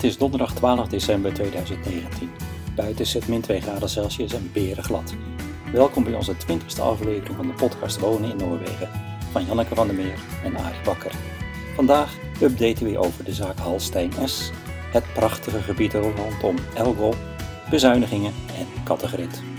Het 0.00 0.10
is 0.10 0.18
donderdag 0.18 0.54
12 0.54 0.88
december 0.88 1.32
2019. 1.32 2.30
Buiten 2.74 3.06
zit 3.06 3.28
min 3.28 3.40
2 3.40 3.60
graden 3.60 3.88
Celsius 3.88 4.32
en 4.32 4.50
beren 4.52 4.84
glad. 4.84 5.14
Welkom 5.72 6.04
bij 6.04 6.14
onze 6.14 6.34
20ste 6.34 6.80
aflevering 6.80 7.36
van 7.36 7.46
de 7.46 7.52
podcast 7.52 7.98
Wonen 7.98 8.30
in 8.30 8.36
Noorwegen 8.36 8.88
van 9.30 9.44
Janneke 9.44 9.74
van 9.74 9.86
der 9.86 9.96
Meer 9.96 10.18
en 10.44 10.56
Arie 10.56 10.80
Bakker. 10.84 11.12
Vandaag 11.74 12.16
updaten 12.42 12.86
we 12.86 12.98
over 12.98 13.24
de 13.24 13.34
zaak 13.34 13.58
Halstein 13.58 14.12
S, 14.24 14.50
het 14.92 15.12
prachtige 15.12 15.62
gebied 15.62 15.92
rondom 15.92 16.56
Elgol, 16.74 17.14
bezuinigingen 17.70 18.32
en 18.58 18.82
kattegrit. 18.84 19.49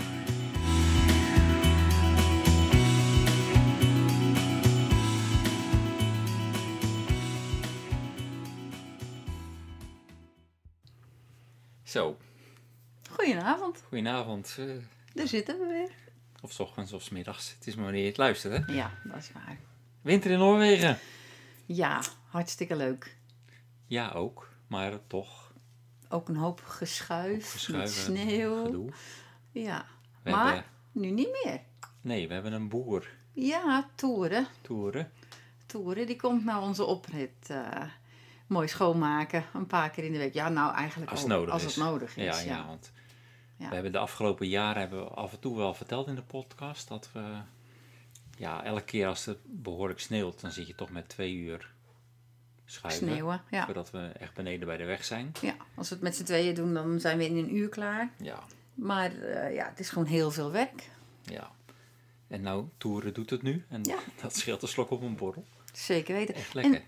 Goedenavond, 13.96 14.56
eh, 14.58 14.66
daar 15.14 15.26
zitten 15.26 15.58
we 15.58 15.66
weer. 15.66 15.90
of 16.42 16.52
's 16.52 16.58
ochtends 16.58 16.92
of 16.92 17.02
's 17.02 17.08
middags. 17.08 17.54
Het 17.58 17.66
is 17.66 17.74
maar 17.74 17.84
wanneer 17.84 18.00
je 18.02 18.08
het 18.08 18.16
luistert, 18.16 18.66
hè? 18.66 18.72
Ja, 18.72 18.90
dat 19.04 19.16
is 19.16 19.32
waar. 19.32 19.58
Winter 20.00 20.30
in 20.30 20.38
Noorwegen. 20.38 20.98
Ja, 21.66 22.02
hartstikke 22.28 22.76
leuk. 22.76 23.16
Ja, 23.86 24.10
ook. 24.10 24.48
Maar 24.66 24.98
toch, 25.06 25.52
Ook 26.08 26.28
een 26.28 26.36
hoop 26.36 26.60
geschuif, 26.64 27.36
met 27.36 27.44
geschuiven, 27.46 28.02
sneeuw. 28.02 28.64
gedoe. 28.64 28.90
Ja, 29.50 29.86
We 30.22 30.30
maar 30.30 30.44
hebben, 30.54 30.64
nu 30.92 31.10
niet 31.10 31.40
meer. 31.44 31.60
nee, 32.00 32.28
we 32.28 32.34
hebben 32.34 32.52
een 32.52 32.68
boer. 32.68 33.08
Ja, 33.32 33.90
Toeren. 33.94 34.46
Toeren. 34.60 35.12
Toeren, 35.66 36.06
die 36.06 36.16
komt 36.16 36.44
naar 36.44 36.60
onze 36.62 36.84
oprit 36.84 37.30
eh, 37.50 37.82
mooi 38.46 38.68
schoonmaken. 38.68 39.44
Een 39.54 39.66
paar 39.66 39.90
keer 39.90 40.04
in 40.04 40.12
de 40.12 40.18
week. 40.18 40.34
Ja, 40.34 40.48
nou 40.48 40.74
eigenlijk 40.74 41.10
Als 41.10 41.22
ook, 41.22 41.28
nodig 41.28 41.52
als 41.54 41.64
is. 41.64 41.74
het 41.74 41.84
nodig 41.84 42.16
is. 42.16 42.24
Ja, 42.24 42.38
Ja, 42.40 42.56
ja, 42.56 42.66
want 42.66 42.92
Ja. 43.62 43.68
we 43.68 43.74
hebben 43.74 43.92
de 43.92 43.98
afgelopen 43.98 44.48
jaren 44.48 44.80
hebben 44.80 45.04
we 45.04 45.10
af 45.10 45.32
en 45.32 45.38
toe 45.40 45.56
wel 45.56 45.74
verteld 45.74 46.06
in 46.08 46.14
de 46.14 46.22
podcast 46.22 46.88
dat 46.88 47.08
we, 47.12 47.22
ja, 48.38 48.64
elke 48.64 48.82
keer 48.84 49.06
als 49.06 49.24
het 49.24 49.38
behoorlijk 49.44 50.00
sneeuwt, 50.00 50.40
dan 50.40 50.50
zit 50.50 50.66
je 50.66 50.74
toch 50.74 50.90
met 50.90 51.08
twee 51.08 51.34
uur 51.34 51.72
schuiven. 52.64 53.06
Sneeuwen, 53.08 53.42
ja. 53.50 53.64
Voordat 53.64 53.90
we 53.90 53.98
echt 54.18 54.34
beneden 54.34 54.66
bij 54.66 54.76
de 54.76 54.84
weg 54.84 55.04
zijn. 55.04 55.32
ja. 55.40 55.54
Als 55.74 55.88
we 55.88 55.94
het 55.94 56.04
met 56.04 56.16
z'n 56.16 56.24
tweeën 56.24 56.54
doen, 56.54 56.74
dan 56.74 57.00
zijn 57.00 57.18
we 57.18 57.24
in 57.26 57.36
een 57.36 57.56
uur 57.56 57.68
klaar. 57.68 58.10
Ja, 58.18 58.42
Maar 58.74 59.14
eh, 59.18 59.54
ja, 59.54 59.68
het 59.68 59.80
is 59.80 59.88
gewoon 59.88 60.08
heel 60.08 60.30
veel 60.30 60.50
werk. 60.50 60.90
ja. 61.22 61.50
En 62.28 62.40
nou, 62.42 62.68
Toeren 62.78 63.14
doet 63.14 63.30
het 63.30 63.42
nu. 63.42 63.64
En 63.68 63.82
Ja. 63.84 63.98
dat 64.22 64.36
scheelt 64.36 64.62
een 64.62 64.68
slok 64.68 64.90
op 64.90 65.02
een 65.02 65.16
borrel. 65.16 65.44
Zeker 65.72 66.14
weten. 66.14 66.34
Echt 66.34 66.54
lekker. 66.54 66.82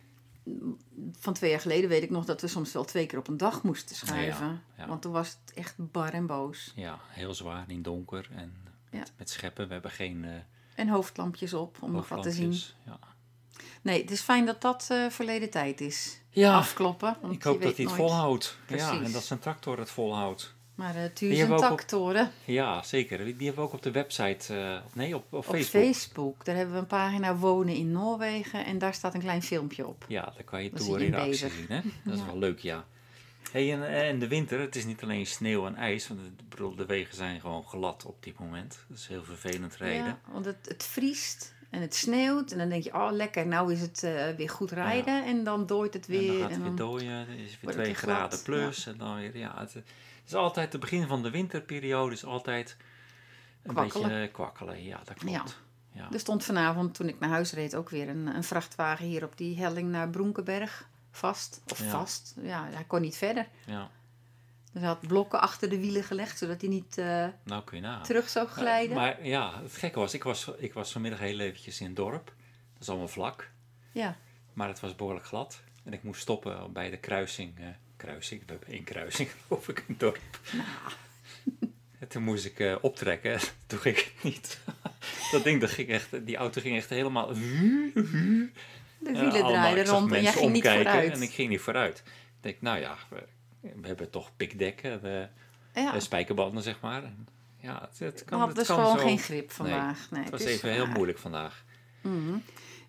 Van 1.12 1.32
twee 1.32 1.50
jaar 1.50 1.60
geleden 1.60 1.88
weet 1.88 2.02
ik 2.02 2.10
nog 2.10 2.24
dat 2.24 2.40
we 2.40 2.48
soms 2.48 2.72
wel 2.72 2.84
twee 2.84 3.06
keer 3.06 3.18
op 3.18 3.28
een 3.28 3.36
dag 3.36 3.62
moesten. 3.62 4.16
Ja, 4.16 4.60
ja. 4.76 4.86
Want 4.86 5.02
toen 5.02 5.12
was 5.12 5.28
het 5.28 5.56
echt 5.56 5.74
bar 5.76 6.12
en 6.12 6.26
boos. 6.26 6.72
Ja, 6.76 6.98
heel 7.08 7.34
zwaar 7.34 7.64
in 7.68 7.82
donker 7.82 8.28
en 8.34 8.56
met, 8.90 9.12
met 9.16 9.30
scheppen. 9.30 9.66
We 9.66 9.72
hebben 9.72 9.90
geen 9.90 10.24
eh 10.24 10.30
En 10.74 10.88
hoofdlampjes 10.88 11.54
op 11.54 11.76
om 11.80 11.92
nog 11.92 12.08
wat 12.08 12.22
te 12.22 12.30
zien. 12.30 12.60
Ja. 12.86 12.98
Nee, 13.82 14.00
het 14.00 14.10
is 14.10 14.20
fijn 14.20 14.46
dat 14.46 14.60
dat 14.60 14.86
eh, 14.90 15.06
verleden 15.10 15.50
tijd 15.50 15.80
is. 15.80 16.20
Ja, 16.30 16.56
Afkloppen. 16.56 17.16
Ik 17.30 17.42
hoop 17.42 17.62
dat 17.62 17.76
hij 17.76 17.84
het 17.84 17.96
nooit. 17.96 18.10
volhoudt. 18.10 18.58
Ja, 18.68 19.02
en 19.02 19.12
dat 19.12 19.24
zijn 19.24 19.38
tractor 19.38 19.78
het 19.78 19.90
volhoudt. 19.90 20.53
Maar 20.74 20.94
uh, 20.94 21.02
en 21.40 21.48
we 21.48 21.52
ook 21.52 21.52
op- 21.52 21.58
Taktoren 21.58 22.30
Ja, 22.44 22.82
zeker. 22.82 23.18
Die 23.24 23.34
hebben 23.36 23.54
we 23.54 23.60
ook 23.60 23.72
op 23.72 23.82
de 23.82 23.90
website, 23.90 24.54
eh, 24.54 24.76
nee, 24.92 25.14
op, 25.16 25.24
op 25.30 25.38
op 25.38 25.44
Facebook. 25.44 25.82
Facebook. 25.82 26.44
Daar 26.44 26.56
hebben 26.56 26.74
we 26.74 26.80
een 26.80 26.86
pagina 26.86 27.36
Wonen 27.36 27.74
in 27.74 27.92
Noorwegen. 27.92 28.64
En 28.64 28.78
daar 28.78 28.94
staat 28.94 29.14
een 29.14 29.20
klein 29.20 29.42
filmpje 29.42 29.86
op. 29.86 30.04
Ja, 30.08 30.22
daar 30.22 30.44
kan 30.44 30.62
je 30.64 30.70
Daar 30.70 30.78
zie 30.80 30.88
toer 30.88 31.00
je 31.00 31.06
in 31.06 31.14
actie 31.14 31.34
zien. 31.34 31.66
Hè? 31.68 31.80
Dat 32.04 32.14
is 32.14 32.20
Ja. 32.20 32.26
wel 32.26 32.38
leuk, 32.38 32.58
ja. 32.58 32.84
Hey, 33.52 33.72
en, 33.72 33.88
en 33.88 34.18
de 34.18 34.28
winter, 34.28 34.60
het 34.60 34.76
is 34.76 34.84
niet 34.84 35.02
alleen 35.02 35.26
sneeuw 35.26 35.66
en 35.66 35.76
ijs. 35.76 36.08
Want 36.08 36.20
bedoel, 36.48 36.74
de 36.74 36.86
wegen 36.86 37.16
zijn 37.16 37.40
gewoon 37.40 37.64
glad 37.64 38.04
op 38.04 38.22
dit 38.22 38.38
moment. 38.38 38.78
Dat 38.88 38.98
is 38.98 39.06
heel 39.06 39.24
vervelend 39.24 39.76
rijden. 39.76 40.04
Ja, 40.06 40.18
want 40.32 40.44
het, 40.44 40.56
het 40.68 40.84
vriest 40.84 41.54
en 41.70 41.80
het 41.80 41.94
sneeuwt. 41.94 42.52
En 42.52 42.58
dan 42.58 42.68
denk 42.68 42.82
je, 42.84 42.94
oh 42.94 43.08
lekker, 43.12 43.46
nou 43.46 43.72
is 43.72 43.80
het 43.80 44.02
eh, 44.02 44.28
weer 44.36 44.50
goed 44.50 44.70
rijden. 44.70 45.24
En 45.24 45.44
dan 45.44 45.66
dooit 45.66 45.94
het 45.94 46.06
En 46.08 46.12
weer. 46.12 46.26
dan 46.32 46.40
gaat 46.40 46.50
het 46.50 46.58
en 46.58 46.64
weer 46.64 46.76
dooien, 46.76 47.26
dan 47.26 47.34
is 47.36 47.50
het 47.50 47.50
weer 47.50 47.58
wordt 47.60 47.76
het 47.76 47.84
2 47.84 47.86
weer 47.86 47.94
graden 47.94 48.42
plus. 48.42 48.86
En 48.86 48.96
dan 48.98 49.16
weer, 49.16 49.36
ja, 49.38 49.54
het, 49.58 49.74
het 49.74 49.84
is 50.26 50.34
altijd, 50.34 50.72
het 50.72 50.80
begin 50.80 51.06
van 51.06 51.22
de 51.22 51.30
winterperiode 51.30 52.14
is 52.14 52.24
altijd 52.24 52.76
een 53.62 53.72
Kwakkelen. 53.74 54.08
beetje 54.08 54.22
eh, 54.26 54.32
kwakkelen. 54.32 54.82
Ja, 54.84 55.00
dat 55.04 55.14
klopt. 55.18 55.62
Ja. 55.92 56.08
Er 56.12 56.18
stond 56.18 56.44
vanavond, 56.44 56.94
toen 56.94 57.08
ik 57.08 57.20
naar 57.20 57.30
huis 57.30 57.52
reed, 57.52 57.74
ook 57.76 57.90
weer 57.90 58.08
een, 58.08 58.26
een 58.26 58.44
vrachtwagen 58.44 59.06
hier 59.06 59.24
op 59.24 59.36
die 59.36 59.56
helling 59.58 59.90
naar 59.90 60.08
Bronkenberg 60.10 60.88
vast. 61.10 61.62
Of 61.72 61.78
Ja. 61.78 61.90
vast, 61.90 62.34
ja, 62.42 62.68
hij 62.70 62.84
kon 62.84 63.00
niet 63.00 63.16
verder. 63.16 63.46
ja, 63.66 63.90
Dus 64.72 64.80
hij 64.82 64.90
had 64.90 65.06
blokken 65.06 65.40
achter 65.40 65.68
de 65.68 65.78
wielen 65.78 66.04
gelegd, 66.04 66.38
zodat 66.38 66.60
hij 66.60 66.70
niet 66.70 66.98
eh, 66.98 67.26
nou 67.44 67.64
kun 67.64 67.76
je 67.76 67.82
na. 67.82 68.00
terug 68.00 68.28
zou 68.28 68.48
glijden. 68.48 68.96
Maar 68.96 69.26
ja, 69.26 69.62
het 69.62 69.76
gekke 69.76 69.98
was 69.98 70.14
ik, 70.14 70.22
was, 70.24 70.50
ik 70.56 70.72
was 70.74 70.92
vanmiddag 70.92 71.20
heel 71.20 71.38
eventjes 71.38 71.80
in 71.80 71.86
het 71.86 71.96
dorp. 71.96 72.24
Dat 72.72 72.82
is 72.82 72.88
allemaal 72.88 73.08
vlak. 73.08 73.50
Ja, 73.92 74.16
Maar 74.52 74.68
het 74.68 74.80
was 74.80 74.94
behoorlijk 74.96 75.26
glad. 75.26 75.62
En 75.84 75.92
ik 75.92 76.02
moest 76.02 76.20
stoppen 76.20 76.72
bij 76.72 76.90
de 76.90 76.96
kruising. 76.96 77.58
eh, 77.58 77.66
kruising, 78.04 78.40
we 78.46 78.50
hebben 78.50 78.68
één 78.68 78.84
kruising 78.84 79.28
geloof 79.46 79.68
ik 79.68 79.84
het 79.86 80.00
dorp. 80.00 80.18
En 81.98 82.08
toen 82.12 82.22
moest 82.22 82.44
ik 82.44 82.58
eh, 82.58 82.76
optrekken. 82.80 83.38
Toen 83.66 83.78
ging 83.78 83.96
het 83.96 84.12
niet. 84.22 84.60
dat 85.30 85.44
ding, 85.44 85.60
dat 85.60 85.70
ging 85.70 85.88
echt, 85.88 86.26
die 86.26 86.36
auto 86.36 86.60
ging 86.60 86.76
echt 86.76 86.88
helemaal... 86.90 87.28
de 87.34 88.50
wielen 88.98 89.30
draaiden 89.32 89.86
rond 89.86 90.12
en 90.12 90.22
jij 90.22 90.32
ging 90.32 90.52
niet 90.52 90.68
vooruit. 90.68 91.12
En 91.12 91.22
ik 91.22 91.30
ging 91.30 91.48
niet 91.48 91.60
vooruit. 91.60 91.98
Ik 92.06 92.40
denk, 92.40 92.60
nou 92.60 92.78
ja, 92.80 92.96
we, 93.08 93.22
we 93.60 93.86
hebben 93.86 94.10
toch 94.10 94.36
pikdekken, 94.36 95.00
we, 95.02 95.28
ja, 95.74 95.94
eh, 95.94 96.00
spijkerbanden 96.00 96.62
zeg 96.62 96.80
maar. 96.80 97.02
Ja, 97.60 97.88
het, 97.90 97.98
het 97.98 98.18
we 98.18 98.24
kan, 98.24 98.38
hadden 98.38 98.56
het 98.58 98.66
dus 98.66 98.76
gewoon 98.76 98.98
zo- 98.98 99.04
geen 99.06 99.18
grip 99.18 99.50
vandaag. 99.52 100.10
Nee, 100.10 100.22
Het 100.22 100.30
was 100.30 100.44
even 100.44 100.72
heel 100.72 100.86
moeilijk 100.86 101.18
vandaag. 101.18 101.64
Mhm. 102.00 102.36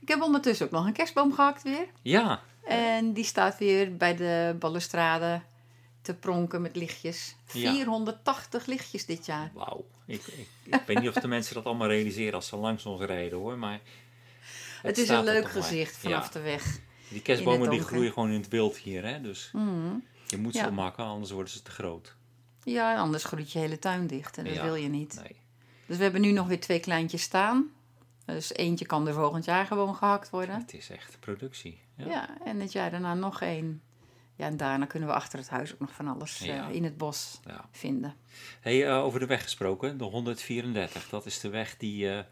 Ik 0.06 0.12
heb 0.12 0.22
ondertussen 0.22 0.66
ook 0.66 0.72
nog 0.72 0.86
een 0.86 0.94
kerstboom 0.94 1.34
gehakt 1.34 1.64
weer. 1.64 1.88
Ja, 2.02 2.42
En 2.64 3.14
die 3.14 3.24
staat 3.24 3.58
weer 3.58 3.96
bij 3.98 4.16
de 4.16 4.56
balustrade 4.60 5.42
te 6.02 6.14
pronken 6.14 6.62
met 6.62 6.76
lichtjes. 6.76 7.36
Ja. 7.52 7.72
480 7.74 8.66
lichtjes 8.66 9.06
dit 9.06 9.26
jaar. 9.26 9.52
wauw. 9.54 9.86
Ik, 10.06 10.22
ik, 10.28 10.48
ik 10.64 10.82
weet 10.86 11.00
niet 11.00 11.10
of 11.10 11.14
de 11.14 11.28
mensen 11.28 11.54
dat 11.56 11.66
allemaal 11.66 11.88
realiseren 11.88 12.34
als 12.34 12.48
ze 12.48 12.56
langs 12.56 12.86
ons 12.86 13.02
rijden 13.02 13.38
hoor, 13.38 13.58
maar... 13.58 13.80
Het, 14.82 14.98
is 14.98 15.10
een 15.10 15.24
leuk 15.24 15.44
maar. 15.44 15.52
gezicht 15.52 15.98
vanaf 15.98 16.26
Ja. 16.26 16.32
de 16.32 16.40
weg. 16.40 16.80
Die 17.10 17.22
kerstbomen 17.22 17.70
die 17.70 17.82
groeien 17.82 18.14
gewoon 18.14 18.30
in 18.32 18.40
het 18.42 18.48
wild 18.50 18.78
hier, 18.78 19.06
hè? 19.06 19.22
Dus 19.22 19.50
Mhm. 19.54 19.96
je 20.28 20.38
moet 20.38 20.54
ze 20.54 20.60
Ja. 20.60 20.68
opmaken, 20.68 21.04
anders 21.04 21.32
worden 21.32 21.52
ze 21.54 21.62
te 21.62 21.72
groot. 21.72 22.16
Ja, 22.64 22.98
anders 22.98 23.24
groeit 23.24 23.52
je 23.52 23.60
hele 23.60 23.80
tuin 23.80 24.08
dicht 24.08 24.38
en 24.38 24.44
dat 24.46 24.62
wil 24.62 24.76
je 24.76 24.88
niet. 24.88 25.16
Nee. 25.22 25.36
Dus 25.86 25.98
we 25.98 26.04
hebben 26.04 26.22
nu 26.22 26.32
nog 26.32 26.48
weer 26.48 26.60
twee 26.60 26.80
kleintjes 26.80 27.22
staan. 27.22 27.70
Dus 28.26 28.54
eentje 28.54 28.86
kan 28.86 29.08
er 29.08 29.14
volgend 29.14 29.46
jaar 29.46 29.66
gewoon 29.66 29.96
gehakt 29.96 30.30
worden. 30.30 30.56
Het 30.60 30.74
is 30.74 30.90
echt 30.90 31.18
productie. 31.20 31.80
Ja. 31.98 32.06
Ja, 32.06 32.38
en 32.46 32.60
het 32.60 32.72
jaar 32.72 32.92
daarna 32.92 33.14
nog 33.14 33.42
één. 33.42 33.82
Ja, 34.36 34.46
en 34.46 34.58
daarna 34.58 34.86
kunnen 34.86 35.10
we 35.10 35.16
achter 35.16 35.40
het 35.40 35.50
huis 35.50 35.74
ook 35.74 35.80
nog 35.80 35.92
van 35.92 36.08
alles 36.08 36.42
eh, 36.48 36.70
in 36.70 36.84
het 36.84 36.98
bos 36.98 37.40
Ja. 37.46 37.66
vinden. 37.72 38.16
Hey, 38.60 38.88
eh, 38.88 39.04
over 39.04 39.20
de 39.20 39.26
weg 39.26 39.44
gesproken, 39.44 39.98
de 39.98 40.04
134, 40.04 41.10
dat 41.10 41.26
is 41.26 41.40
de 41.40 41.50
weg 41.50 41.78
die... 41.78 42.10
eh, 42.12 42.24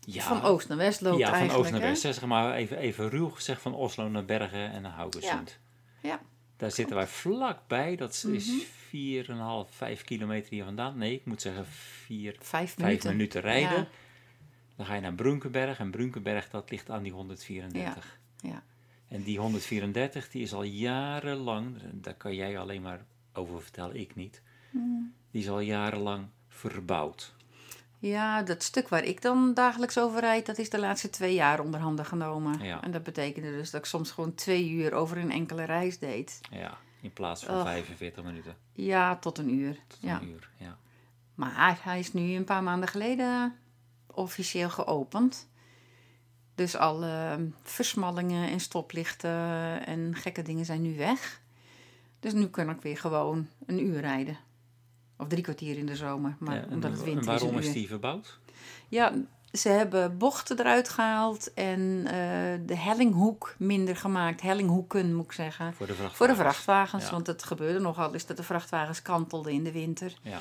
ja, 0.00 0.22
Van 0.22 0.42
oost 0.42 0.68
naar 0.68 0.76
west 0.78 1.00
loopt 1.00 1.18
Ja, 1.18 1.38
van 1.38 1.50
oost 1.50 1.70
naar 1.70 1.80
hè? 1.80 1.86
west. 1.88 2.00
Zeg 2.02 2.24
maar 2.24 2.54
even, 2.54 2.76
even 2.78 3.08
ruw 3.08 3.28
gezegd 3.28 3.62
van 3.62 3.74
Oslo 3.74 4.08
naar 4.08 4.24
Bergen 4.24 4.70
en 4.72 4.82
naar 4.82 4.92
Haugesund. 4.92 5.58
Ja. 6.02 6.20
Daar 6.56 6.70
zitten 6.70 6.96
wij 6.96 7.06
vlakbij. 7.06 7.96
Dat 7.96 8.12
is 8.32 8.46
Mhm. 8.46 8.58
4,5, 9.66 9.70
5 9.76 10.04
kilometer 10.04 10.50
hier 10.50 10.64
vandaan. 10.64 10.98
Nee, 10.98 11.14
ik 11.14 11.24
moet 11.24 11.42
zeggen 11.42 11.66
4, 11.66 12.36
Vijf 12.38 12.74
5 12.74 12.76
minuten. 12.78 13.10
minuten 13.10 13.40
rijden. 13.40 13.88
Dan 14.82 14.90
ga 14.90 14.96
je 14.96 15.02
naar 15.06 15.14
Brunkenberg. 15.14 15.78
En 15.78 15.90
Brunkenberg, 15.90 16.50
dat 16.50 16.70
ligt 16.70 16.90
aan 16.90 17.02
die 17.02 17.12
134. 17.12 18.18
Ja. 18.40 18.62
En 19.08 19.22
die 19.22 19.38
134, 19.38 20.28
die 20.30 20.42
is 20.42 20.52
al 20.52 20.62
jarenlang, 20.62 21.76
daar 21.92 22.14
kan 22.14 22.34
jij 22.34 22.58
alleen 22.58 22.82
maar 22.82 23.04
over 23.32 23.62
vertellen, 23.62 23.96
ik 23.96 24.14
niet. 24.14 24.42
Mm. 24.70 25.14
Die 25.30 25.42
is 25.42 25.48
al 25.48 25.60
jarenlang 25.60 26.26
verbouwd. 26.48 27.34
ja, 27.98 28.42
dat 28.42 28.62
stuk 28.62 28.88
waar 28.88 29.04
ik 29.04 29.22
dan 29.22 29.54
dagelijks 29.54 29.98
over 29.98 30.20
rijd, 30.20 30.46
dat 30.46 30.58
is 30.58 30.70
de 30.70 30.78
laatste 30.78 31.10
twee 31.10 31.34
jaar 31.34 31.60
onder 31.60 31.80
handen 31.80 32.04
genomen. 32.04 32.64
Ja. 32.64 32.82
En 32.82 32.90
dat 32.90 33.02
betekende 33.02 33.50
dus 33.50 33.70
dat 33.70 33.80
ik 33.80 33.86
soms 33.86 34.10
gewoon 34.10 34.34
twee 34.34 34.70
uur 34.70 34.92
over 34.92 35.16
een 35.16 35.30
enkele 35.30 35.64
reis 35.64 35.98
deed. 35.98 36.40
Ja, 36.50 36.78
in 37.00 37.12
plaats 37.12 37.44
van 37.44 37.54
Och. 37.54 37.62
45 37.62 38.24
minuten 38.24 38.56
Ja, 38.72 39.16
tot 39.16 39.38
een 39.38 39.54
uur. 39.54 39.76
tot 39.86 39.98
ja. 40.00 40.20
een 40.20 40.28
uur. 40.28 40.50
Ja. 40.56 40.78
Maar 41.34 41.78
hij 41.82 41.98
is 41.98 42.12
nu 42.12 42.34
een 42.34 42.44
paar 42.44 42.62
maanden 42.62 42.88
geleden 42.88 43.56
officieel 44.14 44.70
geopend. 44.70 45.48
Dus 46.54 46.76
alle 46.76 47.38
versmallingen 47.62 48.50
en 48.50 48.60
stoplichten 48.60 49.86
en 49.86 50.14
gekke 50.14 50.42
dingen 50.42 50.64
zijn 50.64 50.82
nu 50.82 50.96
weg. 50.96 51.40
Dus 52.20 52.32
nu 52.32 52.46
kan 52.46 52.70
ik 52.70 52.80
weer 52.80 52.96
gewoon 52.98 53.48
een 53.66 53.86
uur 53.86 54.00
rijden. 54.00 54.36
Of 55.18 55.26
drie 55.28 55.42
kwartier 55.42 55.78
in 55.78 55.86
de 55.86 55.96
zomer, 55.96 56.36
maar 56.38 56.54
Ja, 56.56 56.66
omdat 56.70 56.90
het 56.90 57.02
winter 57.02 57.20
en 57.32 57.38
waarom 57.38 57.58
is. 57.58 57.66
is 57.66 57.72
die 57.72 57.88
verbouwd? 57.88 58.38
Ja, 58.88 59.12
ze 59.52 59.68
hebben 59.68 60.18
bochten 60.18 60.58
eruit 60.60 60.88
gehaald 60.88 61.52
en 61.54 62.02
eh, 62.06 62.12
de 62.66 62.76
hellinghoek 62.76 63.54
minder 63.58 63.96
gemaakt. 63.96 64.40
Hellinghoeken 64.40 65.14
moet 65.14 65.24
ik 65.24 65.32
zeggen. 65.32 65.74
Voor 65.74 65.86
de 65.86 65.92
vrachtwagens. 65.94 66.16
Voor 66.16 66.26
de 66.26 66.34
vrachtwagens, 66.34 67.04
Ja. 67.04 67.10
want 67.10 67.26
het 67.26 67.42
gebeurde 67.44 67.78
nogal 67.78 68.12
eens 68.12 68.26
dat 68.26 68.36
de 68.36 68.42
vrachtwagens 68.42 69.02
kantelden 69.02 69.52
in 69.52 69.64
de 69.64 69.72
winter. 69.72 70.14
Ja, 70.22 70.40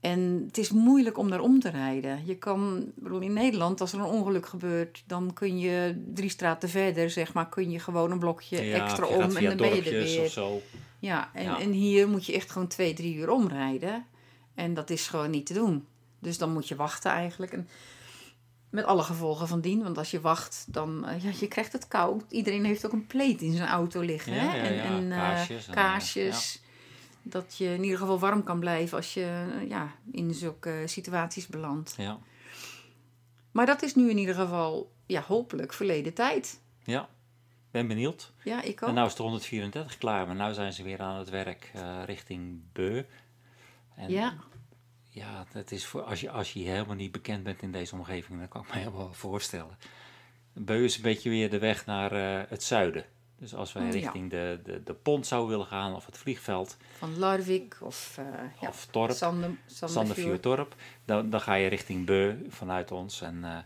En 0.00 0.42
het 0.46 0.58
is 0.58 0.70
moeilijk 0.70 1.18
om 1.18 1.30
daar 1.30 1.40
om 1.40 1.60
te 1.60 1.68
rijden. 1.70 2.26
Je 2.26 2.36
kan, 2.36 2.92
bedoel, 2.94 3.20
in 3.20 3.32
Nederland, 3.32 3.80
als 3.80 3.92
er 3.92 3.98
een 3.98 4.04
ongeluk 4.04 4.46
gebeurt, 4.46 5.02
dan 5.06 5.32
kun 5.32 5.58
je 5.58 6.02
drie 6.14 6.30
straten 6.30 6.68
verder, 6.68 7.10
zeg 7.10 7.32
maar, 7.32 7.48
kun 7.48 7.70
je 7.70 7.78
gewoon 7.78 8.10
een 8.10 8.18
blokje 8.18 8.64
ja 8.64 8.84
extra 8.84 9.06
om 9.06 9.36
en 9.36 9.44
dan 9.44 9.56
ben 9.56 9.74
je 9.74 9.82
er 9.82 9.90
weer. 9.90 10.24
of 10.24 10.30
zo. 10.30 10.62
Ja, 10.98 11.30
en, 11.34 11.42
Ja. 11.44 11.60
en 11.60 11.72
hier 11.72 12.08
moet 12.08 12.26
je 12.26 12.32
echt 12.32 12.50
gewoon 12.50 12.68
twee, 12.68 12.94
drie 12.94 13.14
uur 13.14 13.30
omrijden. 13.30 14.06
En 14.54 14.74
dat 14.74 14.90
is 14.90 15.08
gewoon 15.08 15.30
niet 15.30 15.46
te 15.46 15.54
doen. 15.54 15.86
Dus 16.18 16.38
dan 16.38 16.52
moet 16.52 16.68
je 16.68 16.76
wachten 16.76 17.10
eigenlijk. 17.10 17.52
En 17.52 17.68
met 18.70 18.84
alle 18.84 19.02
gevolgen 19.02 19.48
van 19.48 19.60
dien. 19.60 19.82
Want 19.82 19.98
als 19.98 20.10
je 20.10 20.20
wacht, 20.20 20.64
dan 20.68 21.06
eh, 21.06 21.22
ja, 21.22 21.30
je 21.40 21.48
krijgt 21.48 21.72
het 21.72 21.88
koud. 21.88 22.24
Iedereen 22.28 22.64
heeft 22.64 22.86
ook 22.86 22.92
een 22.92 23.06
pleet 23.06 23.40
in 23.40 23.56
zijn 23.56 23.68
auto 23.68 24.00
liggen. 24.00 24.34
Ja, 24.34 24.40
hè? 24.40 24.68
ja, 24.74 24.82
en 24.82 25.12
eh, 25.12 25.18
kaarsjes 25.18 25.66
en, 25.66 25.74
kaarsjes. 25.74 26.62
Dat 27.28 27.56
je 27.56 27.64
in 27.64 27.82
ieder 27.82 27.98
geval 27.98 28.18
warm 28.18 28.44
kan 28.44 28.60
blijven 28.60 28.96
als 28.96 29.14
je 29.14 29.46
ja, 29.68 29.94
in 30.12 30.34
zulke 30.34 30.82
situaties 30.86 31.46
belandt. 31.46 31.94
Ja, 31.96 32.18
Maar 33.50 33.66
dat 33.66 33.82
is 33.82 33.94
nu 33.94 34.10
in 34.10 34.18
ieder 34.18 34.34
geval, 34.34 34.92
ja, 35.06 35.20
hopelijk 35.20 35.72
verleden 35.72 36.14
tijd. 36.14 36.60
ja. 36.84 37.08
Ben 37.70 37.86
benieuwd. 37.88 38.32
Ja, 38.44 38.62
ik 38.62 38.82
ook. 38.82 38.88
En 38.88 38.94
nou 38.94 39.06
is 39.06 39.14
de 39.14 39.22
134 39.22 39.98
klaar, 39.98 40.26
maar 40.26 40.48
nu 40.48 40.54
zijn 40.54 40.72
ze 40.72 40.82
weer 40.82 41.00
aan 41.00 41.18
het 41.18 41.28
werk 41.28 41.70
eh, 41.74 42.02
richting 42.04 42.60
Beu. 42.72 43.02
En 43.94 44.10
ja, 44.10 44.34
ja, 45.08 45.44
dat 45.52 45.70
is 45.70 45.86
voor, 45.86 46.02
als, 46.02 46.20
je, 46.20 46.30
als 46.30 46.52
je 46.52 46.60
helemaal 46.68 46.94
niet 46.94 47.12
bekend 47.12 47.42
bent 47.42 47.62
in 47.62 47.72
deze 47.72 47.94
omgeving, 47.94 48.38
dan 48.38 48.48
kan 48.48 48.62
ik 48.62 48.68
me 48.68 48.78
helemaal 48.78 49.12
voorstellen. 49.12 49.76
Beu 50.52 50.84
is 50.84 50.96
een 50.96 51.02
beetje 51.02 51.30
weer 51.30 51.50
de 51.50 51.58
weg 51.58 51.86
naar 51.86 52.12
eh, 52.12 52.50
het 52.50 52.62
zuiden. 52.62 53.04
Dus 53.38 53.54
als 53.54 53.72
wij 53.72 53.84
ja. 53.84 53.90
richting 53.90 54.30
de, 54.30 54.60
de, 54.64 54.82
de 54.82 54.94
pont 54.94 55.26
zouden 55.26 55.50
willen 55.50 55.66
gaan, 55.66 55.94
of 55.94 56.06
het 56.06 56.18
vliegveld, 56.18 56.76
van 56.96 57.18
Larvik 57.18 57.76
of, 57.80 58.18
eh 58.18 58.24
ja, 58.60 58.68
of 58.68 58.86
Torp, 58.90 59.12
Sandervuurtorp, 59.66 60.74
dan, 61.04 61.30
dan 61.30 61.40
ga 61.40 61.54
je 61.54 61.68
richting 61.68 62.06
Beu 62.06 62.36
vanuit 62.48 62.90
ons. 62.90 63.20
En 63.20 63.44
eh, 63.44 63.58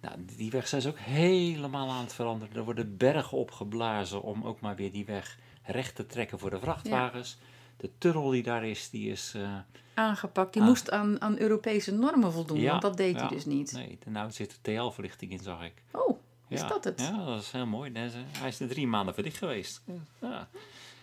nou, 0.00 0.16
die 0.36 0.50
weg 0.50 0.68
zijn 0.68 0.82
ze 0.82 0.88
ook 0.88 0.98
helemaal 0.98 1.90
aan 1.90 2.02
het 2.02 2.12
veranderen. 2.14 2.56
Er 2.56 2.64
worden 2.64 2.96
bergen 2.96 3.38
opgeblazen 3.38 4.22
om 4.22 4.44
ook 4.44 4.60
maar 4.60 4.76
weer 4.76 4.92
die 4.92 5.04
weg 5.04 5.38
recht 5.62 5.94
te 5.94 6.06
trekken 6.06 6.38
voor 6.38 6.50
de 6.50 6.58
vrachtwagens. 6.58 7.38
De 7.76 7.90
tunnel 7.98 8.30
die 8.30 8.42
daar 8.42 8.64
is, 8.66 8.90
die 8.90 9.10
is... 9.10 9.32
eh, 9.36 9.58
aangepakt. 9.94 10.52
Die 10.52 10.62
moest 10.62 10.90
aan, 10.90 11.20
aan 11.20 11.38
Europese 11.38 11.92
normen 11.92 12.32
voldoen, 12.32 12.64
want 12.64 12.82
dat 12.82 12.96
deed 12.96 13.20
hij 13.20 13.28
dus 13.28 13.44
niet. 13.44 13.72
Nee, 13.72 13.98
nou 14.06 14.30
zit 14.30 14.58
de 14.62 14.72
TL-verlichting 14.72 15.32
in, 15.32 15.38
zag 15.38 15.64
ik. 15.64 15.82
Oh, 15.90 16.18
is 16.54 16.60
ja, 16.60 16.68
dat 16.68 16.84
het? 16.84 17.00
Ja. 17.00 17.10
Ja, 17.10 17.24
dat 17.24 17.40
is 17.42 17.50
heel 17.50 17.66
mooi. 17.66 17.92
Eh, 17.92 18.02
Hij 18.38 18.48
is 18.48 18.60
er 18.60 18.68
drie 18.68 18.86
maanden 18.86 19.14
verdicht 19.14 19.36
geweest. 19.38 19.82
Ja. 20.20 20.48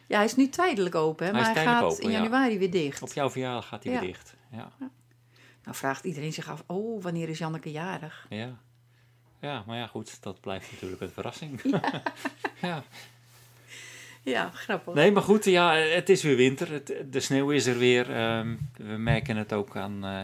hij 0.07 0.25
is 0.25 0.36
nu 0.36 0.50
tijdelijk 0.50 0.95
open, 0.95 1.25
hè, 1.25 1.31
Hij 1.31 1.42
is 1.42 1.48
maar 1.48 1.56
hij 1.56 1.65
gaat 1.65 1.83
open, 1.83 2.03
in 2.03 2.12
ja. 2.12 2.18
januari 2.21 2.57
weer 2.57 2.71
dicht. 2.71 3.01
Op 3.01 3.13
jouw 3.13 3.30
verjaardag 3.30 3.68
gaat 3.68 3.83
hij 3.83 3.94
Ja. 3.94 4.00
weer 4.00 4.07
dicht. 4.09 4.36
Ja. 4.51 4.71
Nou 5.63 5.75
vraagt 5.77 6.06
iedereen 6.06 6.33
zich 6.33 6.50
af, 6.50 6.63
oh, 6.68 7.03
wanneer 7.03 7.30
is 7.30 7.38
Janneke 7.38 7.71
jarig? 7.71 8.25
Ja. 8.30 8.57
ja, 9.39 9.63
maar 9.68 9.77
ja, 9.77 9.88
goed, 9.88 10.24
dat 10.24 10.42
blijft 10.42 10.71
natuurlijk 10.71 11.01
een 11.01 11.09
verrassing. 11.12 11.62
ja. 12.62 12.83
Ja, 14.24 14.50
grappig. 14.54 14.94
Nee, 14.94 15.12
maar 15.12 15.24
goed, 15.24 15.45
ja, 15.45 15.74
het 15.75 16.09
is 16.09 16.24
weer 16.24 16.36
winter. 16.36 16.71
Het, 16.71 16.94
de 17.09 17.19
sneeuw 17.19 17.50
is 17.51 17.65
er 17.65 17.77
weer. 17.77 18.15
Ehm, 18.15 18.56
we 18.77 18.83
merken 18.97 19.38
het 19.38 19.54
ook 19.54 19.75
aan. 19.77 20.06
eh, 20.06 20.21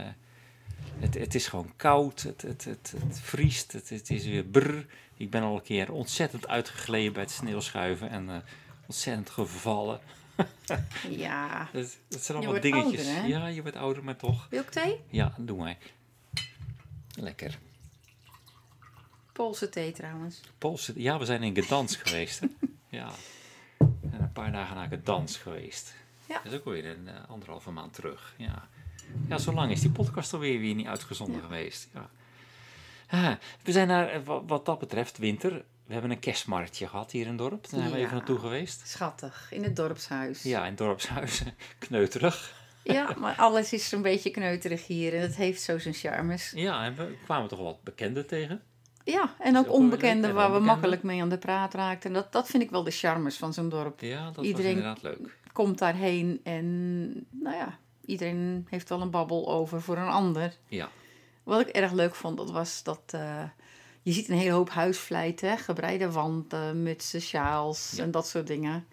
het, 0.99 1.13
het 1.13 1.35
is 1.35 1.47
gewoon 1.47 1.73
koud. 1.75 2.21
Het, 2.21 2.41
het, 2.41 2.63
het, 2.65 2.93
het 3.07 3.19
vriest. 3.19 3.71
Het, 3.71 3.89
het 3.89 4.09
is 4.09 4.25
weer 4.25 4.43
brr. 4.43 4.85
Ik 5.17 5.29
ben 5.29 5.41
al 5.41 5.55
een 5.55 5.61
keer 5.61 5.91
ontzettend 5.91 6.47
uitgegleden 6.47 7.13
bij 7.13 7.21
het 7.21 7.31
sneeuwschuiven 7.31 8.09
en 8.09 8.29
eh, 8.29 8.35
ontzettend 8.85 9.29
gevallen. 9.29 9.99
Ja. 11.09 11.69
Dat, 11.73 11.97
dat 12.07 12.23
zijn 12.23 12.37
allemaal 12.37 12.61
dingetjes. 12.61 13.07
ouder, 13.07 13.27
ja, 13.27 13.47
je 13.47 13.61
wordt 13.61 13.77
ouder, 13.77 14.03
maar 14.03 14.15
toch. 14.15 14.47
Wil 14.49 14.59
ook 14.59 14.69
thee? 14.69 14.99
Ja, 15.09 15.33
doe 15.37 15.57
maar. 15.57 15.77
Lekker. 17.15 17.57
Poolse 19.31 19.69
thee 19.69 19.91
trouwens. 19.91 20.41
Poolse, 20.57 20.93
ja, 20.95 21.19
we 21.19 21.25
zijn 21.25 21.43
in 21.43 21.63
Gdansk 21.63 21.99
geweest. 22.07 22.39
Hè? 22.39 22.47
Ja. 22.89 23.09
En 23.79 24.21
een 24.21 24.31
paar 24.31 24.51
dagen 24.51 24.75
naar 24.75 24.99
Gdansk 25.03 25.41
geweest. 25.41 25.95
Ja. 26.27 26.39
Dat 26.43 26.51
is 26.51 26.57
ook 26.57 26.65
weer 26.65 26.85
een 26.85 27.07
eh, 27.07 27.29
anderhalve 27.29 27.71
maand 27.71 27.93
terug. 27.93 28.33
Ja. 28.37 28.67
ja, 29.27 29.37
zo 29.37 29.53
lang 29.53 29.71
is 29.71 29.81
die 29.81 29.89
podcast 29.89 30.33
alweer 30.33 30.59
weer 30.59 30.75
niet 30.75 30.87
uitgezonden 30.87 31.41
geweest. 31.41 31.87
Ja. 31.93 32.09
Ah, 33.09 33.31
we 33.63 33.71
zijn 33.71 33.87
naar, 33.87 34.09
eh, 34.09 34.19
wa- 34.23 34.43
wat 34.45 34.65
dat 34.65 34.79
betreft, 34.79 35.17
winter. 35.17 35.51
We 35.85 35.93
hebben 35.93 36.11
een 36.11 36.19
kerstmarktje 36.19 36.87
gehad 36.87 37.11
hier 37.11 37.21
in 37.23 37.27
het 37.29 37.37
dorp. 37.37 37.69
Daar 37.69 37.79
zijn 37.79 37.91
we 37.91 37.97
Ja. 37.97 38.03
even 38.03 38.15
naartoe 38.17 38.39
geweest. 38.39 38.87
Schattig, 38.87 39.47
in 39.51 39.63
het 39.63 39.75
dorpshuis. 39.75 40.43
Ja, 40.43 40.59
in 40.61 40.69
het 40.69 40.77
dorpshuis. 40.77 41.41
Kneuterig. 41.87 42.55
Ja, 42.83 43.15
maar 43.17 43.35
alles 43.35 43.73
is 43.73 43.91
een 43.91 44.01
beetje 44.01 44.29
kneuterig 44.31 44.87
hier 44.87 45.13
en 45.15 45.21
het 45.21 45.35
heeft 45.35 45.61
zo 45.61 45.79
zijn 45.79 45.93
charmes. 45.93 46.51
Ja, 46.55 46.83
en 46.85 46.95
we 46.95 47.15
kwamen 47.23 47.47
toch 47.49 47.59
wat 47.59 47.83
bekenden 47.83 48.27
tegen. 48.27 48.61
Ja, 49.03 49.35
en 49.39 49.53
Is 49.53 49.59
ook 49.59 49.71
onbekenden 49.71 50.29
En 50.29 50.35
waar 50.35 50.53
we 50.53 50.59
makkelijk 50.59 51.03
mee 51.03 51.21
aan 51.21 51.29
de 51.29 51.37
praat 51.37 51.73
raakten. 51.73 52.09
En 52.09 52.15
dat, 52.15 52.31
dat 52.31 52.47
vind 52.47 52.63
ik 52.63 52.69
wel 52.69 52.83
de 52.83 52.91
charmes 52.91 53.37
van 53.37 53.53
zo'n 53.53 53.69
dorp. 53.69 53.99
Ja, 54.01 54.31
dat 54.31 54.45
Iedereen- 54.45 54.81
was 54.81 54.83
inderdaad 54.99 55.03
leuk. 55.19 55.37
Komt 55.53 55.77
daarheen 55.77 56.39
en, 56.43 57.07
nou 57.31 57.55
ja, 57.55 57.77
iedereen 58.05 58.67
heeft 58.69 58.89
wel 58.89 59.01
een 59.01 59.09
babbel 59.11 59.51
over 59.51 59.81
voor 59.81 59.97
een 59.97 60.07
ander. 60.07 60.53
Ja, 60.67 60.89
Wat 61.47 61.61
ik 61.61 61.67
erg 61.67 61.91
leuk 61.91 62.15
vond, 62.15 62.37
dat 62.37 62.51
was 62.51 62.83
dat 62.83 63.01
eh, 63.05 63.43
je 64.01 64.11
ziet 64.11 64.29
een 64.29 64.37
hele 64.37 64.51
hoop 64.51 64.69
huisvlijt, 64.69 65.41
hè? 65.41 65.57
gebreide 65.57 66.11
wanden, 66.11 66.83
mutsen, 66.83 67.21
sjaals 67.21 67.93
Ja. 67.95 68.03
en 68.03 68.11
dat 68.11 68.27
soort 68.27 68.47
dingen. 68.47 68.85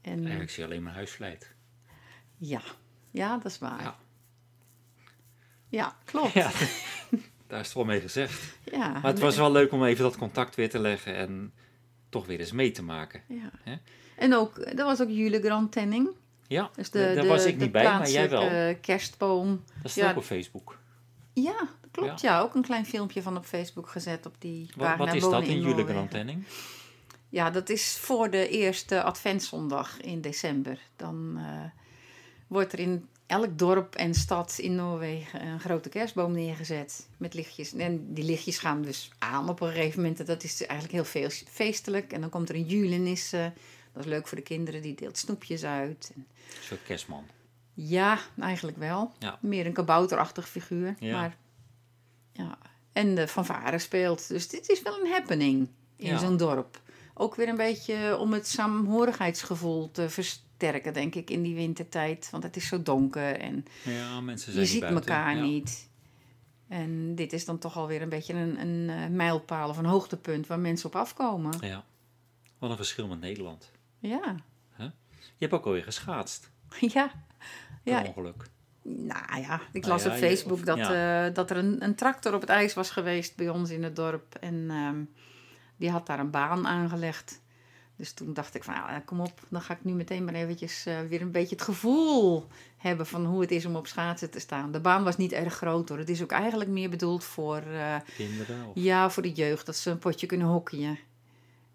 En 0.00 0.18
eigenlijk 0.20 0.50
zie 0.50 0.62
je 0.62 0.68
alleen 0.68 0.82
maar 0.82 0.94
huisvlijt. 0.94 1.54
ja, 2.36 2.60
ja, 3.10 3.36
dat 3.36 3.44
is 3.52 3.58
waar. 3.58 3.82
Ja. 3.82 3.96
Ja, 5.68 5.96
klopt. 6.04 6.32
Ja, 6.32 6.50
daar 7.46 7.60
is 7.60 7.66
het 7.66 7.74
wel 7.74 7.84
mee 7.84 8.00
gezegd. 8.00 8.58
Ja, 8.72 8.88
Maar 8.92 9.04
het 9.04 9.18
was 9.18 9.36
wel 9.36 9.52
leuk 9.52 9.72
om 9.72 9.84
even 9.84 10.04
dat 10.04 10.16
contact 10.16 10.54
weer 10.54 10.70
te 10.70 10.78
leggen 10.78 11.14
en 11.16 11.52
toch 12.08 12.26
weer 12.26 12.40
eens 12.40 12.52
mee 12.52 12.70
te 12.70 12.82
maken. 12.82 13.22
Ja. 13.28 13.78
En 14.16 14.34
ook, 14.34 14.58
er 14.58 14.84
was 14.84 15.00
ook 15.00 15.08
Jule 15.10 15.40
Grand 15.40 15.72
Tenning. 15.72 16.08
Ja, 16.46 16.70
Dus 16.74 16.90
de, 16.90 16.98
daar 17.14 17.22
de, 17.22 17.28
was 17.28 17.44
ik 17.44 17.56
niet 17.56 17.72
bij, 17.72 17.84
maar 17.84 18.10
jij 18.10 18.30
wel. 18.30 18.74
kerstboom. 18.80 19.64
Dat 19.82 19.90
staat 19.90 20.04
ja. 20.04 20.10
ook 20.10 20.16
op 20.16 20.24
Facebook. 20.24 20.78
Ja, 21.42 21.58
dat 21.58 21.90
klopt. 21.90 22.20
Ja. 22.20 22.40
ook 22.40 22.54
een 22.54 22.62
klein 22.62 22.86
filmpje 22.86 23.22
van 23.22 23.36
op 23.36 23.44
Facebook 23.44 23.88
gezet 23.88 24.26
op 24.26 24.34
die 24.38 24.66
Wat, 24.76 24.86
pagina 24.86 25.04
wat 25.04 25.14
is 25.14 25.22
dat 25.22 25.42
in 25.46 25.60
jullie. 25.60 25.84
Grantenning? 25.86 26.44
Ja, 27.28 27.50
dat 27.50 27.68
is 27.68 27.96
voor 28.00 28.30
de 28.30 28.48
eerste 28.48 29.02
adventszondag 29.02 30.00
in 30.00 30.20
december. 30.20 30.78
Dan 30.96 31.34
eh, 31.36 31.64
wordt 32.46 32.72
er 32.72 32.78
in 32.78 33.08
elk 33.26 33.58
dorp 33.58 33.94
en 33.94 34.14
stad 34.14 34.58
in 34.58 34.74
Noorwegen 34.74 35.46
een 35.46 35.60
grote 35.60 35.88
kerstboom 35.88 36.32
neergezet 36.32 37.08
met 37.16 37.34
lichtjes. 37.34 37.74
En 37.74 38.14
die 38.14 38.24
lichtjes 38.24 38.58
gaan 38.58 38.82
dus 38.82 39.10
aan 39.18 39.48
op 39.48 39.60
een 39.60 39.72
gegeven 39.72 40.00
moment. 40.00 40.20
En 40.20 40.26
Dat 40.26 40.42
is 40.44 40.66
eigenlijk 40.66 40.92
heel 40.92 41.22
feest- 41.22 41.48
feestelijk. 41.50 42.12
En 42.12 42.20
dan 42.20 42.30
komt 42.30 42.48
er 42.48 42.54
een 42.54 42.66
julenisse. 42.66 43.52
Dat 43.92 44.04
is 44.04 44.10
leuk 44.10 44.26
voor 44.28 44.36
de 44.38 44.42
kinderen, 44.44 44.82
die 44.82 44.94
deelt 44.94 45.18
snoepjes 45.18 45.64
uit. 45.64 46.12
Soort 46.60 46.82
kerstman. 46.82 47.26
Ja, 47.80 48.18
eigenlijk 48.40 48.76
wel. 48.76 49.12
Ja. 49.18 49.38
Meer 49.40 49.66
een 49.66 49.72
kabouterachtig 49.72 50.48
figuur. 50.48 50.94
Ja. 50.98 51.20
Maar, 51.20 51.36
ja. 52.32 52.58
En 52.92 53.14
de 53.14 53.28
fanfare 53.28 53.78
speelt. 53.78 54.28
Dus 54.28 54.48
dit 54.48 54.68
is 54.68 54.82
wel 54.82 55.00
een 55.04 55.10
happening 55.10 55.68
in 55.96 56.06
Ja. 56.06 56.18
zo'n 56.18 56.36
dorp. 56.36 56.80
Ook 57.14 57.34
weer 57.34 57.48
een 57.48 57.56
beetje 57.56 58.16
om 58.18 58.32
het 58.32 58.46
saamhorigheidsgevoel 58.48 59.90
te 59.90 60.10
versterken, 60.10 60.92
denk 60.92 61.14
ik, 61.14 61.30
in 61.30 61.42
die 61.42 61.54
wintertijd. 61.54 62.28
Want 62.30 62.42
het 62.42 62.56
is 62.56 62.66
zo 62.68 62.82
donker 62.82 63.36
en 63.40 63.64
Ja, 63.84 64.20
mensen 64.20 64.52
zijn 64.52 64.64
je 64.64 64.70
ziet 64.70 64.80
buiten. 64.80 65.00
elkaar 65.02 65.40
niet. 65.40 65.88
En 66.68 67.14
dit 67.14 67.32
is 67.32 67.44
dan 67.44 67.58
toch 67.58 67.76
alweer 67.76 68.02
een 68.02 68.08
beetje 68.08 68.34
een, 68.34 68.60
een 68.60 68.90
eh, 68.90 69.08
mijlpaal 69.10 69.68
of 69.68 69.76
een 69.78 69.84
hoogtepunt 69.84 70.46
waar 70.46 70.58
mensen 70.58 70.86
op 70.88 70.96
afkomen. 70.96 71.52
Ja. 71.60 71.84
Wat 72.58 72.70
een 72.70 72.76
verschil 72.76 73.06
met 73.06 73.20
Nederland. 73.20 73.70
Ja, 73.98 74.36
Je 75.16 75.44
hebt 75.44 75.52
ook 75.52 75.64
alweer 75.66 75.82
geschaatst. 75.82 76.50
ja. 76.94 77.10
Ja, 77.82 78.02
ongeluk. 78.06 78.44
Nou 78.82 79.40
ja, 79.40 79.60
ik 79.72 79.80
Nou 79.82 79.92
las 79.92 80.02
ja, 80.02 80.08
op 80.08 80.14
je- 80.18 80.26
Facebook 80.26 80.58
of- 80.58 80.64
dat, 80.64 80.76
ja. 80.78 81.26
eh, 81.26 81.34
dat 81.34 81.50
er 81.50 81.56
een, 81.56 81.84
een 81.84 81.94
tractor 81.94 82.34
op 82.34 82.40
het 82.40 82.50
ijs 82.50 82.74
was 82.74 82.90
geweest 82.90 83.36
bij 83.36 83.48
ons 83.48 83.70
in 83.70 83.82
het 83.82 83.96
dorp. 83.96 84.34
En 84.40 84.66
ehm, 84.70 84.96
die 85.76 85.90
had 85.90 86.06
daar 86.06 86.18
een 86.18 86.30
baan 86.30 86.66
aangelegd. 86.66 87.40
Dus 87.96 88.12
toen 88.12 88.32
dacht 88.34 88.54
ik 88.54 88.64
van, 88.64 88.74
nou, 88.74 89.00
kom 89.00 89.20
op, 89.20 89.40
dan 89.48 89.60
ga 89.60 89.74
ik 89.74 89.84
nu 89.84 89.92
meteen 89.92 90.24
maar 90.24 90.34
eventjes 90.34 90.86
eh, 90.86 91.00
weer 91.08 91.20
een 91.20 91.30
beetje 91.30 91.54
het 91.54 91.64
gevoel 91.64 92.46
hebben 92.76 93.06
van 93.06 93.24
hoe 93.24 93.40
het 93.40 93.50
is 93.50 93.66
om 93.66 93.76
op 93.76 93.86
schaatsen 93.86 94.30
te 94.30 94.38
staan. 94.40 94.72
De 94.72 94.80
baan 94.80 95.04
was 95.04 95.16
niet 95.16 95.32
erg 95.32 95.54
groot 95.54 95.88
hoor. 95.88 95.98
Het 95.98 96.08
is 96.08 96.22
ook 96.22 96.30
eigenlijk 96.30 96.70
meer 96.70 96.90
bedoeld 96.90 97.24
voor, 97.24 97.56
eh, 97.56 97.96
Kinderen. 98.16 98.66
Of... 98.66 98.70
ja, 98.74 99.10
voor 99.10 99.22
de 99.22 99.32
jeugd, 99.32 99.66
dat 99.66 99.76
ze 99.76 99.90
een 99.90 99.98
potje 99.98 100.26
kunnen 100.26 100.46
hockeyen. 100.46 100.98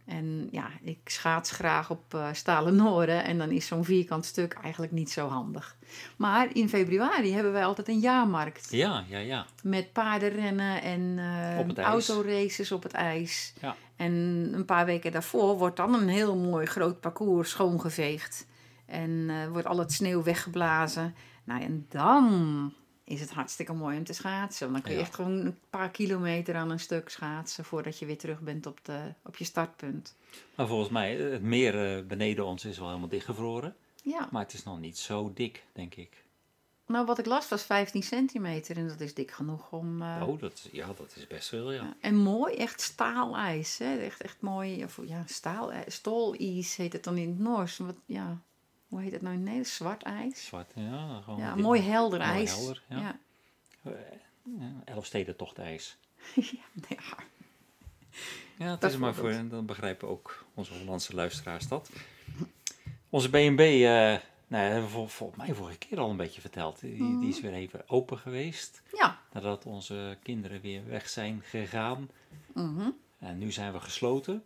En 0.05 0.47
ja, 0.51 0.69
ik 0.81 0.99
schaats 1.03 1.51
graag 1.51 1.89
op 1.89 2.13
eh, 2.13 2.27
stalen 2.31 2.75
noren 2.75 3.23
en 3.23 3.37
dan 3.37 3.51
is 3.51 3.67
zo'n 3.67 3.85
vierkant 3.85 4.25
stuk 4.25 4.53
eigenlijk 4.53 4.91
niet 4.91 5.11
zo 5.11 5.27
handig. 5.27 5.75
Maar 6.15 6.55
in 6.55 6.69
februari 6.69 7.33
hebben 7.33 7.51
wij 7.51 7.65
altijd 7.65 7.87
een 7.87 7.99
jaarmarkt. 7.99 8.67
Ja, 8.71 9.03
ja, 9.07 9.17
ja. 9.17 9.45
Met 9.63 9.93
paardenrennen 9.93 10.81
en 10.81 11.19
ijs. 11.75 12.09
autoraces 12.09 12.71
op 12.71 12.83
het 12.83 12.93
ijs. 12.93 13.53
Ja. 13.61 13.75
En 13.95 14.11
een 14.53 14.65
paar 14.65 14.85
weken 14.85 15.11
daarvoor 15.11 15.57
wordt 15.57 15.77
dan 15.77 15.93
een 15.93 16.07
heel 16.07 16.35
mooi 16.35 16.65
groot 16.65 16.99
parcours 16.99 17.49
schoongeveegd. 17.49 18.47
En 18.85 19.25
eh, 19.29 19.47
wordt 19.47 19.67
al 19.67 19.77
het 19.77 19.91
sneeuw 19.91 20.23
weggeblazen. 20.23 21.15
Nou, 21.43 21.61
en 21.61 21.85
dan 21.89 22.73
is 23.03 23.19
het 23.19 23.31
hartstikke 23.31 23.73
mooi 23.73 23.97
om 23.97 24.03
te 24.03 24.13
schaatsen. 24.13 24.71
Want 24.71 24.73
dan 24.73 24.81
kun 24.81 24.91
je 24.91 24.97
Ja. 24.97 25.03
echt 25.05 25.15
gewoon 25.15 25.31
een 25.45 25.59
paar 25.69 25.89
kilometer 25.91 26.55
aan 26.55 26.69
een 26.71 26.79
stuk 26.79 27.09
schaatsen... 27.09 27.65
voordat 27.65 27.99
je 27.99 28.05
weer 28.05 28.17
terug 28.17 28.39
bent 28.39 28.65
op, 28.65 28.79
de, 28.85 29.13
op 29.23 29.37
je 29.37 29.43
startpunt. 29.45 30.15
Maar 30.55 30.67
volgens 30.67 30.89
mij, 30.89 31.15
het 31.15 31.41
meer 31.41 31.97
eh, 31.97 32.03
beneden 32.05 32.45
ons 32.45 32.65
is 32.65 32.77
wel 32.77 32.87
helemaal 32.87 33.09
dichtgevroren. 33.09 33.75
Ja, 34.03 34.27
Maar 34.31 34.43
het 34.43 34.53
is 34.53 34.63
nog 34.63 34.79
niet 34.79 34.97
zo 34.97 35.31
dik, 35.33 35.63
denk 35.73 35.95
ik. 35.95 36.23
nou 36.87 37.05
wat 37.05 37.19
ik 37.19 37.25
las 37.25 37.49
was 37.49 37.63
15 37.63 38.03
centimeter. 38.03 38.77
En 38.77 38.87
dat 38.87 38.99
is 38.99 39.13
dik 39.13 39.31
genoeg 39.31 39.71
om... 39.71 40.01
eh, 40.01 40.23
Oh, 40.27 40.39
dat, 40.39 40.67
ja, 40.71 40.87
dat 40.97 41.13
is 41.15 41.27
best 41.27 41.49
veel, 41.49 41.71
ja. 41.71 41.81
Ja, 41.83 41.93
en 42.01 42.15
mooi, 42.15 42.55
echt 42.55 42.81
staalijs. 42.81 43.77
Hè? 43.77 43.97
Echt, 43.97 44.21
echt 44.21 44.41
mooi, 44.41 44.83
of, 44.83 44.99
ja, 45.05 45.23
staal, 45.25 45.71
stoolijs 45.87 46.75
heet 46.75 46.93
het 46.93 47.03
dan 47.03 47.17
in 47.17 47.29
het 47.29 47.39
Noors. 47.39 47.77
Wat, 47.77 47.95
ja, 48.05 48.41
hoe 48.93 49.01
heet 49.01 49.11
het 49.11 49.21
nou 49.21 49.33
in 49.33 49.39
het 49.39 49.49
Nederlands? 49.49 49.75
Zwart 49.75 50.03
ijs? 50.03 50.45
Zwart, 50.45 50.71
ja. 50.75 51.21
Gewoon 51.23 51.39
Ja, 51.39 51.55
mooi 51.55 51.81
helder 51.81 52.19
mooi 52.19 52.31
ijs. 52.31 52.51
helder, 52.55 52.83
ja. 52.89 52.99
ja. 52.99 53.19
Ja, 54.59 54.71
elf 54.85 55.05
steden 55.05 55.35
tocht 55.35 55.57
ijs. 55.57 55.97
ja. 56.35 57.17
Ja, 58.57 58.71
het 58.71 58.83
is 58.83 58.97
maar 58.97 59.13
voor, 59.13 59.47
dan 59.49 59.65
begrijpen 59.65 60.07
ook 60.09 60.45
onze 60.53 60.73
Hollandse 60.73 61.15
luisteraars 61.15 61.67
dat. 61.67 61.89
Onze 63.09 63.29
B&B, 63.29 63.59
eh 63.59 64.17
nou, 64.47 64.63
ja, 64.65 64.69
hebben 64.71 64.83
we 64.83 64.89
vol- 64.89 65.07
volgens 65.07 65.39
mij 65.45 65.55
vorige 65.55 65.77
keer 65.77 65.99
al 65.99 66.09
een 66.09 66.17
beetje 66.17 66.41
verteld. 66.41 66.79
Die, 66.79 67.19
die 67.19 67.29
is 67.29 67.41
weer 67.41 67.53
even 67.53 67.89
open 67.89 68.17
geweest. 68.17 68.81
Ja. 68.97 69.19
Nadat 69.31 69.65
onze 69.65 70.17
kinderen 70.23 70.61
weer 70.61 70.87
weg 70.87 71.09
zijn 71.09 71.41
gegaan. 71.45 72.09
mhm. 72.53 72.89
En 73.19 73.37
nu 73.37 73.51
zijn 73.51 73.73
we 73.73 73.79
gesloten. 73.79 74.43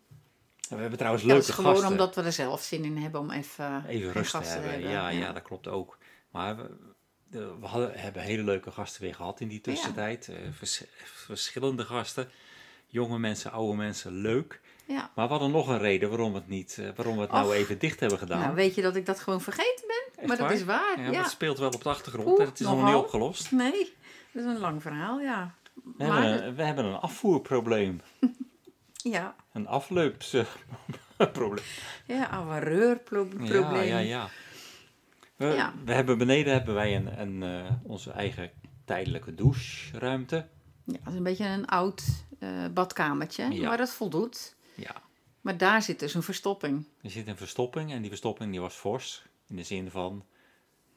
We 0.76 0.82
hebben 0.82 0.98
trouwens 0.98 1.24
Ja, 1.24 1.30
dat 1.30 1.38
leuke 1.38 1.52
is 1.52 1.58
gewoon 1.58 1.74
gasten. 1.74 1.92
omdat 1.92 2.16
we 2.16 2.22
er 2.22 2.32
zelf 2.32 2.62
zin 2.62 2.84
in 2.84 2.98
hebben 2.98 3.22
om 3.22 3.32
even, 3.32 3.84
Even 3.88 4.02
geen 4.02 4.12
rust 4.12 4.32
te 4.32 4.38
gasten 4.38 4.62
hebben. 4.62 4.90
Ja, 4.90 5.10
ja. 5.10 5.32
dat 5.32 5.44
klopt 5.44 5.68
ook. 5.68 5.98
Maar 6.32 6.56
we, 6.58 6.70
we 7.60 7.66
hadden, 7.66 7.92
hebben 7.94 8.22
hele 8.22 8.44
leuke 8.44 8.72
gasten 8.72 9.02
weer 9.02 9.16
gehad 9.16 9.40
in 9.40 9.48
die 9.48 9.62
tussentijd. 9.62 10.28
Eh, 10.28 10.36
vers- 10.52 10.84
verschillende 11.04 11.84
gasten. 11.84 12.30
Jonge 12.88 13.20
mensen, 13.20 13.52
oude 13.52 13.78
mensen, 13.78 14.12
leuk. 14.14 14.62
Ja. 14.86 15.12
Maar 15.16 15.26
we 15.26 15.32
hadden 15.32 15.52
nog 15.52 15.68
een 15.68 15.78
reden 15.80 16.10
waarom, 16.10 16.36
het 16.36 16.48
niet, 16.48 16.78
eh, 16.80 16.90
waarom 16.96 17.16
we 17.16 17.22
het 17.22 17.32
nou 17.32 17.54
even 17.54 17.80
dicht 17.80 18.00
hebben 18.00 18.18
gedaan. 18.20 18.40
Nou, 18.40 18.56
weet 18.56 18.76
je 18.76 18.82
dat 18.82 18.96
ik 18.96 19.06
dat 19.06 19.20
gewoon 19.20 19.42
vergeten 19.42 19.84
ben? 19.88 20.04
Echt 20.16 20.28
maar 20.28 20.38
dat 20.38 20.52
is 20.52 20.64
waar. 20.64 20.98
Ja, 20.98 21.04
Ja, 21.06 21.12
maar 21.12 21.22
het 21.22 21.32
speelt 21.32 21.58
wel 21.58 21.70
op 21.70 21.84
de 21.84 21.90
achtergrond 21.90 22.28
Oeh, 22.28 22.40
en 22.42 22.46
het 22.46 22.60
is 22.60 22.66
nog 22.66 22.86
niet 22.86 22.96
opgelost. 22.96 23.52
Nee, 23.52 23.94
dat 24.32 24.44
is 24.44 24.50
een 24.52 24.58
lang 24.60 24.82
verhaal, 24.82 25.20
ja. 25.20 25.54
We, 25.74 25.92
Maar 25.98 26.22
hebben, 26.24 26.48
een, 26.48 26.56
we 26.56 26.64
hebben 26.64 26.86
een 26.86 26.96
afvoerprobleem. 27.00 28.02
Ja, 29.04 29.36
Een 29.54 29.68
afleupsprobleem. 29.68 31.66
ja 32.06 32.28
avarreurprobleem. 32.30 33.46
Ja, 33.54 33.80
ja, 33.82 33.98
ja. 34.00 34.30
We, 35.36 35.46
Ja. 35.46 35.74
we 35.86 35.94
hebben 35.94 36.18
beneden 36.18 36.54
hebben 36.54 36.74
wij 36.74 36.96
een, 36.96 37.20
een, 37.20 37.44
eh, 37.44 37.72
onze 37.84 38.12
eigen 38.12 38.52
tijdelijke 38.86 39.36
doucheruimte. 39.36 40.48
Ja, 40.84 40.98
dat 41.04 41.08
is 41.08 41.18
een 41.18 41.24
beetje 41.24 41.46
een 41.48 41.66
oud 41.68 42.04
eh, 42.40 42.66
badkamertje, 42.74 43.52
Ja. 43.52 43.68
maar 43.68 43.78
dat 43.78 43.90
voldoet. 43.94 44.56
Ja, 44.76 44.96
Maar 45.42 45.58
daar 45.58 45.82
zit 45.82 46.00
dus 46.00 46.14
een 46.14 46.24
verstopping. 46.24 46.86
er 47.02 47.10
zit 47.10 47.28
een 47.28 47.38
verstopping 47.38 47.92
en 47.92 48.00
die 48.02 48.10
verstopping 48.10 48.52
die 48.52 48.62
was 48.62 48.76
fors. 48.76 49.26
In 49.48 49.56
de 49.56 49.64
zin 49.64 49.92
van, 49.92 50.26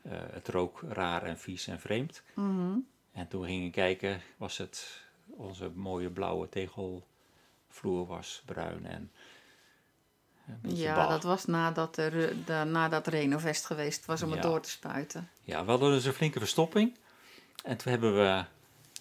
eh, 0.02 0.12
het 0.30 0.48
rook 0.48 0.82
raar 0.88 1.22
en 1.22 1.38
vies 1.38 1.66
en 1.66 1.80
vreemd. 1.80 2.22
Mhm. 2.34 2.76
En 3.12 3.28
toen 3.28 3.40
we 3.40 3.46
gingen 3.46 3.70
kijken, 3.70 4.20
was 4.36 4.58
het 4.58 5.00
onze 5.26 5.70
mooie 5.74 6.10
blauwe 6.10 6.48
tegelvloer 7.70 8.06
was 8.06 8.42
bruin 8.46 8.86
en 8.86 9.10
Ja, 10.62 11.06
dat 11.08 11.22
was 11.22 11.44
nadat, 11.44 11.96
er, 11.96 12.44
de, 12.44 12.62
nadat 12.66 13.06
Renovest 13.06 13.66
geweest 13.66 14.06
was 14.06 14.22
om 14.22 14.28
Ja. 14.28 14.34
het 14.34 14.42
door 14.42 14.60
te 14.60 14.70
spuiten. 14.70 15.28
Ja, 15.42 15.64
we 15.64 15.70
hadden 15.70 15.90
dus 15.90 16.04
een 16.04 16.12
flinke 16.12 16.38
verstopping. 16.38 16.96
En 17.64 17.76
toen 17.76 17.92
hebben 17.92 18.14
we 18.14 18.44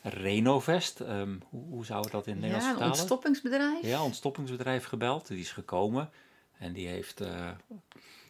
Renovest, 0.04 1.00
ehm, 1.00 1.38
hoe, 1.50 1.64
hoe 1.70 1.86
zou 1.86 2.04
we 2.04 2.10
dat 2.10 2.28
in 2.28 2.32
het 2.34 2.42
Nederlands 2.42 2.66
Ja, 2.66 2.72
een 2.72 2.78
vertalen? 2.78 3.00
ontstoppingsbedrijf. 3.00 3.82
Ja, 3.82 4.04
ontstoppingsbedrijf 4.04 4.86
gebeld. 4.86 5.28
Die 5.28 5.40
is 5.40 5.52
gekomen 5.52 6.10
en 6.58 6.74
die 6.74 6.88
heeft 6.88 7.22
eh, 7.22 7.50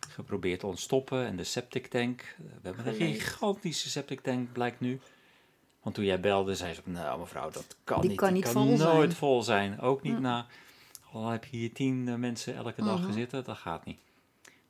geprobeerd 0.10 0.60
te 0.60 0.68
ontstoppen. 0.68 1.26
En 1.26 1.36
de 1.36 1.44
septic 1.44 1.88
tank. 1.88 2.36
We 2.38 2.60
hebben 2.62 2.88
een 2.88 2.94
gigantische 2.96 3.90
septic 3.90 4.22
tank, 4.22 4.52
blijkt 4.52 4.80
nu. 4.80 5.00
Want 5.82 5.96
toen 5.96 6.06
jij 6.06 6.20
belde, 6.20 6.56
zei 6.56 6.74
ze: 6.74 6.82
Nou, 6.84 7.20
mevrouw, 7.20 7.50
dat 7.50 7.76
kan 7.84 8.02
Die 8.02 8.10
niet. 8.10 8.20
kan 8.20 8.28
Die 8.34 8.38
niet 8.44 8.54
kan 8.54 8.54
vol 8.54 8.78
nooit 8.78 8.80
zijn." 9.10 9.12
vol 9.12 9.44
zijn. 9.44 9.80
Ook 9.82 10.02
niet 10.02 10.20
na. 10.20 10.46
Al 11.12 11.28
heb 11.30 11.46
je 11.46 11.58
hier 11.58 11.74
tien 11.74 12.08
eh, 12.08 12.16
mensen 12.16 12.56
elke 12.56 12.84
dag 12.84 13.02
Mhm. 13.02 13.12
zitten, 13.14 13.44
dat 13.44 13.58
gaat 13.58 13.86
niet. 13.86 14.00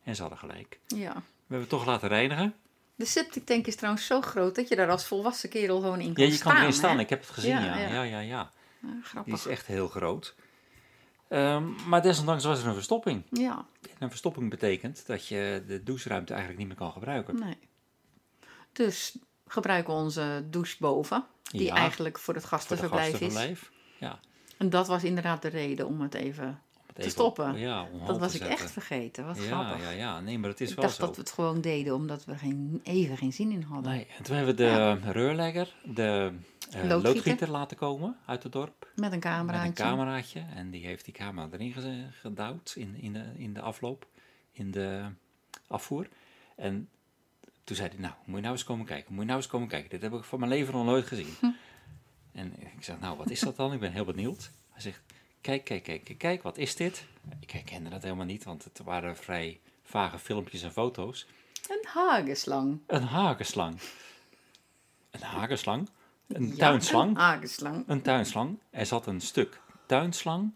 En 0.04 0.16
ze 0.16 0.22
hadden 0.22 0.40
gelijk. 0.40 0.80
Ja. 0.88 1.14
We 1.14 1.22
hebben 1.56 1.60
het 1.60 1.70
toch 1.70 1.86
laten 1.86 2.08
reinigen. 2.10 2.56
De 2.96 3.06
septic 3.06 3.46
tank 3.46 3.68
is 3.68 3.76
trouwens 3.76 4.06
zo 4.06 4.22
groot 4.22 4.56
dat 4.56 4.68
je 4.68 4.76
daar 4.76 4.90
als 4.90 5.06
volwassen 5.08 5.50
kerel 5.50 5.80
gewoon 5.82 6.00
in 6.00 6.14
kan 6.14 6.24
Ja, 6.24 6.30
je 6.30 6.36
staan. 6.36 6.52
kan 6.54 6.62
erin 6.62 6.74
staan. 6.74 6.96
hè? 6.96 7.02
Ik 7.02 7.10
heb 7.10 7.20
het 7.20 7.30
gezien, 7.30 7.52
Ja, 7.52 7.78
ja. 7.78 7.88
ja. 8.04 8.04
Ja. 8.04 8.20
Ja, 8.22 8.52
Die 8.82 9.02
grappig. 9.04 9.34
is 9.34 9.46
echt 9.46 9.66
heel 9.66 9.88
groot. 9.88 10.36
Ehm, 11.28 11.64
maar 11.90 12.02
desondanks 12.02 12.44
was 12.44 12.62
er 12.62 12.68
een 12.68 12.74
verstopping. 12.74 13.24
Ja, 13.32 13.66
En 13.82 13.96
een 14.00 14.10
verstopping 14.10 14.50
betekent 14.50 15.06
dat 15.08 15.28
je 15.28 15.64
de 15.68 15.84
doucheruimte 15.84 16.30
eigenlijk 16.34 16.60
niet 16.60 16.68
meer 16.70 16.78
kan 16.78 16.92
gebruiken. 16.92 17.40
nee. 17.40 17.58
Dus 18.74 19.18
gebruiken 19.52 19.94
onze 19.94 20.44
douche 20.50 20.76
boven, 20.80 21.26
die 21.44 21.64
Ja, 21.64 21.76
eigenlijk 21.76 22.20
voor 22.20 22.34
het 22.34 22.44
Voor 22.44 22.58
de 22.58 22.64
gastenverblijf 22.64 23.06
is. 23.08 23.12
gastenverblijf. 23.20 23.72
Ja. 24.00 24.20
En 24.58 24.70
dat 24.70 24.88
was 24.88 25.04
inderdaad 25.04 25.42
de 25.42 25.48
reden 25.48 25.88
om 25.88 26.02
het 26.02 26.14
even... 26.14 26.44
om 26.48 26.84
het 26.86 26.96
Te 26.96 27.00
even 27.02 27.12
stoppen. 27.12 27.50
op- 27.50 27.58
ja, 27.58 27.88
Dat 28.06 28.20
was 28.20 28.34
ik 28.34 28.40
zetten. 28.42 28.58
echt 28.58 28.72
vergeten. 28.72 29.26
Wat 29.26 29.38
ja, 29.38 29.44
grappig. 29.44 29.82
ja, 29.84 29.90
ja. 29.90 30.20
Nee, 30.20 30.38
maar 30.40 30.50
het 30.50 30.62
is 30.62 30.70
ik 30.70 30.76
wel 30.76 30.86
dacht 30.86 30.98
zo. 30.98 31.06
dat 31.06 31.16
we 31.16 31.22
het 31.22 31.32
gewoon 31.32 31.62
deden 31.62 31.94
omdat 31.96 32.26
we 32.26 32.38
geen, 32.38 32.80
even 32.84 33.18
geen 33.18 33.34
zin 33.34 33.52
in 33.52 33.62
hadden. 33.62 33.92
Nee, 33.92 34.08
en 34.18 34.24
toen 34.24 34.36
hebben 34.36 34.56
we 34.56 34.62
de 34.62 35.12
reurlegger, 35.12 35.76
de 35.84 36.32
eh, 36.72 36.84
Loodgieter. 36.84 37.02
loodgieter 37.14 37.50
laten 37.50 37.78
komen 37.78 38.16
uit 38.26 38.44
het 38.44 38.52
dorp. 38.52 38.88
Met 38.96 39.04
een 39.06 39.10
Met 39.10 39.20
cameraatje. 39.20 39.68
een 39.68 39.74
cameraatje. 39.74 40.46
En 40.56 40.70
die 40.70 40.86
heeft 40.86 41.06
die 41.06 41.14
camera 41.14 41.48
erin 41.52 41.74
gedouwd 42.12 42.74
in, 42.78 42.96
in, 43.02 43.14
de, 43.14 43.26
in 43.38 43.54
de 43.54 43.62
afloop, 43.62 44.08
in 44.52 44.72
de 44.72 45.04
afvoer. 45.68 46.08
En 46.56 46.90
toen 47.70 47.78
zei 47.78 47.90
hij, 47.90 48.00
nou, 48.00 48.14
moet 48.26 48.36
je 48.36 48.42
nou 48.42 48.54
eens 48.54 48.64
komen 48.64 48.86
kijken. 48.86 49.14
Moet 49.14 49.22
je 49.22 49.26
nou 49.26 49.40
eens 49.40 49.48
komen 49.48 49.68
kijken. 49.68 49.90
Dit 49.90 50.02
heb 50.02 50.14
ik 50.14 50.24
van 50.24 50.40
mijn 50.40 50.52
leven 50.52 50.74
nog 50.74 50.86
nooit 50.86 51.08
gezien. 51.08 51.36
Hm. 51.40 51.50
En 52.32 52.54
ik 52.60 52.84
zeg, 52.84 53.00
nou, 53.00 53.18
wat 53.18 53.30
is 53.30 53.40
dat 53.40 53.56
dan? 53.56 53.74
Ik 53.74 53.80
ben 53.80 53.92
heel 53.92 54.06
benieuwd. 54.06 54.52
Hij 54.70 54.82
zegt, 54.82 55.02
kijk, 55.42 55.64
kijk, 55.64 55.84
kijk, 55.84 56.16
kijk, 56.18 56.44
wat 56.44 56.58
is 56.58 56.76
dit? 56.76 57.06
Ik 57.40 57.52
herkende 57.52 57.90
dat 57.90 58.04
helemaal 58.04 58.26
niet, 58.26 58.44
want 58.44 58.64
het 58.64 58.82
waren 58.84 59.18
vrij 59.18 59.60
vage 59.84 60.20
filmpjes 60.20 60.64
en 60.64 60.72
foto's. 60.72 61.28
Een 61.70 61.86
hagenslang. 61.88 62.80
Een 62.88 63.04
hagenslang. 63.04 63.80
Een 65.12 65.22
hagenslang? 65.22 65.90
Een 66.28 66.48
Ja, 66.48 66.56
tuinslang? 66.56 67.10
Een 67.10 67.18
hagenslang. 67.18 67.84
Een 67.88 68.02
tuinslang. 68.02 68.60
Er 68.70 68.86
zat 68.86 69.08
een 69.08 69.22
stuk 69.22 69.62
tuinslang. 69.86 70.52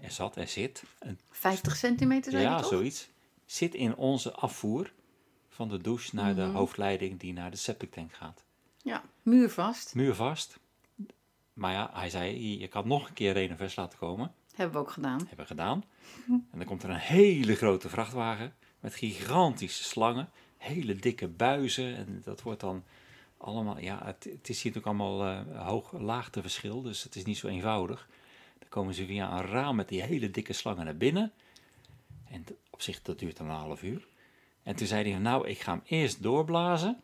Er 0.00 0.10
zat, 0.10 0.36
er 0.36 0.48
zit. 0.48 0.82
Een, 0.98 1.18
50 1.30 1.76
centimeter 1.76 2.32
zei 2.32 2.42
ja, 2.42 2.62
zoiets. 2.62 3.08
Zit 3.46 3.74
in 3.74 3.96
onze 3.96 4.32
afvoer 4.32 4.90
van 5.58 5.68
de 5.68 5.78
douche 5.80 6.14
naar 6.14 6.34
de 6.34 6.42
Mhm. 6.42 6.54
hoofdleiding 6.54 7.18
die 7.20 7.32
naar 7.32 7.50
de 7.50 7.56
septic 7.56 7.90
tank 7.92 8.12
gaat. 8.12 8.44
Ja, 8.82 9.02
muurvast. 9.22 9.94
Muurvast. 9.94 10.58
Maar 11.52 11.72
ja, 11.72 11.90
hij 11.92 12.10
zei, 12.10 12.58
je 12.60 12.68
kan 12.68 12.88
nog 12.88 13.08
een 13.08 13.14
keer 13.14 13.32
Renovest 13.32 13.76
laten 13.76 13.98
komen. 13.98 14.32
Hebben 14.54 14.74
we 14.76 14.80
ook 14.86 14.90
gedaan. 14.92 15.18
Hebben 15.18 15.36
we 15.36 15.44
gedaan. 15.44 15.84
En 16.26 16.44
dan 16.58 16.64
komt 16.64 16.82
er 16.82 16.90
een 16.90 16.96
hele 16.96 17.54
grote 17.54 17.88
vrachtwagen 17.88 18.54
met 18.80 18.94
gigantische 18.94 19.84
slangen. 19.84 20.28
Hele 20.56 20.94
dikke 20.94 21.28
buizen. 21.28 21.96
En 21.96 22.20
dat 22.24 22.42
wordt 22.42 22.60
dan 22.60 22.84
allemaal, 23.36 23.78
ja, 23.78 24.04
het, 24.04 24.24
het 24.24 24.48
is 24.48 24.62
hier 24.62 24.72
natuurlijk 24.74 24.86
allemaal 24.86 25.24
eh, 25.26 25.66
hoog 25.66 25.92
laagteverschil. 25.92 26.82
Dus 26.82 27.02
het 27.02 27.16
is 27.16 27.24
niet 27.24 27.38
zo 27.38 27.46
eenvoudig. 27.48 28.08
Dan 28.58 28.68
komen 28.68 28.94
ze 28.94 29.06
via 29.06 29.32
een 29.38 29.46
raam 29.46 29.76
met 29.76 29.88
die 29.88 30.02
hele 30.02 30.30
dikke 30.30 30.52
slangen 30.52 30.84
naar 30.84 30.96
binnen. 30.96 31.32
En 32.30 32.44
op 32.70 32.82
zich, 32.82 33.02
dat 33.02 33.18
duurt 33.18 33.36
dan 33.36 33.46
een 33.48 33.54
half 33.56 33.82
uur. 33.82 34.06
En 34.68 34.76
toen 34.76 34.86
zei 34.86 35.10
hij, 35.10 35.20
nou, 35.20 35.48
ik 35.48 35.60
ga 35.60 35.72
hem 35.72 35.82
eerst 35.84 36.22
doorblazen. 36.22 37.00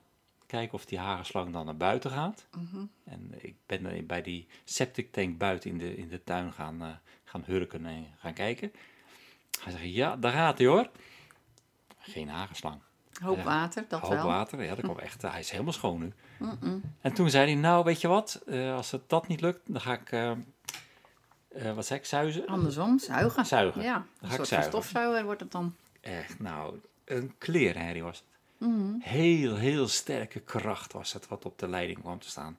Kijken 0.46 0.74
of 0.74 0.84
die 0.84 0.98
hagenslang 0.98 1.52
dan 1.52 1.64
naar 1.64 1.76
buiten 1.76 2.10
gaat. 2.10 2.46
Mhm. 2.56 2.84
En 3.04 3.34
ik 3.36 3.54
ben 3.66 4.06
bij 4.06 4.22
die 4.22 4.46
septic 4.64 5.12
tank 5.12 5.38
buiten 5.38 5.70
in 5.70 5.78
de, 5.78 5.96
in 5.96 6.08
de 6.08 6.24
tuin 6.24 6.52
gaan, 6.52 6.82
eh, 6.82 6.88
gaan 7.24 7.42
hurken 7.46 7.86
en 7.86 8.06
gaan 8.18 8.32
kijken. 8.32 8.72
Hij 9.62 9.72
zegt, 9.72 9.84
ja, 9.94 10.16
daar 10.16 10.32
gaat 10.32 10.58
hij 10.58 10.66
hoor. 10.66 10.90
Geen 11.98 12.28
hagenslang. 12.28 12.80
Hoop 13.22 13.42
water, 13.42 13.84
dat 13.88 14.00
Hoog 14.00 14.10
wel. 14.10 14.26
water, 14.26 14.62
ja, 14.64 14.74
dat 14.74 14.84
komt 14.88 14.98
echt, 15.00 15.22
hij 15.22 15.40
is 15.40 15.50
helemaal 15.50 15.72
schoon 15.72 16.00
nu. 16.00 16.12
En 17.00 17.12
toen 17.12 17.30
zei 17.30 17.44
hij, 17.52 17.60
nou 17.60 17.84
weet 17.84 18.00
je 18.00 18.08
wat, 18.08 18.42
eh, 18.46 18.74
als 18.74 18.90
het 18.90 19.08
dat 19.08 19.28
niet 19.28 19.40
lukt, 19.40 19.60
dan 19.72 19.80
ga 19.80 19.92
ik, 19.92 20.12
eh, 20.12 20.30
eh, 21.48 21.74
wat 21.74 21.86
zei 21.86 21.98
ik, 21.98 22.06
zuizen? 22.06 22.46
Andersom, 22.46 22.98
zuigen. 22.98 23.46
Zuigen. 23.46 23.82
Ja, 23.82 23.92
Dan 23.94 24.04
een 24.20 24.28
ga 24.28 24.34
soort 24.34 24.48
zuigen. 24.48 24.70
stofzuiger 24.72 25.24
wordt 25.24 25.40
het 25.40 25.52
dan. 25.52 25.74
Echt, 26.00 26.40
nou, 26.40 26.78
een 27.04 27.34
klerenherrie 27.38 28.02
was 28.02 28.18
het. 28.18 28.26
Mhm. 28.68 28.94
Heel, 29.00 29.56
heel 29.56 29.88
sterke 29.88 30.40
kracht 30.40 30.92
was 30.92 31.12
het 31.12 31.28
wat 31.28 31.44
op 31.44 31.58
de 31.58 31.68
leiding 31.68 32.00
kwam 32.00 32.18
te 32.18 32.28
staan. 32.28 32.58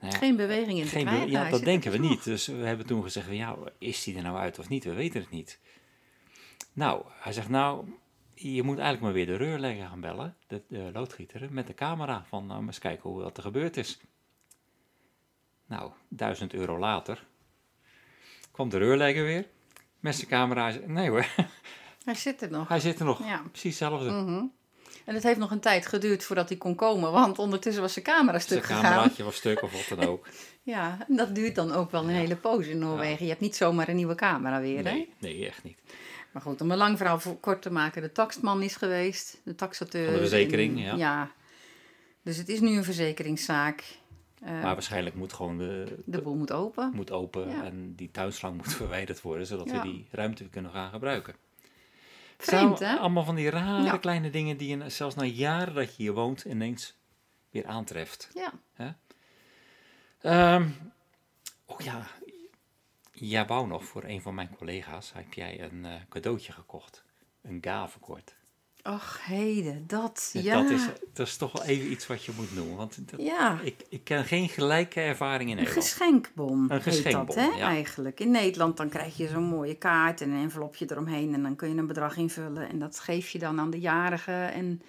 Nou 0.00 0.12
ja, 0.12 0.18
Geen 0.18 0.36
beweging 0.36 0.78
in 0.78 0.84
te 0.84 0.90
geen 0.90 1.04
be- 1.04 1.30
ja, 1.30 1.40
hij 1.42 1.50
dat 1.50 1.64
denken 1.64 1.92
we 1.92 1.98
niet. 1.98 2.24
Dus 2.24 2.46
we 2.46 2.52
hebben 2.66 2.86
toen 2.86 3.02
gezegd, 3.02 3.28
ja, 3.30 3.56
is 3.78 4.04
die 4.04 4.16
er 4.16 4.22
nou 4.22 4.36
uit 4.36 4.58
of 4.58 4.68
niet? 4.68 4.84
We 4.84 4.92
weten 4.92 5.20
het 5.20 5.30
niet. 5.30 5.58
Nou, 6.72 7.04
hij 7.08 7.32
zegt, 7.32 7.48
nou, 7.48 7.88
je 8.34 8.62
moet 8.62 8.78
eigenlijk 8.78 9.00
maar 9.00 9.12
weer 9.12 9.26
de 9.26 9.44
reurlegger 9.44 9.86
gaan 9.86 10.00
bellen, 10.00 10.36
de, 10.46 10.62
de 10.68 10.90
loodgieter, 10.92 11.52
met 11.52 11.66
de 11.66 11.74
camera, 11.74 12.24
van 12.28 12.46
nou, 12.46 12.58
maar 12.58 12.68
eens 12.68 12.78
kijken 12.78 13.10
hoe 13.10 13.22
wat 13.22 13.36
er 13.36 13.42
gebeurd 13.42 13.76
is. 13.76 14.00
Nou, 15.66 15.92
duizend 16.08 16.54
euro 16.54 16.78
later 16.78 17.26
kwam 18.50 18.68
de 18.68 18.78
reurlegger 18.78 19.24
weer, 19.24 19.46
met 20.00 20.14
zijn 20.14 20.28
camera. 20.28 20.70
Hij 20.70 20.82
Nee 20.86 21.08
hoor, 21.10 21.26
Hij 22.04 22.14
zit 22.14 22.42
er 22.42 22.50
nog. 22.50 22.68
hij 22.68 22.80
zit 22.80 22.98
er 22.98 23.04
nog. 23.04 23.26
Ja. 23.26 23.42
Precies 23.50 23.78
hetzelfde. 23.78 24.10
Mhm. 24.10 24.44
En 25.04 25.14
het 25.14 25.22
heeft 25.22 25.38
nog 25.38 25.50
een 25.50 25.60
tijd 25.60 25.86
geduurd 25.86 26.24
voordat 26.24 26.48
hij 26.48 26.58
kon 26.58 26.74
komen, 26.74 27.12
want 27.12 27.38
ondertussen 27.38 27.82
was 27.82 27.92
zijn 27.92 28.04
camera 28.04 28.30
Zijn 28.38 28.42
stuk 28.42 28.64
gegaan. 28.64 28.82
cameraatje 28.82 29.24
was 29.24 29.36
stuk 29.36 29.62
of 29.62 29.72
wat 29.88 29.98
dan 29.98 30.08
ook. 30.08 30.26
Ja, 30.62 30.98
en 31.08 31.16
dat 31.16 31.34
duurt 31.34 31.54
dan 31.54 31.72
ook 31.72 31.90
wel 31.90 32.02
een 32.02 32.08
hele 32.08 32.36
poos 32.36 32.66
in 32.66 32.78
Noorwegen. 32.78 33.22
Je 33.24 33.28
hebt 33.30 33.40
niet 33.40 33.56
zomaar 33.56 33.88
een 33.88 33.96
nieuwe 33.96 34.14
camera 34.14 34.60
weer, 34.60 34.76
hè? 34.76 34.82
Nee, 34.82 35.12
nee, 35.18 35.46
echt 35.46 35.62
niet. 35.64 35.78
Maar 36.32 36.42
goed, 36.42 36.60
om 36.60 36.70
een 36.70 36.76
lang 36.76 36.96
verhaal 36.96 37.20
voor- 37.20 37.40
kort 37.40 37.62
te 37.62 37.70
maken. 37.70 38.02
De 38.02 38.12
taxman 38.12 38.62
is 38.62 38.76
geweest, 38.76 39.40
de 39.44 39.54
taxateur. 39.54 40.04
Van 40.04 40.12
de 40.14 40.18
verzekering, 40.20 40.86
en- 40.86 40.96
ja. 40.98 41.30
Dus 42.22 42.36
het 42.36 42.48
is 42.48 42.60
nu 42.60 42.76
een 42.76 42.84
verzekeringszaak. 42.84 43.84
Eh, 44.40 44.50
Maar 44.50 44.62
waarschijnlijk 44.74 45.14
moet 45.16 45.32
gewoon 45.32 45.58
de, 45.58 46.02
de 46.04 46.22
boel 46.22 46.34
moet 46.36 46.52
open. 46.52 46.90
moet 46.94 47.10
open 47.10 47.48
Ja. 47.48 47.64
en 47.64 47.94
die 47.96 48.10
tuinslang 48.10 48.56
moet 48.56 48.72
verwijderd 48.82 49.20
worden, 49.22 49.46
zodat 49.46 49.66
Ja. 49.70 49.82
we 49.82 49.88
die 49.88 50.06
ruimte 50.10 50.44
kunnen 50.48 50.70
gaan 50.70 50.90
gebruiken. 50.90 51.34
Vreemd, 52.38 52.78
hè? 52.78 52.96
Allemaal 52.98 53.24
van 53.24 53.34
die 53.34 53.50
rare 53.50 53.82
Ja. 53.82 53.96
kleine 53.96 54.30
dingen 54.30 54.56
die 54.56 54.76
je 54.76 54.88
zelfs 54.88 55.14
na 55.14 55.24
jaren 55.24 55.74
dat 55.74 55.96
je 55.96 56.02
hier 56.02 56.12
woont 56.12 56.44
ineens 56.44 56.96
weer 57.50 57.66
aantreft. 57.66 58.30
Ja. 58.34 58.52
Ehm 60.20 60.68
oh 61.64 61.80
ja, 61.80 62.06
jij 63.12 63.46
wou 63.46 63.66
nog 63.66 63.84
voor 63.84 64.04
een 64.04 64.22
van 64.22 64.34
mijn 64.34 64.56
collega's, 64.56 65.12
heb 65.12 65.32
jij 65.34 65.60
een 65.62 65.84
eh, 65.84 65.94
cadeautje 66.08 66.52
gekocht. 66.52 67.04
Een 67.42 67.58
gavenkort. 67.60 68.36
Och, 68.86 69.18
heden, 69.26 69.84
dat. 69.86 70.30
Ja. 70.32 70.62
Dat, 70.62 70.70
is, 70.70 70.82
dat 71.12 71.26
is 71.26 71.36
toch 71.36 71.52
wel 71.52 71.64
even 71.64 71.90
iets 71.90 72.06
wat 72.06 72.24
je 72.24 72.32
moet 72.36 72.54
noemen, 72.54 72.76
want 72.76 73.10
dat, 73.10 73.20
ja. 73.20 73.60
ik, 73.62 73.84
ik 73.88 74.04
ken 74.04 74.24
geen 74.24 74.48
gelijke 74.48 75.00
ervaring 75.00 75.50
in 75.50 75.56
Een 75.58 75.62
Nederland. 75.62 75.86
geschenkbon 75.86 76.66
Een 76.68 76.82
geschenkbon, 76.82 77.26
dat, 77.26 77.34
hè, 77.34 77.58
ja. 77.58 77.66
eigenlijk. 77.68 78.20
In 78.20 78.30
Nederland 78.30 78.76
dan 78.76 78.88
krijg 78.88 79.16
je 79.16 79.28
zo'n 79.28 79.42
mooie 79.44 79.74
kaart 79.74 80.20
en 80.20 80.30
een 80.30 80.42
envelopje 80.42 80.86
eromheen... 80.90 81.34
en 81.34 81.42
dan 81.42 81.56
kun 81.56 81.68
je 81.68 81.76
een 81.76 81.86
bedrag 81.86 82.16
invullen 82.16 82.68
en 82.68 82.78
dat 82.78 83.00
geef 83.00 83.30
je 83.30 83.38
dan 83.38 83.60
aan 83.60 83.70
de 83.70 83.80
jarige... 83.80 84.32
en 84.32 84.82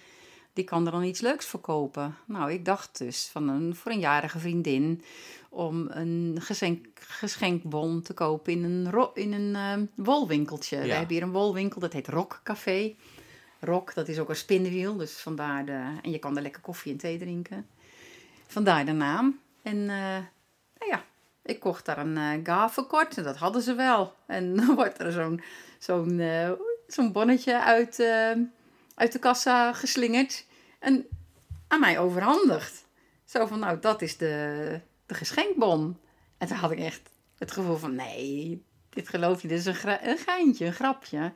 die 0.52 0.64
kan 0.64 0.86
er 0.86 0.92
dan 0.92 1.02
iets 1.04 1.20
leuks 1.20 1.46
voor 1.46 1.60
kopen. 1.60 2.14
Nou, 2.26 2.52
ik 2.52 2.64
dacht 2.64 2.98
dus 2.98 3.28
van 3.32 3.48
een, 3.48 3.74
voor 3.74 3.92
een 3.92 3.98
jarige 3.98 4.38
vriendin... 4.38 5.02
om 5.48 5.86
een 5.90 6.36
geschenk, 6.40 6.86
geschenkbon 6.94 8.02
te 8.02 8.14
kopen 8.14 8.52
in 8.52 8.64
een, 8.64 8.90
ro- 8.90 9.10
in 9.14 9.32
een 9.32 9.54
eh, 9.54 10.04
wolwinkeltje. 10.04 10.78
We 10.80 10.92
hebben 10.92 11.14
hier 11.14 11.22
een 11.22 11.32
wolwinkel, 11.32 11.80
dat 11.80 11.92
heet 11.92 12.08
Rock 12.08 12.40
Café. 12.44 12.94
Rock, 13.66 13.94
dat 13.94 14.08
is 14.08 14.18
ook 14.18 14.28
een 14.28 14.36
spinnenwiel, 14.36 14.96
dus 14.96 15.12
vandaar 15.12 15.64
de... 15.64 15.98
en 16.02 16.10
je 16.10 16.18
kan 16.18 16.36
er 16.36 16.42
lekker 16.42 16.62
koffie 16.62 16.92
en 16.92 16.98
thee 16.98 17.18
drinken. 17.18 17.66
Vandaar 18.46 18.84
de 18.84 18.92
naam. 18.92 19.40
En 19.62 19.76
eh, 19.76 20.18
nou 20.78 20.90
ja, 20.90 21.04
ik 21.42 21.60
kocht 21.60 21.84
daar 21.84 21.98
een 21.98 22.16
eh 22.16 22.54
gavenkort 22.54 23.16
en 23.16 23.24
dat 23.24 23.36
hadden 23.36 23.62
ze 23.62 23.74
wel. 23.74 24.14
En 24.26 24.56
dan 24.56 24.74
wordt 24.74 25.00
er 25.00 25.12
zo'n 25.12 25.42
zo'n 25.78 26.20
eh, 26.20 26.50
zo'n 26.86 27.12
bonnetje 27.12 27.62
uit, 27.62 28.02
uit 28.94 29.12
de 29.12 29.18
kassa 29.18 29.72
geslingerd 29.72 30.46
en 30.78 31.06
aan 31.68 31.80
mij 31.80 31.98
overhandigd. 31.98 32.86
Zo 33.24 33.46
van, 33.46 33.58
nou, 33.58 33.80
dat 33.80 34.02
is 34.02 34.16
de, 34.16 34.80
de 35.06 35.14
geschenkbon. 35.14 35.98
En 36.38 36.48
toen 36.48 36.56
had 36.56 36.70
ik 36.70 36.78
echt 36.78 37.10
het 37.38 37.50
gevoel 37.50 37.76
van, 37.76 37.94
nee, 37.94 38.64
dit 38.88 39.08
geloof 39.08 39.42
je, 39.42 39.48
dit 39.48 39.58
is 39.58 39.66
een, 39.66 40.08
een 40.08 40.18
geintje, 40.18 40.66
een 40.66 40.72
grapje. 40.72 41.32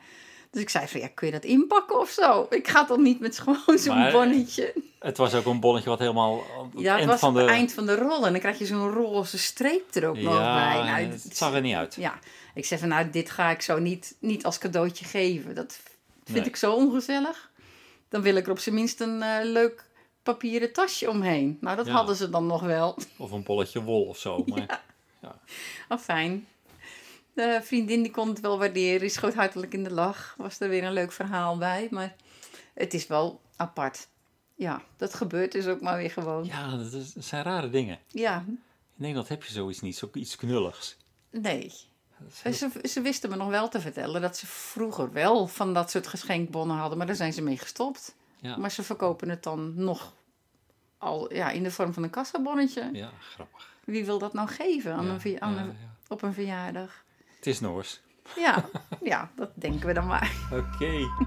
Dus 0.50 0.62
ik 0.62 0.68
zei 0.70 0.88
van, 0.88 1.00
ja, 1.00 1.08
kun 1.14 1.26
je 1.26 1.32
dat 1.32 1.44
inpakken 1.44 1.98
of 2.00 2.10
zo? 2.10 2.46
Ik 2.50 2.68
ga 2.68 2.84
toch 2.84 2.98
niet 2.98 3.20
met 3.20 3.38
gewoon 3.38 3.78
zo'n 3.78 4.10
bonnetje. 4.12 4.74
Het 4.98 5.16
was 5.16 5.34
ook 5.34 5.44
een 5.46 5.60
bonnetje 5.60 5.88
wat 5.90 5.98
helemaal 5.98 6.36
het 6.72 6.82
Ja, 6.82 6.90
het 6.90 6.98
eind 6.98 7.10
was 7.10 7.20
van 7.20 7.34
de... 7.34 7.40
het 7.40 7.48
eind 7.48 7.72
van 7.72 7.86
de 7.86 7.94
rol. 7.96 8.26
En 8.26 8.30
dan 8.32 8.40
krijg 8.40 8.58
je 8.58 8.66
zo'n 8.66 8.90
roze 8.90 9.38
streep 9.38 9.94
er 9.94 10.08
ook 10.08 10.16
nog 10.18 10.32
bij. 10.38 10.42
ja, 10.76 10.84
Nou, 10.84 11.04
het 11.10 11.36
zag 11.36 11.54
er 11.54 11.60
niet 11.60 11.74
uit. 11.74 11.94
Ja, 11.94 12.18
ik 12.54 12.64
zeg 12.64 12.78
van 12.78 12.88
nou, 12.88 13.10
dit 13.10 13.30
ga 13.30 13.50
ik 13.50 13.62
zo 13.62 13.78
niet, 13.78 14.16
niet 14.18 14.44
als 14.44 14.58
cadeautje 14.58 15.04
geven. 15.04 15.54
Dat 15.54 15.80
vind 16.24 16.38
Nee. 16.38 16.46
ik 16.48 16.56
zo 16.56 16.72
ongezellig. 16.74 17.50
Dan 18.08 18.22
wil 18.22 18.34
ik 18.36 18.44
er 18.46 18.50
op 18.52 18.58
zijn 18.58 18.74
minst 18.74 19.00
een 19.00 19.22
eh, 19.22 19.38
leuk 19.44 19.84
papieren 20.22 20.72
tasje 20.72 21.10
omheen. 21.10 21.58
Nou, 21.60 21.76
dat 21.76 21.86
Ja. 21.86 21.92
hadden 21.92 22.16
ze 22.16 22.30
dan 22.30 22.46
nog 22.46 22.60
wel. 22.62 22.98
Of 23.16 23.30
een 23.30 23.42
bolletje 23.42 23.82
wol 23.82 24.04
of 24.04 24.18
zo. 24.18 24.44
Maar 24.46 24.80
Oh, 25.88 25.98
fijn. 25.98 26.46
De 27.40 27.60
vriendin 27.62 28.02
die 28.02 28.10
kon 28.10 28.28
het 28.28 28.40
wel 28.40 28.58
waarderen. 28.58 29.00
Die 29.00 29.08
schoot 29.08 29.34
hartelijk 29.34 29.72
in 29.72 29.84
de 29.84 29.90
lach. 29.92 30.34
Was 30.38 30.60
er 30.60 30.68
weer 30.68 30.84
een 30.84 30.92
leuk 30.92 31.12
verhaal 31.12 31.58
bij. 31.58 31.88
Maar 31.90 32.14
het 32.74 32.94
is 32.94 33.06
wel 33.06 33.40
apart. 33.56 34.08
Ja, 34.54 34.82
dat 34.96 35.14
gebeurt 35.14 35.52
dus 35.52 35.66
ook 35.66 35.80
maar 35.80 35.96
weer 35.96 36.10
gewoon. 36.10 36.44
ja, 36.44 36.76
dat, 36.76 36.92
is- 36.92 37.12
dat 37.12 37.24
zijn 37.24 37.42
rare 37.44 37.70
dingen. 37.70 37.98
Ja, 38.08 38.44
In 38.46 38.58
Nederland 38.94 39.28
heb 39.28 39.44
je 39.44 39.52
zoiets 39.52 39.80
niet, 39.80 39.96
zoiets 39.96 40.36
knulligs. 40.36 40.96
nee. 41.30 41.64
Is 42.28 42.42
heel- 42.42 42.52
Ze, 42.52 42.88
ze 42.88 43.00
wisten 43.00 43.30
me 43.30 43.36
nog 43.36 43.48
wel 43.48 43.68
te 43.68 43.80
vertellen 43.80 44.20
dat 44.20 44.36
ze 44.36 44.46
vroeger 44.46 45.12
wel 45.12 45.46
van 45.46 45.74
dat 45.74 45.90
soort 45.90 46.06
geschenkbonnen 46.06 46.76
hadden, 46.76 46.98
maar 46.98 47.06
daar 47.06 47.16
zijn 47.16 47.32
ze 47.32 47.42
mee 47.42 47.56
gestopt. 47.58 48.14
Ja, 48.40 48.56
Maar 48.56 48.70
ze 48.70 48.82
verkopen 48.82 49.28
het 49.28 49.42
dan 49.42 49.72
nog 49.84 50.12
al 50.98 51.34
ja, 51.34 51.50
in 51.50 51.62
de 51.62 51.70
vorm 51.70 51.92
van 51.92 52.02
een 52.02 52.10
kassabonnetje. 52.10 52.90
ja, 52.92 53.10
grappig. 53.20 53.68
Wie 53.84 54.04
wil 54.04 54.18
dat 54.18 54.32
nou 54.32 54.48
geven 54.48 54.92
aan 54.94 55.04
Ja, 55.06 55.16
een, 55.24 55.40
aan 55.42 55.54
ja, 55.54 55.60
een- 55.60 55.76
op 56.08 56.22
een 56.22 56.32
verjaardag? 56.34 57.04
Het 57.40 57.48
is 57.48 57.60
Noors. 57.60 58.00
Ja, 58.36 58.64
ja, 59.02 59.30
dat 59.36 59.50
denken 59.54 59.86
we 59.86 59.92
dan 59.92 60.06
maar. 60.06 60.32
Oké. 60.52 60.90
We 60.90 61.26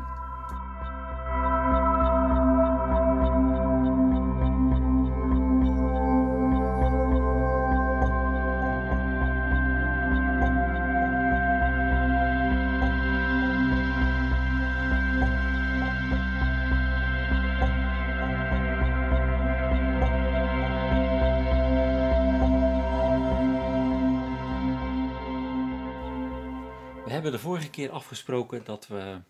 hebben 27.14 27.32
de 27.32 27.40
vorige 27.40 27.70
keer 27.70 27.92
afgesproken 27.92 28.64
dat 28.64 28.88
we 28.88 29.22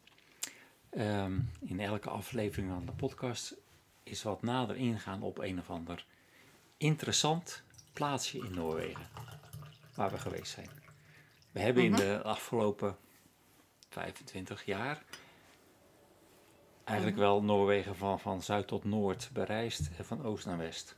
ehm, 0.89 1.39
in 1.59 1.79
elke 1.79 2.09
aflevering 2.09 2.71
van 2.71 2.85
de 2.85 2.91
podcast 2.91 3.55
eens 4.03 4.23
wat 4.23 4.41
nader 4.41 4.75
ingaan 4.75 5.21
op 5.21 5.37
een 5.37 5.59
of 5.59 5.69
ander 5.69 6.05
interessant 6.77 7.63
plaatsje 7.93 8.37
in 8.37 8.53
Noorwegen 8.53 9.07
waar 9.95 10.11
we 10.11 10.17
geweest 10.17 10.51
zijn. 10.51 10.69
We 11.51 11.59
hebben 11.59 11.83
in 11.83 11.95
de 11.95 12.21
afgelopen 12.23 12.97
25 13.89 14.65
jaar 14.65 15.03
eigenlijk 16.83 17.17
wel 17.17 17.43
Noorwegen 17.43 17.95
van, 17.95 18.19
van 18.19 18.41
zuid 18.41 18.67
tot 18.67 18.83
noord 18.83 19.29
bereisd 19.33 19.89
en 19.97 20.05
van 20.05 20.23
oost 20.23 20.45
naar 20.45 20.57
west. 20.57 20.95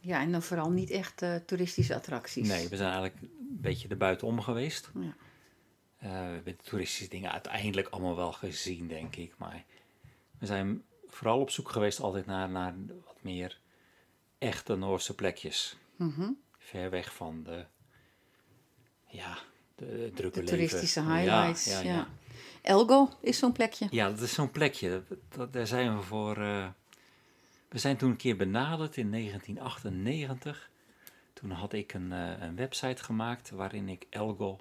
Ja, 0.00 0.20
en 0.20 0.32
dan 0.32 0.42
vooral 0.42 0.70
niet 0.70 0.90
echt 0.90 1.22
eh, 1.22 1.34
toeristische 1.34 1.94
attracties. 1.94 2.48
Nee, 2.48 2.68
we 2.68 2.76
zijn 2.76 2.92
eigenlijk 2.92 3.22
een 3.22 3.58
beetje 3.60 3.88
erbuitenom 3.88 4.40
geweest. 4.40 4.90
Ja. 4.94 5.14
Eh, 5.98 6.08
we 6.10 6.16
hebben 6.16 6.56
de 6.56 6.62
toeristische 6.68 7.08
dingen 7.08 7.32
uiteindelijk 7.32 7.88
allemaal 7.88 8.16
wel 8.16 8.32
gezien, 8.32 8.88
denk 8.88 9.16
ik. 9.16 9.34
Maar 9.38 9.64
we 10.38 10.46
zijn 10.46 10.82
vooral 11.06 11.40
op 11.40 11.50
zoek 11.50 11.68
geweest 11.70 12.00
altijd 12.00 12.26
naar, 12.26 12.48
naar 12.50 12.74
wat 13.06 13.16
meer 13.22 13.58
echte 14.38 14.76
Noorse 14.76 15.14
plekjes. 15.14 15.76
Mhm. 15.96 16.30
Ver 16.58 16.90
weg 16.90 17.14
van 17.14 17.42
de, 17.42 17.64
ja, 19.06 19.38
de 19.74 20.10
drukke 20.14 20.40
De 20.40 20.46
toeristische 20.46 21.00
highlights. 21.02 21.64
Ja, 21.64 21.80
Ja, 21.80 21.92
ja. 21.94 22.08
Elgo 22.62 23.08
is 23.20 23.38
zo'n 23.38 23.52
plekje. 23.52 23.86
Ja, 23.90 24.10
dat 24.10 24.20
is 24.20 24.32
zo'n 24.34 24.50
plekje. 24.50 25.02
Dat, 25.08 25.18
dat- 25.28 25.52
daar 25.52 25.66
zijn 25.66 25.96
we 25.96 26.02
voor. 26.02 26.36
eh, 26.36 26.68
we 27.68 27.78
zijn 27.78 27.96
toen 27.96 28.10
een 28.10 28.16
keer 28.16 28.36
benaderd 28.36 28.96
in 28.96 29.10
1998. 29.10 30.70
Toen 31.32 31.50
had 31.50 31.72
ik 31.72 31.92
een, 31.94 32.12
eh, 32.12 32.40
een 32.42 32.56
website 32.56 33.04
gemaakt 33.04 33.50
waarin 33.50 33.88
ik 33.88 34.06
Elgo 34.10 34.60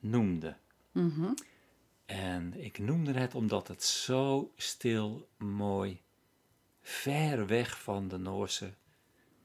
noemde. 0.00 0.56
Mhm. 0.94 1.32
En 2.06 2.54
ik 2.64 2.78
noemde 2.78 3.12
het 3.12 3.34
omdat 3.34 3.68
het 3.68 3.84
zo 3.84 4.52
stil, 4.56 5.28
mooi, 5.36 6.00
ver 6.82 7.46
weg 7.46 7.82
van 7.82 8.08
de 8.08 8.18
Noorse 8.18 8.72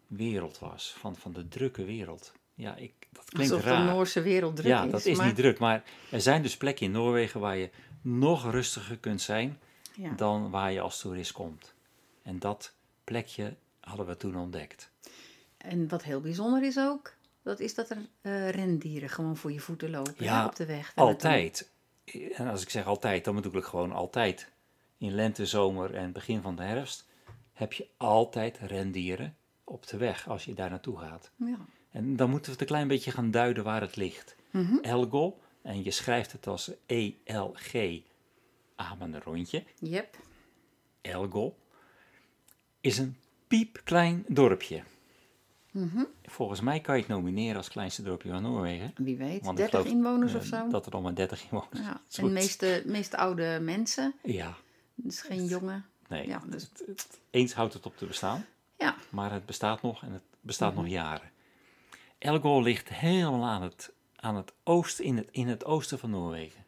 wereld 0.08 0.60
was. 0.60 0.96
Van, 0.98 1.16
van 1.16 1.34
de 1.34 1.48
drukke 1.48 1.84
wereld. 1.86 2.32
Ja, 2.54 2.76
ik, 2.76 2.94
dat 3.12 3.26
klinkt 3.30 3.52
Alsof 3.52 3.68
raar. 3.68 3.86
de 3.86 3.92
Noorse 3.92 4.22
wereld 4.22 4.56
druk 4.56 4.68
ja, 4.68 4.84
is. 4.84 4.92
dat 4.92 5.06
is 5.06 5.18
maar, 5.18 5.26
niet 5.26 5.36
druk. 5.36 5.60
Maar 5.60 5.84
er 6.12 6.22
zijn 6.22 6.42
dus 6.42 6.58
plekken 6.58 6.86
in 6.86 6.92
Noorwegen 6.92 7.40
waar 7.40 7.58
je 7.58 7.70
nog 8.02 8.52
rustiger 8.52 8.98
kunt 8.98 9.22
zijn 9.22 9.60
Ja. 9.96 10.14
dan 10.16 10.50
waar 10.50 10.72
je 10.72 10.80
als 10.82 11.00
toerist 11.00 11.32
komt. 11.32 11.74
En 12.22 12.40
dat 12.40 12.74
plekje 13.04 13.56
hadden 13.80 14.06
we 14.06 14.18
toen 14.18 14.36
ontdekt. 14.36 14.90
En 15.58 15.88
wat 15.88 16.04
heel 16.04 16.22
bijzonder 16.22 16.64
is 16.64 16.78
ook, 16.78 17.14
dat 17.50 17.60
is 17.60 17.76
dat 17.76 17.90
er 17.90 17.98
eh, 18.22 18.50
rendieren 18.50 19.10
gewoon 19.10 19.38
voor 19.38 19.52
je 19.52 19.60
voeten 19.60 19.90
lopen 19.90 20.14
Ja, 20.18 20.40
hè, 20.40 20.46
op 20.46 20.56
de 20.56 20.66
weg. 20.66 20.94
daar 20.94 21.06
naartoe. 21.06 21.30
Altijd. 21.30 21.70
En 22.34 22.48
als 22.48 22.62
ik 22.62 22.70
zeg 22.70 22.86
altijd, 22.86 23.24
dan 23.26 23.36
bedoel 23.36 23.56
ik 23.56 23.64
gewoon 23.64 23.92
altijd. 23.92 24.50
In 24.98 25.12
lente, 25.14 25.46
zomer 25.46 25.96
en 25.96 26.12
begin 26.12 26.42
van 26.42 26.56
de 26.56 26.64
herfst 26.64 27.06
heb 27.54 27.74
je 27.74 27.88
altijd 27.98 28.58
rendieren 28.58 29.36
op 29.64 29.88
de 29.88 29.98
weg 29.98 30.28
als 30.28 30.46
je 30.46 30.54
daar 30.54 30.70
naartoe 30.70 31.00
gaat. 31.00 31.32
Ja. 31.36 31.58
En 31.92 32.16
dan 32.16 32.30
moeten 32.30 32.46
we 32.46 32.52
het 32.52 32.62
een 32.62 32.68
klein 32.76 32.88
beetje 32.88 33.12
gaan 33.12 33.32
duiden 33.32 33.64
waar 33.64 33.82
het 33.82 33.96
ligt. 33.96 34.36
Mhm. 34.52 34.78
Elgol, 34.82 35.40
en 35.62 35.84
je 35.84 35.92
schrijft 35.92 36.32
het 36.32 36.48
als 36.48 36.72
E 36.86 37.14
E-L-G, 37.24 38.02
amen 38.76 39.14
een 39.14 39.22
rondje. 39.22 39.64
Yep. 39.80 40.18
Elgol, 41.02 41.58
is 42.82 42.98
een 42.98 43.18
piepklein 43.48 44.26
dorpje. 44.28 44.84
Mhm. 45.80 46.04
Volgens 46.24 46.62
mij 46.62 46.80
kan 46.80 46.96
je 46.96 47.02
het 47.02 47.10
nomineren 47.12 47.58
als 47.58 47.70
kleinste 47.70 48.02
dorpje 48.04 48.30
van 48.30 48.42
Noorwegen. 48.42 48.94
Wie 48.98 49.18
weet, 49.18 49.46
Want 49.46 49.60
ik 49.60 49.72
30 49.72 49.80
geloof, 49.80 49.96
inwoners 49.96 50.34
eh, 50.34 50.40
of 50.40 50.46
zo. 50.46 50.68
Dat 50.68 50.86
er 50.86 50.92
nog 50.92 51.02
maar 51.02 51.16
30 51.16 51.44
inwoners 51.44 51.80
ja. 51.80 52.02
zijn. 52.08 52.28
En 52.28 52.34
de 52.34 52.40
meeste, 52.40 52.84
meeste 52.86 53.18
oude 53.18 53.60
mensen, 53.62 54.14
Ja, 54.24 54.56
dus 54.96 55.22
geen 55.22 55.46
jongen. 55.46 55.86
nee. 56.08 56.28
Ja, 56.28 56.42
dus- 56.48 56.62
het- 56.74 56.84
het- 56.88 57.20
eens 57.30 57.54
houdt 57.54 57.74
het 57.74 57.86
op 57.86 57.98
te 57.98 58.06
bestaan, 58.06 58.46
Ja, 58.78 58.96
maar 59.10 59.32
het 59.32 59.46
bestaat 59.46 59.82
nog 59.82 60.04
en 60.04 60.12
het 60.12 60.24
bestaat 60.42 60.74
Mhm. 60.74 60.82
nog 60.82 60.92
jaren. 60.92 61.32
Elgol 62.18 62.62
ligt 62.62 62.90
helemaal 62.90 63.46
aan 63.50 63.62
het, 63.62 63.92
aan 64.16 64.36
het 64.36 64.54
oosten, 64.64 65.06
in 65.06 65.18
het, 65.18 65.28
in 65.32 65.48
het 65.48 65.66
oosten 65.66 66.00
van 66.00 66.10
Noorwegen. 66.10 66.64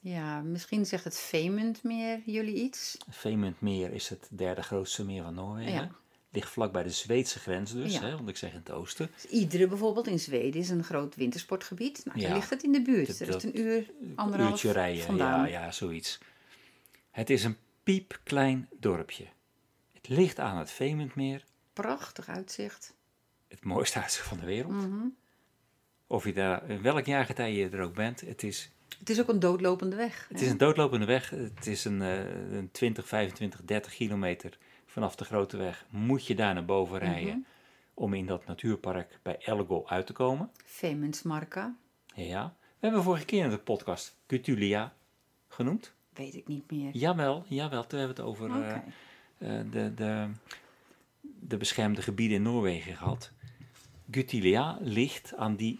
ja, 0.00 0.40
misschien 0.40 0.86
zegt 0.86 1.04
het 1.04 1.18
Vemund 1.18 1.82
meer 1.82 2.20
jullie 2.24 2.54
iets. 2.54 2.96
Vemundmeer 3.10 3.92
is 3.92 4.08
het 4.08 4.28
derde 4.30 4.62
grootste 4.62 5.04
meer 5.04 5.22
van 5.22 5.34
Noorwegen. 5.34 5.72
Ja. 5.72 5.90
Ligt 6.34 6.50
vlak 6.50 6.72
bij 6.72 6.82
de 6.82 6.90
Zweedse 6.90 7.38
grens 7.38 7.72
dus, 7.72 7.92
Ja. 7.94 8.00
hè, 8.00 8.16
want 8.16 8.28
ik 8.28 8.36
zeg 8.36 8.50
in 8.50 8.56
het 8.58 8.70
oosten. 8.70 9.10
Dus 9.22 9.30
Idre 9.30 9.66
bijvoorbeeld 9.66 10.06
in 10.06 10.18
Zweden 10.18 10.60
is 10.60 10.68
een 10.68 10.84
groot 10.84 11.14
wintersportgebied. 11.14 12.04
Nou, 12.04 12.20
Ja. 12.20 12.34
ligt 12.34 12.50
het 12.50 12.62
in 12.62 12.72
de 12.72 12.82
buurt. 12.82 13.06
Dat- 13.06 13.18
Er 13.20 13.26
is 13.28 13.32
dat- 13.32 13.42
een 13.42 13.58
uur, 13.60 13.90
anderhalf 14.14 14.50
uurtje 14.50 14.72
rijden, 14.72 15.04
vandaan. 15.04 15.40
ja, 15.50 15.64
ja, 15.64 15.70
zoiets. 15.72 16.18
Het 17.10 17.30
is 17.30 17.44
een 17.44 17.56
piepklein 17.82 18.68
dorpje. 18.80 19.24
Het 19.92 20.08
ligt 20.08 20.38
aan 20.38 20.58
het 20.58 20.70
Vemundmeer, 20.70 21.44
Prachtig 21.72 22.28
uitzicht. 22.28 22.94
het 23.48 23.64
mooiste 23.64 24.00
uitzicht 24.00 24.26
van 24.26 24.38
de 24.38 24.46
wereld. 24.46 24.72
Mhm. 24.72 25.06
Of 26.06 26.24
je 26.24 26.32
daar, 26.32 26.70
in 26.70 26.82
welk 26.82 27.06
jaargetij 27.06 27.52
je 27.54 27.68
er 27.68 27.80
ook 27.80 27.94
bent, 27.94 28.20
het 28.20 28.42
is, 28.42 28.70
Het 28.98 29.10
is 29.10 29.20
ook 29.20 29.28
een 29.28 29.38
doodlopende 29.40 29.96
weg. 29.96 30.26
het 30.28 30.38
hè? 30.40 30.44
is 30.44 30.50
een 30.52 30.58
doodlopende 30.58 31.06
weg. 31.06 31.30
Het 31.30 31.66
is 31.66 31.84
een, 31.84 32.02
eh, 32.02 32.18
een 32.56 32.68
20, 32.72 33.08
25, 33.08 33.60
30 33.64 33.94
kilometer 33.94 34.58
vanaf 34.94 35.16
de 35.16 35.24
grote 35.24 35.56
weg. 35.56 35.86
Moet 35.90 36.26
je 36.26 36.34
daar 36.34 36.54
naar 36.54 36.64
boven 36.64 36.98
rijden 36.98 37.28
Mhm. 37.38 37.38
om 37.94 38.14
in 38.14 38.26
dat 38.26 38.46
natuurpark 38.46 39.18
bij 39.22 39.38
Elgol 39.38 39.88
uit 39.88 40.06
te 40.06 40.12
komen. 40.12 40.50
Vemundsmarka, 40.64 41.74
Ja, 42.14 42.54
we 42.60 42.86
hebben 42.86 43.02
vorige 43.02 43.24
keer 43.24 43.44
in 43.44 43.50
de 43.50 43.58
podcast 43.58 44.16
Cutulia 44.26 44.94
genoemd. 45.48 45.92
weet 46.12 46.34
ik 46.34 46.46
niet 46.48 46.70
meer. 46.70 46.90
Jawel, 46.96 47.44
jawel, 47.48 47.86
toen 47.86 47.98
hebben 47.98 48.16
we 48.16 48.22
het 48.22 48.30
over 48.30 48.50
eh, 48.62 48.76
eh, 49.58 49.70
de, 49.70 49.94
de, 49.94 50.28
de 51.22 51.56
beschermde 51.56 52.02
gebieden 52.02 52.36
in 52.36 52.42
Noorwegen 52.42 52.96
gehad. 52.96 53.30
Gutilia 54.10 54.78
ligt 54.80 55.34
aan 55.36 55.56
die 55.56 55.78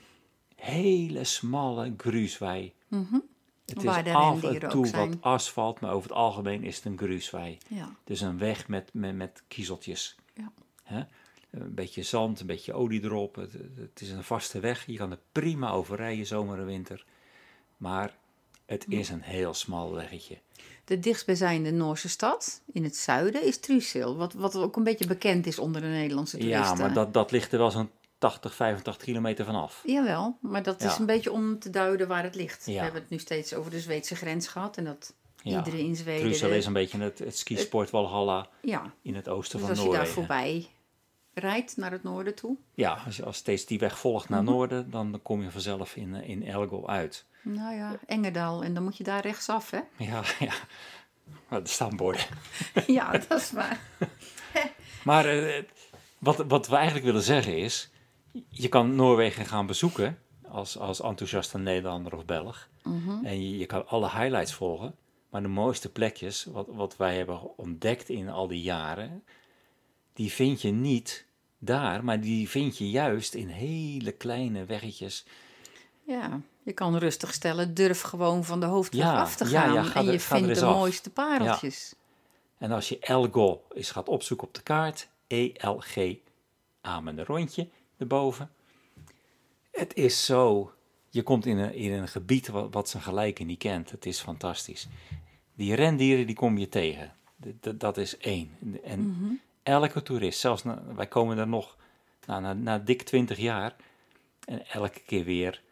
hele 0.56 1.24
smalle 1.24 1.94
gruiswei. 1.96 2.72
Mhm. 2.88 3.18
Het 3.66 3.82
Waar 3.82 4.06
is 4.06 4.14
af 4.14 4.42
en 4.42 4.68
toe 4.68 4.90
wat 4.90 5.16
asfalt, 5.20 5.80
maar 5.80 5.92
over 5.92 6.08
het 6.08 6.18
algemeen 6.18 6.64
is 6.64 6.76
het 6.76 6.84
een 6.84 6.98
gruiswei. 6.98 7.58
Ja. 7.68 7.96
Dus 8.04 8.20
een 8.20 8.38
weg 8.38 8.68
met, 8.68 8.90
met, 8.92 9.16
met 9.16 9.42
kiezeltjes. 9.48 10.16
Ja. 10.34 10.52
Hè? 10.82 11.02
Een 11.50 11.74
beetje 11.74 12.02
zand, 12.02 12.40
een 12.40 12.46
beetje 12.46 12.72
olie 12.72 13.04
erop. 13.04 13.34
Het, 13.34 13.52
het 13.76 14.00
is 14.00 14.10
een 14.10 14.24
vaste 14.24 14.60
weg. 14.60 14.86
Je 14.86 14.96
kan 14.96 15.10
er 15.10 15.18
prima 15.32 15.70
over 15.70 15.96
rijden, 15.96 16.26
zomer 16.26 16.58
en 16.58 16.66
winter. 16.66 17.04
Maar 17.76 18.16
het 18.66 18.84
is 18.88 19.08
een 19.08 19.22
heel 19.22 19.54
smal 19.54 19.94
weggetje. 19.94 20.38
De 20.84 20.98
dichtstbijzijnde 20.98 21.70
Noorse 21.70 22.08
stad 22.08 22.62
in 22.72 22.84
het 22.84 22.96
zuiden 22.96 23.44
is 23.44 23.58
Trysil, 23.58 24.16
wat, 24.16 24.32
wat 24.32 24.56
ook 24.56 24.76
een 24.76 24.84
beetje 24.84 25.06
bekend 25.06 25.46
is 25.46 25.58
onder 25.58 25.80
de 25.80 25.86
Nederlandse 25.86 26.36
toeristen. 26.36 26.76
Ja, 26.76 26.82
maar 26.82 26.92
dat, 26.92 27.12
dat 27.14 27.30
ligt 27.30 27.52
er 27.52 27.58
wel 27.58 27.70
zo'n 27.70 27.90
80, 28.24 28.54
85 28.54 29.04
kilometer 29.04 29.44
vanaf. 29.44 29.82
Jawel, 29.86 30.38
maar 30.40 30.62
dat 30.62 30.82
is 30.82 30.98
een 30.98 31.06
beetje 31.06 31.32
om 31.32 31.58
te 31.58 31.70
duiden 31.70 32.08
waar 32.08 32.22
het 32.22 32.34
ligt. 32.34 32.66
Ja. 32.66 32.72
We 32.72 32.78
hebben 32.80 33.00
het 33.00 33.10
nu 33.10 33.18
steeds 33.18 33.54
over 33.54 33.70
de 33.70 33.80
Zweedse 33.80 34.16
grens 34.16 34.48
gehad 34.48 34.76
en 34.76 34.84
dat 34.84 35.14
Ja. 35.42 35.58
iedereen 35.58 35.86
in 35.86 35.96
Zweden... 35.96 36.22
Trussel 36.24 36.48
de- 36.48 36.56
is 36.56 36.66
een 36.66 36.72
beetje 36.72 36.98
het, 36.98 37.18
het 37.18 37.36
skisport 37.38 37.88
Valhalla 37.90 38.48
Ja, 38.62 38.92
in 39.02 39.14
het 39.14 39.28
oosten 39.28 39.58
dus 39.58 39.66
van 39.68 39.76
als 39.76 39.84
je 39.84 39.90
daar 39.92 39.94
Noorwegen. 39.94 40.14
voorbij 40.14 40.66
rijdt 41.34 41.76
naar 41.76 41.90
het 41.90 42.02
noorden 42.02 42.34
toe. 42.34 42.56
Ja, 42.74 42.98
als 43.06 43.16
je 43.16 43.24
als 43.24 43.36
steeds 43.36 43.66
die 43.66 43.78
weg 43.78 43.98
volgt 43.98 44.28
naar 44.28 44.42
Mhm. 44.42 44.52
noorden, 44.52 44.90
dan 44.90 45.20
kom 45.22 45.42
je 45.42 45.50
vanzelf 45.50 45.96
in, 45.96 46.14
eh, 46.14 46.28
in 46.28 46.46
Elgol 46.46 46.88
uit. 46.88 47.24
Nou 47.42 47.74
ja, 47.74 47.98
Engerdal 48.06 48.64
en 48.64 48.74
dan 48.74 48.82
moet 48.82 48.96
je 48.96 49.04
daar 49.04 49.20
rechtsaf, 49.22 49.70
hè? 49.70 49.80
Ja, 49.96 50.22
ja. 50.48 50.52
Maar 51.48 51.60
er 51.60 51.68
staan 51.68 51.96
borden. 51.96 52.22
ja, 52.86 53.10
dat 53.28 53.40
is 53.40 53.50
waar. 53.50 53.78
Maar 55.04 55.26
eh, 55.26 55.62
wat, 56.18 56.44
wat 56.48 56.68
we 56.68 56.74
eigenlijk 56.76 57.04
willen 57.06 57.22
zeggen 57.22 57.56
is, 57.58 57.90
je 58.48 58.68
kan 58.68 58.94
Noorwegen 58.94 59.46
gaan 59.46 59.66
bezoeken 59.66 60.18
als, 60.48 60.78
als 60.78 61.00
enthousiaste 61.00 61.58
Nederlander 61.58 62.14
of 62.16 62.24
Belg. 62.24 62.68
Mhm. 62.82 63.24
En 63.24 63.42
je, 63.50 63.58
je 63.58 63.66
kan 63.66 63.88
alle 63.88 64.10
highlights 64.10 64.54
volgen. 64.54 64.94
Maar 65.30 65.42
de 65.42 65.48
mooiste 65.48 65.88
plekjes, 65.92 66.44
wat, 66.44 66.66
wat 66.70 66.96
wij 66.96 67.16
hebben 67.16 67.58
ontdekt 67.58 68.08
in 68.08 68.28
al 68.28 68.46
die 68.48 68.62
jaren, 68.62 69.24
die 70.12 70.32
vind 70.32 70.62
je 70.62 70.70
niet 70.70 71.26
daar, 71.58 72.04
maar 72.04 72.20
die 72.20 72.48
vind 72.48 72.78
je 72.78 72.90
juist 72.90 73.34
in 73.34 73.48
hele 73.48 74.12
kleine 74.12 74.64
weggetjes. 74.64 75.24
Ja, 76.06 76.40
je 76.62 76.72
kan 76.72 76.96
rustig 76.98 77.32
stellen, 77.34 77.74
durf 77.74 78.00
gewoon 78.00 78.44
van 78.44 78.60
de 78.60 78.66
hoofdweg 78.66 79.02
Ja, 79.04 79.20
af 79.20 79.36
te 79.36 79.44
gaan. 79.46 79.72
ja, 79.72 79.82
ga 79.82 80.00
en 80.00 80.06
er- 80.06 80.12
je 80.12 80.20
vindt 80.20 80.54
de 80.54 80.64
af. 80.64 80.76
mooiste 80.76 81.10
pareltjes. 81.10 81.94
En 82.58 82.72
als 82.72 82.88
je 82.88 82.98
Elgol 82.98 83.64
eens 83.74 83.90
gaat 83.90 84.08
opzoeken 84.08 84.46
op 84.46 84.54
de 84.54 84.62
kaart, 84.62 85.08
E-L-G, 85.26 86.14
amen 86.80 87.18
een 87.18 87.24
rondje 87.24 87.68
erboven. 87.98 88.50
Het 89.70 89.94
is 89.94 90.24
zo, 90.24 90.72
je 91.10 91.22
komt 91.22 91.46
in 91.46 91.58
een, 91.58 91.74
in 91.74 91.92
een 91.92 92.08
gebied 92.08 92.48
wat, 92.48 92.72
wat 92.74 92.88
zijn 92.88 93.02
gelijke 93.02 93.42
niet 93.42 93.58
kent. 93.58 93.90
Het 93.90 94.06
is 94.06 94.20
fantastisch. 94.20 94.88
Die 95.54 95.74
rendieren 95.74 96.26
die 96.26 96.36
kom 96.36 96.58
je 96.58 96.68
tegen. 96.68 97.12
D- 97.60 97.80
dat 97.80 97.96
is 97.96 98.16
één. 98.18 98.50
En 98.84 99.00
Mhm. 99.08 99.32
elke 99.62 100.02
toerist, 100.02 100.40
zelfs 100.40 100.64
na- 100.64 100.82
wij 100.94 101.06
komen 101.06 101.38
er 101.38 101.48
nog 101.48 101.76
nou, 102.26 102.42
na, 102.42 102.52
na 102.52 102.78
dik 102.78 103.02
twintig 103.02 103.38
jaar. 103.38 103.76
En 104.44 104.66
elke 104.66 105.00
keer 105.06 105.24
weer 105.24 105.62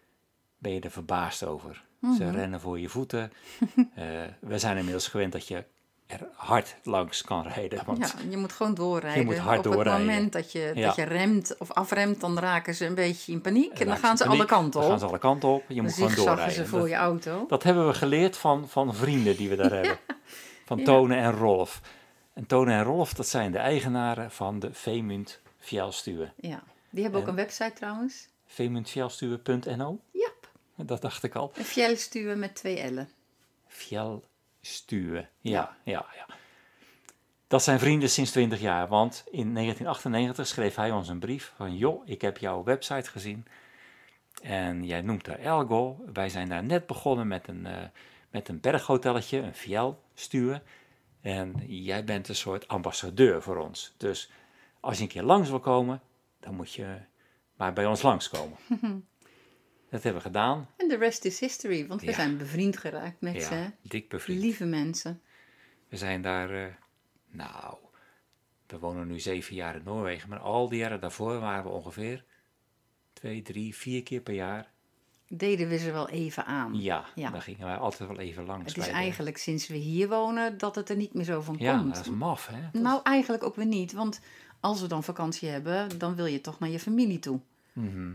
ben 0.59 0.73
je 0.73 0.81
er 0.81 0.91
verbaasd 0.91 1.45
over. 1.45 1.85
Ze 2.01 2.07
Mhm. 2.25 2.31
rennen 2.35 2.61
voor 2.61 2.79
je 2.81 2.89
voeten. 2.89 3.33
Eh, 3.95 4.23
we 4.41 4.59
zijn 4.59 4.77
inmiddels 4.77 5.09
gewend 5.09 5.33
dat 5.33 5.49
je 5.49 5.65
er 6.07 6.29
hard 6.35 6.77
langs 6.83 7.23
kan 7.23 7.43
rijden. 7.47 7.83
Want 7.87 7.99
Ja, 7.99 8.31
je 8.31 8.37
moet 8.37 8.53
gewoon 8.53 8.75
doorrijden. 8.75 9.21
Je 9.21 9.27
moet 9.27 9.39
hard 9.39 9.59
Op 9.67 9.73
doorrijden. 9.73 9.93
het 9.93 10.03
moment 10.15 10.33
dat 10.33 10.53
je, 10.53 10.71
Ja. 10.75 10.87
dat 10.87 10.97
je 10.97 11.03
remt 11.03 11.55
of 11.59 11.71
afremt, 11.73 12.21
dan 12.21 12.39
raken 12.39 12.75
ze 12.75 12.87
een 12.87 12.95
beetje 12.95 13.33
in 13.33 13.41
paniek. 13.41 13.79
En 13.81 13.87
dan 13.87 13.97
gaan 13.97 14.17
ze 14.17 14.25
paniek, 14.25 14.39
alle 14.41 14.49
kanten 14.49 14.73
Dan 14.73 14.83
gaan 14.83 14.93
op. 14.93 14.99
ze 14.99 15.07
alle 15.07 15.19
kanten 15.19 15.49
op. 15.49 15.65
Je 15.69 15.75
Dan 15.75 15.85
moet 15.85 15.93
gewoon 15.95 16.15
doorrijden. 16.15 16.55
ze 16.55 16.67
voor 16.67 16.79
Dat, 16.81 16.89
je 16.89 16.95
auto. 16.95 17.45
dat 17.49 17.63
hebben 17.63 17.87
we 17.87 17.95
geleerd 17.95 18.37
van, 18.37 18.69
van 18.69 18.95
vrienden 18.95 19.37
die 19.37 19.49
we 19.49 19.57
daar 19.57 19.73
hebben. 19.81 19.99
Van 20.65 20.79
Ja. 20.79 20.85
Tone 20.85 21.17
en 21.17 21.33
Rolf. 21.33 21.81
En 22.35 22.47
Tone 22.47 22.73
en 22.73 22.83
Rolf, 22.83 23.13
dat 23.15 23.29
zijn 23.29 23.53
de 23.53 23.59
eigenaren 23.59 24.31
van 24.31 24.59
de 24.59 24.73
Vemund 24.73 25.41
Fjellstuwe. 25.59 26.33
Ja. 26.37 26.63
Die 26.91 27.03
hebben 27.03 27.21
ook 27.21 27.27
En- 27.27 27.33
een 27.33 27.39
website 27.39 27.73
trouwens. 27.75 28.29
Vemundfjellstuwe.no, 28.47 29.99
Yep. 30.13 30.35
dat 30.77 31.01
dacht 31.03 31.23
ik 31.23 31.35
al. 31.35 31.51
Fjellstuwen 31.55 32.39
met 32.39 32.55
twee 32.55 32.93
L'en. 32.93 33.09
Fjellstuwe, 34.63 35.29
ja, 35.41 35.77
ja, 35.85 36.07
ja. 36.17 36.27
Dat 37.47 37.63
zijn 37.63 37.79
vrienden 37.79 38.11
sinds 38.11 38.31
20 38.31 38.61
jaar, 38.61 38.89
want 38.89 39.25
in 39.31 39.55
1998 39.55 40.47
schreef 40.47 40.75
hij 40.75 40.91
ons 40.91 41.09
een 41.09 41.19
brief 41.19 41.53
van... 41.57 41.77
joh, 41.77 42.09
ik 42.09 42.21
heb 42.21 42.39
jouw 42.39 42.65
website 42.65 43.11
gezien 43.11 43.47
en 44.43 44.85
jij 44.85 45.01
noemt 45.01 45.25
daar 45.25 45.39
Elgol. 45.39 46.05
Wij 46.13 46.29
zijn 46.29 46.49
daar 46.49 46.65
net 46.65 46.87
begonnen 46.87 47.29
met 47.29 47.49
een, 47.49 47.67
eh, 47.67 47.83
met 48.31 48.49
een 48.49 48.61
berghotelletje, 48.61 49.39
een 49.39 49.55
Fjellstuwe. 49.55 50.63
En 51.21 51.55
jij 51.67 52.05
bent 52.05 52.29
een 52.29 52.35
soort 52.35 52.69
ambassadeur 52.69 53.43
voor 53.43 53.57
ons. 53.57 53.95
Dus 53.97 54.31
als 54.81 54.97
je 54.97 55.03
een 55.03 55.09
keer 55.09 55.23
langs 55.23 55.49
wil 55.49 55.61
komen, 55.61 56.01
dan 56.41 56.55
moet 56.55 56.73
je 56.73 56.99
maar 57.57 57.73
bij 57.73 57.87
ons 57.87 58.03
langskomen. 58.03 58.57
dat 59.93 60.03
hebben 60.03 60.23
we 60.23 60.29
gedaan. 60.29 60.69
En 60.77 60.89
de 60.89 60.97
rest 60.97 61.25
is 61.25 61.41
history, 61.41 61.87
want 61.87 62.01
we 62.01 62.07
Ja. 62.07 62.13
zijn 62.13 62.37
bevriend 62.37 62.77
geraakt 62.77 63.21
met 63.21 63.43
ze. 63.43 63.55
Ja, 63.55 63.73
dik 63.83 64.09
bevriend. 64.09 64.41
Lieve 64.41 64.65
mensen. 64.65 65.21
We 65.89 65.97
zijn 65.97 66.23
daar, 66.23 66.51
eh, 66.51 66.73
nou, 67.31 67.77
we 68.67 68.79
wonen 68.79 69.07
nu 69.09 69.21
zeven 69.21 69.55
jaar 69.55 69.77
in 69.77 69.83
Noorwegen, 69.85 70.29
maar 70.29 70.39
al 70.39 70.69
die 70.69 70.79
jaren 70.79 71.01
daarvoor 71.01 71.41
waren 71.41 71.65
we 71.65 71.71
ongeveer 71.71 72.25
twee, 73.13 73.43
drie, 73.43 73.75
vier 73.77 74.03
keer 74.03 74.21
per 74.21 74.35
jaar. 74.35 74.71
Deden 75.29 75.69
we 75.69 75.79
ze 75.79 75.93
wel 75.93 76.09
even 76.09 76.45
aan. 76.45 76.81
Ja, 76.81 77.05
Ja. 77.15 77.31
daar 77.31 77.43
gingen 77.43 77.67
wij 77.67 77.77
altijd 77.77 78.09
wel 78.09 78.19
even 78.19 78.45
langs. 78.47 78.69
Het 78.75 78.83
is 78.83 78.85
de- 78.89 78.91
eigenlijk 78.97 79.37
sinds 79.39 79.69
we 79.69 79.75
hier 79.77 80.09
wonen 80.09 80.59
dat 80.59 80.75
het 80.75 80.89
er 80.89 80.97
niet 80.97 81.15
meer 81.15 81.25
zo 81.25 81.41
van 81.41 81.57
Ja, 81.59 81.79
komt. 81.79 81.95
dat 81.95 82.07
is 82.07 82.13
maf, 82.13 82.47
hè? 82.47 82.61
Dat 82.73 82.83
Nou, 82.83 83.01
eigenlijk 83.03 83.43
ook 83.45 83.57
weer 83.57 83.67
niet. 83.67 83.93
Want 83.93 84.21
als 84.61 84.81
we 84.81 84.87
dan 84.87 85.03
vakantie 85.05 85.49
hebben, 85.49 85.99
dan 85.99 86.15
wil 86.15 86.27
je 86.27 86.41
toch 86.41 86.59
naar 86.59 86.69
je 86.69 86.79
familie 86.81 87.19
toe. 87.19 87.41
Mhm. 87.73 88.13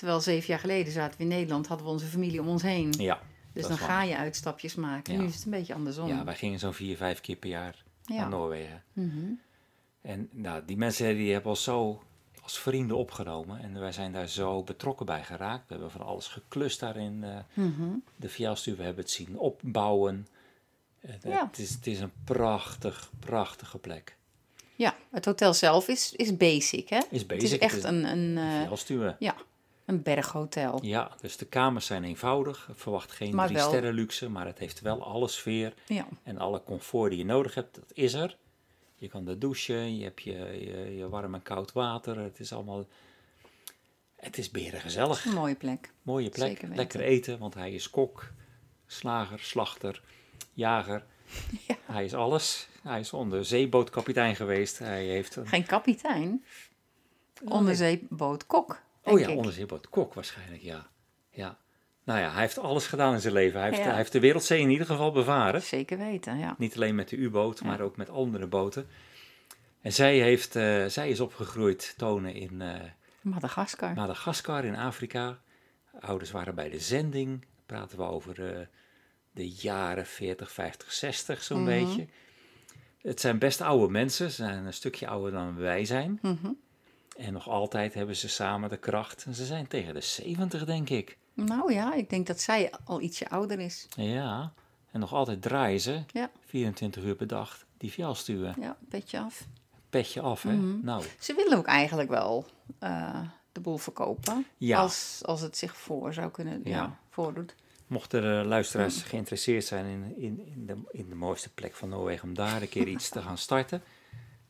Terwijl 0.00 0.20
zeven 0.20 0.46
jaar 0.48 0.58
geleden 0.58 0.92
zaten 0.92 1.16
we 1.16 1.22
in 1.22 1.28
Nederland, 1.28 1.66
hadden 1.66 1.86
we 1.86 1.92
onze 1.92 2.06
familie 2.06 2.40
om 2.40 2.48
ons 2.48 2.62
heen. 2.62 2.94
Ja, 2.98 3.20
dus 3.52 3.66
dan 3.66 3.76
ga 3.78 4.02
je 4.02 4.16
uitstapjes 4.16 4.74
maken. 4.74 5.12
Ja. 5.14 5.20
Nu 5.20 5.26
is 5.26 5.34
het 5.34 5.44
een 5.44 5.50
beetje 5.50 5.74
andersom. 5.74 6.08
ja, 6.08 6.24
wij 6.24 6.34
gingen 6.34 6.58
zo'n 6.58 6.72
vier, 6.74 6.96
vijf 6.96 7.20
keer 7.20 7.36
per 7.36 7.48
jaar 7.50 7.84
Ja. 8.04 8.14
naar 8.16 8.28
Noorwegen. 8.28 8.82
Mhm. 8.92 9.32
En 10.02 10.28
nou, 10.32 10.62
die 10.66 10.76
mensen 10.76 11.16
die 11.16 11.32
hebben 11.32 11.50
ons 11.50 11.62
zo 11.62 12.02
als 12.42 12.58
vrienden 12.58 12.96
opgenomen. 12.96 13.60
En 13.60 13.80
wij 13.80 13.92
zijn 13.92 14.12
daar 14.12 14.28
zo 14.28 14.62
betrokken 14.62 15.06
bij 15.06 15.22
geraakt. 15.24 15.62
We 15.68 15.72
hebben 15.74 15.90
van 15.90 16.02
alles 16.06 16.26
geklust 16.26 16.80
daarin. 16.80 17.24
Mhm. 17.54 17.88
de 18.16 18.28
Fjellstuur, 18.28 18.76
we 18.76 18.82
hebben 18.82 19.02
het 19.04 19.12
zien 19.12 19.38
opbouwen. 19.38 20.26
Het, 21.00 21.22
Ja. 21.22 21.46
het, 21.46 21.58
is, 21.58 21.70
het 21.70 21.86
is 21.86 22.00
een 22.00 22.12
prachtig, 22.24 23.10
prachtige 23.18 23.78
plek. 23.78 24.16
Ja, 24.76 24.96
het 25.10 25.24
hotel 25.24 25.54
zelf 25.54 25.88
is, 25.88 26.12
is 26.12 26.36
basic, 26.36 26.88
hè? 26.88 27.00
Is 27.10 27.18
Het 27.18 27.26
basic. 27.26 27.42
is 27.42 27.58
echt 27.58 27.74
het 27.74 27.84
is 27.84 27.90
een, 27.90 28.04
een, 28.36 28.64
Fjellstuur. 28.64 29.16
ja, 29.18 29.34
een 29.90 30.02
berghotel. 30.02 30.78
Ja, 30.84 31.10
dus 31.20 31.36
de 31.36 31.46
kamers 31.46 31.86
zijn 31.86 32.04
eenvoudig. 32.04 32.68
Verwacht 32.74 33.12
geen 33.12 33.34
Maar 33.34 33.46
drie 33.46 33.58
wel- 33.58 33.68
sterren 33.68 33.92
luxe, 33.94 34.28
maar 34.28 34.46
het 34.46 34.58
heeft 34.58 34.80
wel 34.80 35.02
alle 35.04 35.28
sfeer 35.28 35.74
Ja. 35.86 36.06
en 36.22 36.38
alle 36.38 36.62
comfort 36.62 37.10
die 37.10 37.18
je 37.18 37.24
nodig 37.24 37.54
hebt. 37.54 37.74
Dat 37.74 37.90
is 37.92 38.12
er. 38.14 38.36
Je 38.96 39.08
kan 39.08 39.28
er 39.28 39.38
douchen, 39.38 39.96
je 39.96 40.04
hebt 40.04 40.22
je, 40.22 40.32
je, 40.32 40.96
je 40.96 41.08
warm 41.08 41.34
en 41.34 41.42
koud 41.42 41.72
water. 41.72 42.18
Het 42.18 42.40
is 42.40 42.52
allemaal... 42.52 42.86
Het 44.16 44.38
is 44.38 44.50
beren 44.50 44.80
gezellig. 44.80 45.24
Een 45.24 45.32
mooie 45.34 45.54
plek. 45.54 45.92
Mooie 46.02 46.28
plek. 46.28 46.62
Lekker 46.74 47.00
eten, 47.00 47.38
want 47.38 47.54
hij 47.54 47.72
is 47.72 47.90
kok, 47.90 48.32
slager, 48.86 49.38
slachter, 49.40 50.02
jager. 50.52 51.04
Ja. 51.68 51.74
Hij 51.84 52.04
is 52.04 52.14
alles. 52.14 52.68
Hij 52.82 53.00
is 53.00 53.12
onderzeebootkapitein 53.12 54.36
geweest. 54.36 54.78
Hij 54.78 55.04
heeft 55.04 55.36
een... 55.36 55.46
Geen 55.46 55.66
kapitein. 55.66 56.44
Onderzeeboot 57.44 58.46
kok. 58.46 58.80
Oh 59.04 59.20
ja, 59.20 59.28
ik. 59.28 59.36
onderzeebootkok 59.36 60.14
waarschijnlijk, 60.14 60.62
ja. 60.62 60.86
ja. 61.30 61.58
Nou 62.04 62.20
ja, 62.20 62.30
hij 62.32 62.40
heeft 62.40 62.58
alles 62.58 62.86
gedaan 62.86 63.14
in 63.14 63.20
zijn 63.20 63.32
leven. 63.34 63.60
Hij 63.60 63.68
heeft, 63.68 63.80
Ja. 63.82 63.88
hij 63.88 63.96
heeft 63.96 64.12
de 64.12 64.20
wereldzee 64.20 64.60
in 64.60 64.70
ieder 64.70 64.86
geval 64.86 65.12
bevaren. 65.12 65.62
Zeker 65.62 65.98
weten, 65.98 66.38
ja. 66.38 66.54
Niet 66.58 66.74
alleen 66.74 66.94
met 66.94 67.08
de 67.08 67.16
U-boot, 67.16 67.58
Ja. 67.58 67.66
maar 67.66 67.80
ook 67.80 67.96
met 67.96 68.10
andere 68.10 68.46
boten. 68.46 68.88
En 69.80 69.92
zij, 69.92 70.18
heeft, 70.18 70.56
eh, 70.56 70.86
zij 70.86 71.10
is 71.10 71.20
opgegroeid, 71.20 71.94
Tonen, 71.96 72.34
in 72.34 72.60
eh, 72.60 72.80
Madagaskar. 73.20 73.94
Madagaskar 73.94 74.64
in 74.64 74.76
Afrika. 74.76 75.38
Ouders 76.00 76.30
waren 76.30 76.54
bij 76.54 76.70
de 76.70 76.78
zending. 76.80 77.44
Praten 77.66 77.98
we 77.98 78.04
over 78.04 78.54
eh, 78.58 78.66
de 79.32 79.48
jaren 79.50 80.06
40, 80.06 80.52
50, 80.52 80.92
60 80.92 81.42
zo'n 81.42 81.62
Mhm. 81.62 81.66
beetje. 81.68 82.06
Het 83.02 83.20
zijn 83.20 83.38
best 83.38 83.60
oude 83.60 83.92
mensen. 83.92 84.30
Ze 84.30 84.36
zijn 84.36 84.66
een 84.66 84.72
stukje 84.72 85.06
ouder 85.08 85.32
dan 85.32 85.56
wij 85.56 85.84
zijn. 85.84 86.18
Mhm. 86.22 86.50
En 87.20 87.32
nog 87.32 87.48
altijd 87.48 87.94
hebben 87.94 88.16
ze 88.16 88.28
samen 88.28 88.68
de 88.68 88.76
kracht. 88.76 89.24
En 89.24 89.34
ze 89.34 89.44
zijn 89.44 89.66
tegen 89.66 89.94
de 89.94 90.00
70, 90.00 90.64
denk 90.64 90.88
ik. 90.88 91.18
Nou 91.34 91.72
ja, 91.72 91.94
ik 91.94 92.10
denk 92.10 92.26
dat 92.26 92.40
zij 92.40 92.72
al 92.84 93.00
ietsje 93.00 93.28
ouder 93.28 93.58
is. 93.58 93.88
Ja. 93.96 94.52
En 94.90 95.00
nog 95.00 95.12
altijd 95.12 95.42
draaien 95.42 95.80
ze. 95.80 96.02
Ja. 96.12 96.30
24 96.44 97.02
uur 97.02 97.14
per 97.14 97.26
dag. 97.26 97.64
Die 97.76 97.90
fjellstuwen. 97.90 98.54
Ja, 98.60 98.76
petje 98.88 99.18
af. 99.18 99.46
Petje 99.90 100.20
af, 100.20 100.42
hè? 100.42 100.52
Mhm. 100.52 100.84
Nou, 100.84 101.04
Ze 101.18 101.34
willen 101.34 101.58
ook 101.58 101.66
eigenlijk 101.66 102.08
wel 102.08 102.46
eh, 102.78 103.20
de 103.52 103.60
boel 103.60 103.76
verkopen. 103.76 104.46
Ja. 104.56 104.78
Als, 104.78 105.20
als 105.24 105.40
het 105.40 105.56
zich 105.56 105.76
voor 105.76 106.12
zou 106.14 106.30
kunnen 106.30 106.60
ja. 106.64 106.70
Ja. 106.70 106.98
voordoet. 107.10 107.54
mochten 107.86 108.22
er 108.22 108.44
luisteraars 108.44 109.02
geïnteresseerd 109.02 109.64
zijn 109.64 109.86
in, 109.86 110.16
in, 110.16 110.46
in, 110.46 110.66
de, 110.66 110.76
in 110.90 111.08
de 111.08 111.14
mooiste 111.14 111.48
plek 111.48 111.74
van 111.74 111.88
Noorwegen 111.88 112.28
om 112.28 112.34
daar 112.34 112.62
een 112.62 112.68
keer 112.68 112.88
iets 112.88 113.08
te 113.08 113.22
gaan 113.22 113.38
starten, 113.38 113.82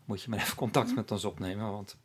moet 0.04 0.22
je 0.22 0.30
maar 0.30 0.38
even 0.38 0.56
contact 0.56 0.94
met 0.94 1.10
ons 1.10 1.24
opnemen, 1.24 1.70
want 1.70 1.96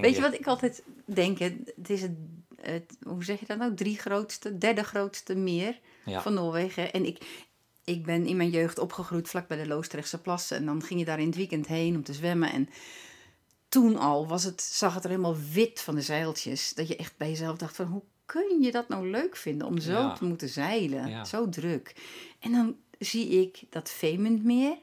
Weet 0.00 0.14
je 0.14 0.20
wat 0.20 0.34
ik 0.34 0.46
altijd 0.46 0.82
denk? 1.04 1.38
Het 1.38 1.72
is 1.86 2.02
het, 2.02 2.12
het, 2.60 2.96
hoe 3.02 3.24
zeg 3.24 3.40
je 3.40 3.46
dat 3.46 3.58
nou? 3.58 3.74
Drie 3.74 3.98
grootste, 3.98 4.58
derde 4.58 4.82
grootste 4.84 5.34
meer 5.34 5.78
Ja. 6.04 6.22
van 6.22 6.34
Noorwegen. 6.34 6.92
En 6.92 7.04
ik, 7.06 7.44
ik 7.84 8.04
ben 8.04 8.26
in 8.26 8.36
mijn 8.36 8.50
jeugd 8.50 8.78
opgegroeid 8.78 9.28
vlak 9.28 9.48
bij 9.48 9.56
de 9.56 9.66
Loostrechtse 9.66 10.18
plassen. 10.20 10.56
En 10.56 10.66
dan 10.66 10.82
ging 10.82 10.98
je 11.00 11.06
daar 11.06 11.20
in 11.20 11.26
het 11.26 11.36
weekend 11.36 11.66
heen 11.66 11.96
om 11.96 12.02
te 12.02 12.12
zwemmen. 12.12 12.52
En 12.52 12.68
toen 13.68 13.96
al 13.98 14.26
was 14.26 14.44
het, 14.44 14.62
zag 14.62 14.94
het 14.94 15.04
er 15.04 15.10
helemaal 15.10 15.36
wit 15.52 15.80
van 15.80 15.94
de 15.94 16.02
zeiltjes. 16.02 16.74
Dat 16.74 16.88
je 16.88 16.96
echt 16.96 17.16
bij 17.16 17.28
jezelf 17.28 17.56
dacht 17.56 17.76
van 17.76 17.86
hoe 17.86 18.02
kun 18.26 18.60
je 18.62 18.70
dat 18.72 18.88
nou 18.88 19.10
leuk 19.10 19.36
vinden 19.36 19.66
om 19.66 19.78
zo 19.78 19.92
Ja. 19.92 20.12
te 20.12 20.24
moeten 20.24 20.48
zeilen? 20.48 21.08
Ja. 21.08 21.24
Zo 21.24 21.48
druk. 21.48 21.94
En 22.40 22.52
dan 22.52 22.76
zie 22.98 23.28
ik 23.28 23.60
dat 23.70 23.90
Veemundmeer. 23.90 24.76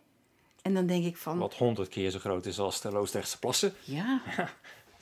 En 0.62 0.74
dan 0.74 0.86
denk 0.86 1.06
ik 1.06 1.18
van, 1.18 1.38
Wat 1.38 1.54
honderd 1.56 1.90
keer 1.90 2.10
zo 2.12 2.20
groot 2.20 2.46
is 2.46 2.60
als 2.60 2.82
de 2.82 2.92
Loosdrechtse 2.92 3.40
plassen. 3.40 3.74
ja, 3.84 4.22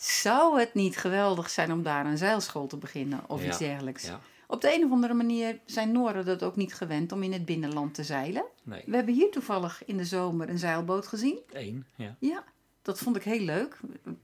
zou 0.05 0.59
het 0.59 0.73
niet 0.73 0.97
geweldig 0.97 1.49
zijn 1.49 1.71
om 1.71 1.83
daar 1.83 2.05
een 2.05 2.17
zeilschool 2.17 2.67
te 2.67 2.77
beginnen 2.77 3.19
of 3.27 3.41
Ja, 3.41 3.47
iets 3.47 3.57
dergelijks? 3.57 4.03
Ja, 4.05 4.19
Op 4.47 4.61
de 4.61 4.75
een 4.75 4.83
of 4.85 4.91
andere 4.91 5.13
manier 5.13 5.59
zijn 5.65 5.91
Noorden 5.91 6.25
dat 6.25 6.43
ook 6.43 6.55
niet 6.55 6.73
gewend 6.73 7.11
om 7.11 7.23
in 7.23 7.33
het 7.33 7.45
binnenland 7.45 7.93
te 7.93 8.03
zeilen. 8.03 8.43
nee, 8.63 8.83
We 8.85 8.95
hebben 8.95 9.13
hier 9.13 9.31
toevallig 9.31 9.85
in 9.85 9.97
de 9.97 10.05
zomer 10.05 10.49
een 10.49 10.57
zeilboot 10.59 11.07
gezien. 11.07 11.39
één. 11.53 11.87
Ja. 11.95 12.15
Ja, 12.19 12.43
dat 12.81 12.99
vond 12.99 13.15
ik 13.15 13.23
heel 13.23 13.39
leuk. 13.45 13.79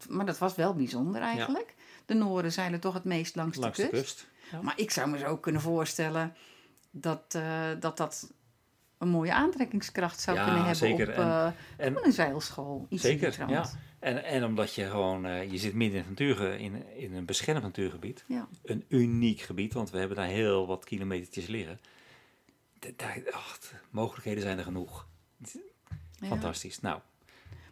Maar 0.10 0.26
dat 0.26 0.38
was 0.38 0.56
wel 0.56 0.74
bijzonder 0.74 1.22
eigenlijk. 1.22 1.76
De 2.06 2.13
Noorden 2.13 2.52
zeilen 2.52 2.80
toch 2.80 2.94
het 2.94 3.04
meest 3.04 3.36
langs, 3.36 3.58
Langs 3.58 3.78
de 3.78 3.84
de 3.84 3.89
kust. 3.89 4.28
Ja. 4.52 4.62
Maar 4.62 4.74
ik 4.80 4.92
zou 4.92 5.10
me 5.10 5.18
zo 5.18 5.38
kunnen 5.38 5.62
voorstellen 5.62 6.36
dat 6.92 7.24
eh, 7.36 7.42
dat, 7.80 7.98
dat 7.98 8.32
een 8.98 9.08
mooie 9.10 9.34
aantrekkingskracht 9.34 10.20
zou 10.22 10.38
Ja, 10.38 10.44
kunnen 10.44 10.62
hebben 10.65 10.88
zeker. 10.88 11.10
op 11.10 11.15
eh, 11.15 11.46
en- 11.46 11.54
gewoon 11.88 12.06
een 12.06 12.12
zeilschool. 12.12 12.86
Iets 12.89 13.02
Zeker, 13.02 13.50
ja. 13.50 13.70
En, 14.00 14.24
en 14.24 14.44
omdat 14.44 14.74
je 14.74 14.90
gewoon, 14.90 15.26
eh, 15.26 15.52
je 15.52 15.58
zit 15.58 15.74
midden 15.74 16.00
in, 16.00 16.06
het 16.08 16.20
natuur, 16.20 16.60
in, 16.60 16.84
in 16.98 17.14
een 17.14 17.26
beschermd 17.26 17.62
natuurgebied. 17.64 18.24
Ja. 18.28 18.48
Een 18.64 18.84
uniek 18.88 19.40
gebied, 19.40 19.74
want 19.74 19.90
we 19.90 19.98
hebben 19.98 20.18
daar 20.18 20.28
heel 20.28 20.68
wat 20.68 20.86
kilometertjes 20.86 21.48
liggen. 21.48 21.80
Daar, 22.96 23.22
ach, 23.32 23.60
de 23.60 23.68
mogelijkheden 23.90 24.42
zijn 24.44 24.58
er 24.58 24.64
genoeg. 24.64 25.08
Ja. 26.20 26.28
Fantastisch. 26.28 26.80
Nou, 26.80 27.00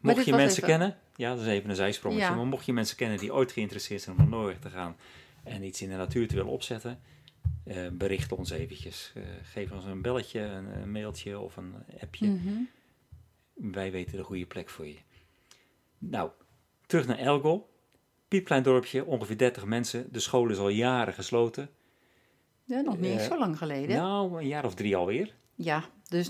mocht 0.02 0.26
je 0.26 0.32
mensen 0.32 0.64
even- 0.64 0.68
kennen, 0.78 0.98
ja, 1.16 1.30
dat 1.36 1.42
is 1.42 1.48
even 1.48 1.70
een 1.70 1.76
zijsprongetje, 1.76 2.24
Ja. 2.24 2.36
maar 2.36 2.46
mocht 2.46 2.66
je 2.66 2.74
mensen 2.74 2.98
kennen 2.98 3.18
die 3.18 3.34
ooit 3.34 3.52
geïnteresseerd 3.52 4.02
zijn 4.02 4.16
om 4.16 4.22
naar 4.22 4.32
Noorwegen 4.32 4.62
te 4.62 4.70
gaan 4.70 4.96
en 5.44 5.64
iets 5.64 5.82
in 5.82 5.90
de 5.90 5.96
natuur 5.96 6.28
te 6.28 6.36
willen 6.36 6.52
opzetten, 6.52 7.00
eh, 7.64 7.88
bericht 7.92 8.32
ons 8.32 8.50
eventjes. 8.50 9.12
Eh, 9.16 9.24
geef 9.44 9.72
ons 9.72 9.86
een 9.86 10.02
belletje, 10.02 10.40
een, 10.40 10.82
een 10.82 10.92
mailtje 10.92 11.40
of 11.40 11.58
een 11.58 11.74
appje. 12.02 12.28
Mhm. 12.28 12.54
Wij 13.54 13.92
weten 13.92 14.18
de 14.18 14.24
goede 14.24 14.46
plek 14.46 14.70
voor 14.70 14.88
je. 14.88 14.98
Nou, 15.98 16.30
terug 16.86 17.08
naar 17.08 17.18
Elgol. 17.18 17.70
Piepklein 18.28 18.64
dorpje, 18.64 19.06
ongeveer 19.06 19.38
30 19.38 19.66
mensen. 19.66 20.08
De 20.12 20.20
school 20.20 20.50
is 20.50 20.58
al 20.58 20.70
jaren 20.70 21.14
gesloten. 21.14 21.70
Ja, 22.64 22.82
nog 22.82 22.98
niet 23.00 23.20
Eh, 23.20 23.26
zo 23.28 23.38
lang 23.38 23.58
geleden. 23.58 23.98
Nou, 23.98 24.38
een 24.42 24.48
jaar 24.48 24.66
of 24.66 24.74
drie 24.76 24.96
alweer. 24.96 25.34
Ja, 25.56 25.84
dus, 26.10 26.30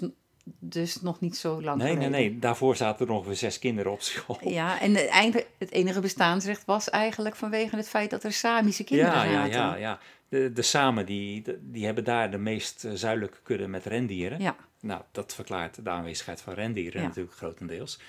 dus 0.60 1.02
nog 1.02 1.20
niet 1.20 1.38
zo 1.38 1.62
lang 1.62 1.78
Nee, 1.78 1.96
nee, 1.96 2.04
geleden. 2.06 2.12
nee. 2.32 2.40
Daarvoor 2.40 2.76
zaten 2.76 3.08
er 3.08 3.14
ongeveer 3.14 3.36
zes 3.36 3.60
kinderen 3.60 3.92
op 3.92 4.02
school. 4.02 4.38
Ja, 4.50 4.80
en 4.82 4.96
het, 4.96 5.08
einde, 5.08 5.46
het 5.58 5.72
enige 5.72 6.00
bestaansrecht 6.00 6.66
was 6.66 6.90
eigenlijk 6.90 7.36
vanwege 7.36 7.76
het 7.76 7.90
feit 7.90 8.10
dat 8.10 8.24
er 8.24 8.32
Samische 8.34 8.84
kinderen 8.84 9.14
ja, 9.14 9.24
ja, 9.24 9.32
zaten. 9.52 9.52
ja, 9.60 9.76
ja. 9.76 10.00
De, 10.30 10.52
de 10.54 10.62
Samen 10.62 11.06
die, 11.06 11.44
die 11.62 11.86
hebben 11.86 12.04
daar 12.04 12.32
de 12.32 12.38
meest 12.38 12.84
eh, 12.86 12.92
zuidelijke 12.94 13.38
kudde 13.44 13.68
met 13.68 13.86
rendieren. 13.86 14.40
Ja, 14.42 14.56
Nou, 14.82 15.02
dat 15.12 15.34
verklaart 15.34 15.84
de 15.84 15.90
aanwezigheid 15.90 16.42
van 16.42 16.54
rendieren 16.54 17.02
Ja. 17.02 17.08
natuurlijk 17.08 17.36
grotendeels. 17.36 18.00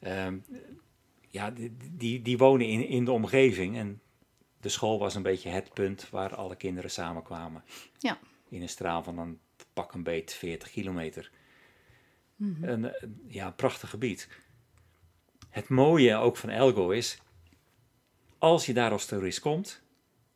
Ehm, 0.00 0.36
ja, 1.34 1.50
die, 1.50 1.76
die, 1.92 2.22
die 2.22 2.38
wonen 2.38 2.66
in, 2.66 2.88
in 2.88 3.04
de 3.04 3.10
omgeving 3.10 3.76
en 3.76 4.00
de 4.60 4.68
school 4.68 4.98
was 4.98 5.14
een 5.14 5.22
beetje 5.22 5.48
het 5.48 5.72
punt 5.72 6.10
waar 6.10 6.34
alle 6.34 6.56
kinderen 6.56 6.90
samenkwamen. 6.90 7.64
Ja. 7.98 8.18
In 8.48 8.62
een 8.62 8.68
straal 8.68 9.02
van 9.02 9.18
een 9.18 9.40
pak 9.72 9.92
een 9.92 10.02
beet 10.02 10.32
40 10.32 10.70
kilometer. 10.70 11.30
Mhm. 12.36 12.64
Een, 12.64 12.84
eh, 12.84 13.08
ja, 13.26 13.46
een 13.46 13.54
prachtig 13.54 13.90
gebied. 13.90 14.28
Het 15.50 15.68
mooie 15.68 16.16
ook 16.16 16.36
van 16.36 16.48
Elgo 16.50 16.90
is, 16.90 17.18
als 18.38 18.66
je 18.66 18.72
daar 18.72 18.90
als 18.90 19.06
toerist 19.06 19.40
komt, 19.40 19.82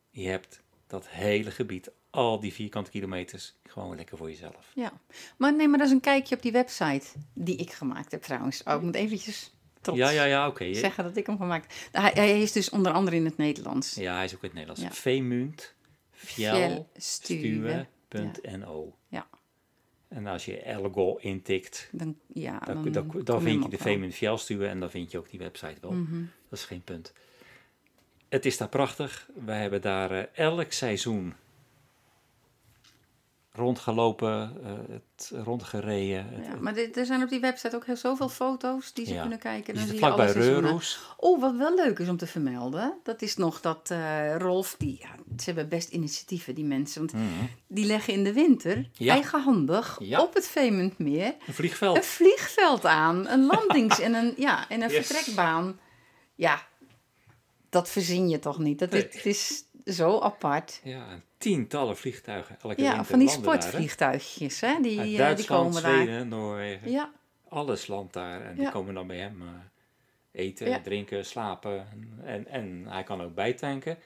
je 0.09 0.27
hebt 0.27 0.63
dat 0.87 1.07
hele 1.07 1.51
gebied, 1.51 1.91
al 2.09 2.39
die 2.39 2.53
vierkante 2.53 2.91
kilometers, 2.91 3.55
gewoon 3.63 3.95
lekker 3.95 4.17
voor 4.17 4.29
jezelf. 4.29 4.71
ja. 4.75 5.01
Maar 5.37 5.55
neem 5.55 5.69
maar 5.69 5.79
eens 5.79 5.91
een 5.91 5.99
kijkje 5.99 6.35
op 6.35 6.41
die 6.41 6.51
website 6.51 7.07
die 7.33 7.55
ik 7.55 7.71
gemaakt 7.71 8.11
heb 8.11 8.21
trouwens. 8.21 8.63
Oh, 8.63 8.73
ik 8.73 8.81
moet 8.81 8.95
eventjes 8.95 9.53
trots 9.81 9.99
Ja, 9.99 10.09
ja, 10.09 10.23
ja, 10.23 10.47
oké. 10.47 10.73
zeggen 10.73 11.03
dat 11.03 11.17
ik 11.17 11.25
hem 11.25 11.37
gemaakt 11.37 11.87
heb. 11.91 12.03
Hij, 12.03 12.11
hij 12.15 12.41
is 12.41 12.51
dus 12.51 12.69
onder 12.69 12.91
andere 12.91 13.15
in 13.15 13.25
het 13.25 13.37
Nederlands. 13.37 13.95
Ja, 13.95 14.15
hij 14.15 14.25
is 14.25 14.35
ook 14.35 14.43
in 14.43 14.47
het 14.47 14.57
Nederlands. 14.57 14.81
Ja. 14.81 14.91
Veemunt. 14.91 15.73
Ja. 16.35 16.85
En 20.09 20.27
als 20.27 20.45
je 20.45 20.61
Elgo 20.61 21.15
intikt, 21.15 21.89
Dan, 21.91 22.15
ja, 22.33 22.59
dan, 22.59 22.83
dan, 22.83 22.91
dan, 22.91 23.23
dan, 23.23 23.25
kom 23.25 23.41
vind 23.41 23.63
je 23.63 23.69
de 23.69 23.75
ook 23.75 23.83
wel. 23.83 23.93
Veemunt 23.93 24.13
Fjellstuwe 24.13 24.67
en 24.67 24.79
dan 24.79 24.89
vind 24.89 25.11
je 25.11 25.17
ook 25.17 25.29
die 25.29 25.39
website 25.39 25.77
wel. 25.81 25.91
Mhm. 25.91 26.23
Dat 26.49 26.59
is 26.59 26.65
geen 26.65 26.81
punt. 26.81 27.13
het 28.29 28.45
is 28.45 28.57
daar 28.57 28.69
prachtig. 28.69 29.29
Wij 29.45 29.61
hebben 29.61 29.81
daar 29.81 30.11
eh, 30.11 30.23
elk 30.33 30.71
seizoen 30.71 31.33
rondgelopen, 33.59 34.57
eh, 34.63 34.71
het 34.89 35.31
rondgereden. 35.43 36.25
Ja, 36.43 36.55
maar 36.59 36.75
er 36.75 37.05
zijn 37.05 37.23
op 37.23 37.29
die 37.29 37.39
website 37.39 37.75
ook 37.75 37.85
heel 37.85 37.95
zoveel 37.97 38.29
foto's 38.29 38.93
die 38.93 39.05
ze 39.05 39.13
Ja. 39.13 39.21
kunnen 39.21 39.39
kijken. 39.39 39.73
Dan 39.73 39.83
zie 39.87 39.95
je 39.95 40.01
alle 40.01 40.13
vlakbij 40.13 40.31
seizoenen. 40.33 40.61
Reurhoes. 40.63 40.99
Oh, 41.17 41.41
wat 41.41 41.55
wel 41.55 41.75
leuk 41.75 41.99
is 41.99 42.09
om 42.09 42.17
te 42.17 42.27
vermelden. 42.27 42.93
Dat 43.03 43.21
is 43.21 43.35
nog 43.35 43.61
dat 43.61 43.89
eh, 43.91 44.35
Rolf, 44.37 44.75
die, 44.77 44.97
ja, 44.99 45.09
ze 45.37 45.43
hebben 45.45 45.69
best 45.69 45.89
initiatieven, 45.89 46.55
die 46.55 46.65
mensen. 46.65 46.99
Want 46.99 47.13
Mhm. 47.13 47.23
die 47.67 47.85
leggen 47.85 48.13
in 48.13 48.23
de 48.23 48.33
winter 48.33 48.89
eigenhandig 48.99 49.99
op 50.19 50.33
het 50.33 50.47
Veementmeer 50.47 51.25
Een 51.25 51.33
een 51.47 51.53
vliegveld. 51.53 52.05
vliegveld 52.05 52.85
aan. 52.85 53.27
Een 53.27 53.45
landings- 53.55 53.99
en 53.99 54.13
een, 54.13 54.33
ja, 54.37 54.69
en 54.69 54.81
een 54.81 54.89
Yes. 54.89 55.07
vertrekbaan. 55.07 55.79
Ja, 56.35 56.67
dat 57.69 57.89
verzin 57.89 58.29
je 58.29 58.39
toch 58.39 58.59
niet? 58.59 58.79
Dat 58.79 58.93
is, 58.93 59.01
het 59.03 59.25
is 59.25 59.63
zo 59.93 60.19
apart. 60.19 60.81
Ja, 60.83 61.07
en 61.09 61.23
tientallen 61.37 61.97
vliegtuigen. 61.97 62.57
Elke 62.61 62.81
Ja, 62.81 62.87
winter 62.87 63.05
van 63.05 63.19
die 63.19 63.27
daar, 63.27 63.37
hè. 63.37 63.41
sportvliegtuigjes, 63.43 64.61
hè? 64.61 64.79
Die, 64.81 64.91
Uit 64.99 64.99
eh, 64.99 65.03
die 65.05 65.17
Duitsland, 65.17 65.61
komen 65.67 65.81
daar. 65.83 65.93
Zweden, 66.01 66.27
Noorwegen. 66.27 66.91
Ja, 66.91 67.11
Alles 67.49 67.87
landt 67.87 68.13
daar. 68.13 68.41
En 68.41 68.55
die 68.55 68.69
komen 68.69 68.93
dan 68.93 69.07
bij 69.07 69.17
hem 69.17 69.41
eh, 69.41 69.47
eten, 70.31 70.69
Ja. 70.69 70.79
drinken, 70.79 71.25
slapen. 71.25 71.87
En, 72.23 72.47
en 72.47 72.85
hij 72.87 73.03
kan 73.03 73.21
ook 73.21 73.35
bijtanken. 73.35 73.97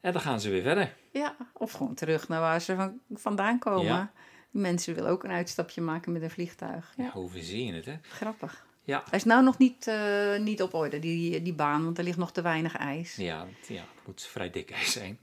En 0.00 0.12
dan 0.12 0.20
gaan 0.22 0.40
ze 0.40 0.50
weer 0.50 0.62
verder. 0.62 0.94
ja, 1.12 1.36
of 1.52 1.72
gewoon 1.72 1.94
terug 1.94 2.28
naar 2.28 2.40
waar 2.40 2.60
ze 2.60 2.74
van, 2.74 3.00
vandaan 3.14 3.58
komen. 3.58 3.84
Ja. 3.84 4.12
Die 4.50 4.60
mensen 4.60 4.94
willen 4.94 5.10
ook 5.10 5.24
een 5.24 5.30
uitstapje 5.30 5.80
maken 5.80 6.12
met 6.12 6.22
een 6.22 6.30
vliegtuig. 6.30 6.92
Ja. 6.96 7.04
Ja, 7.04 7.10
hoe 7.10 7.30
verzin 7.30 7.64
je 7.66 7.72
het, 7.72 7.84
hè? 7.84 7.94
grappig. 8.02 8.66
Ja. 8.84 9.02
Hij 9.08 9.18
is 9.18 9.24
nou 9.24 9.42
nog 9.42 9.58
niet, 9.58 9.86
eh, 9.86 10.38
niet 10.38 10.62
op 10.62 10.74
orde, 10.74 10.98
die, 10.98 11.42
die 11.42 11.52
baan, 11.52 11.84
want 11.84 11.98
er 11.98 12.04
ligt 12.04 12.18
nog 12.18 12.32
te 12.32 12.42
weinig 12.42 12.76
ijs. 12.76 13.16
Ja, 13.16 13.24
Ja, 13.24 13.46
het, 13.58 13.68
ja, 13.68 13.84
moet 14.06 14.22
vrij 14.22 14.50
dik 14.50 14.70
ijs 14.70 14.92
zijn. 14.92 15.18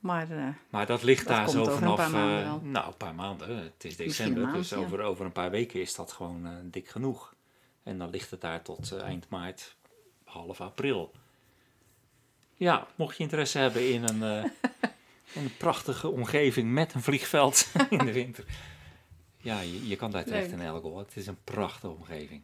maar 0.00 0.30
eh, 0.30 0.48
Maar 0.70 0.86
dat 0.86 1.02
ligt 1.02 1.26
Dat 1.26 1.36
daar 1.36 1.48
zo 1.48 1.60
over 1.60 1.72
een 1.72 1.78
vanaf... 1.78 1.96
paar 1.96 2.10
maanden 2.10 2.44
eh, 2.44 2.70
nou, 2.70 2.86
een 2.86 2.96
paar 2.96 3.14
maanden. 3.14 3.56
Het 3.56 3.84
is 3.84 3.96
december, 3.96 4.36
een 4.36 4.48
maand, 4.48 4.56
dus 4.56 4.68
ja. 4.68 4.76
over, 4.76 5.00
over 5.00 5.24
een 5.24 5.32
paar 5.32 5.50
weken 5.50 5.80
is 5.80 5.94
dat 5.94 6.12
gewoon 6.12 6.48
dik 6.70 6.88
genoeg. 6.88 7.34
En 7.82 7.98
dan 7.98 8.10
ligt 8.10 8.30
het 8.30 8.40
daar 8.40 8.62
tot 8.62 8.92
eind 8.92 9.28
maart, 9.28 9.76
half 10.24 10.60
april. 10.60 11.12
Ja, 12.54 12.86
mocht 12.94 13.16
je 13.16 13.22
interesse 13.22 13.58
hebben 13.58 13.92
in 13.92 14.02
een, 14.08 14.22
een 15.40 15.56
prachtige 15.58 16.08
omgeving 16.08 16.72
met 16.72 16.94
een 16.94 17.02
vliegveld 17.02 17.68
in 17.90 18.04
de 18.04 18.12
winter. 18.12 18.44
Ja, 19.40 19.60
je, 19.60 19.88
je 19.88 19.96
kan 19.96 20.10
daar 20.10 20.24
terecht 20.24 20.50
Leuk. 20.50 20.58
in 20.60 20.66
Elgol. 20.66 20.98
Het 20.98 21.16
is 21.16 21.26
een 21.26 21.38
prachtige 21.44 21.92
omgeving. 21.92 22.42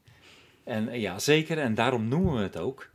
En 0.64 0.88
eh, 0.88 1.00
ja, 1.00 1.18
zeker. 1.18 1.58
En 1.58 1.74
daarom 1.74 2.08
noemen 2.08 2.34
we 2.34 2.42
het 2.42 2.56
ook. 2.56 2.90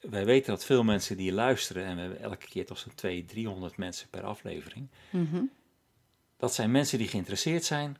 Wij 0.00 0.24
weten 0.24 0.50
dat 0.50 0.64
veel 0.64 0.84
mensen 0.84 1.16
die 1.16 1.32
luisteren, 1.32 1.84
en 1.84 1.94
we 1.94 2.00
hebben 2.00 2.20
elke 2.20 2.46
keer 2.46 2.66
toch 2.66 2.78
zo'n 2.78 2.94
200, 2.94 3.32
300 3.32 3.76
mensen 3.76 4.08
per 4.08 4.22
aflevering. 4.22 4.88
mhm. 5.10 5.42
Dat 6.36 6.54
zijn 6.54 6.70
mensen 6.70 6.98
die 6.98 7.08
geïnteresseerd 7.08 7.64
zijn. 7.64 7.96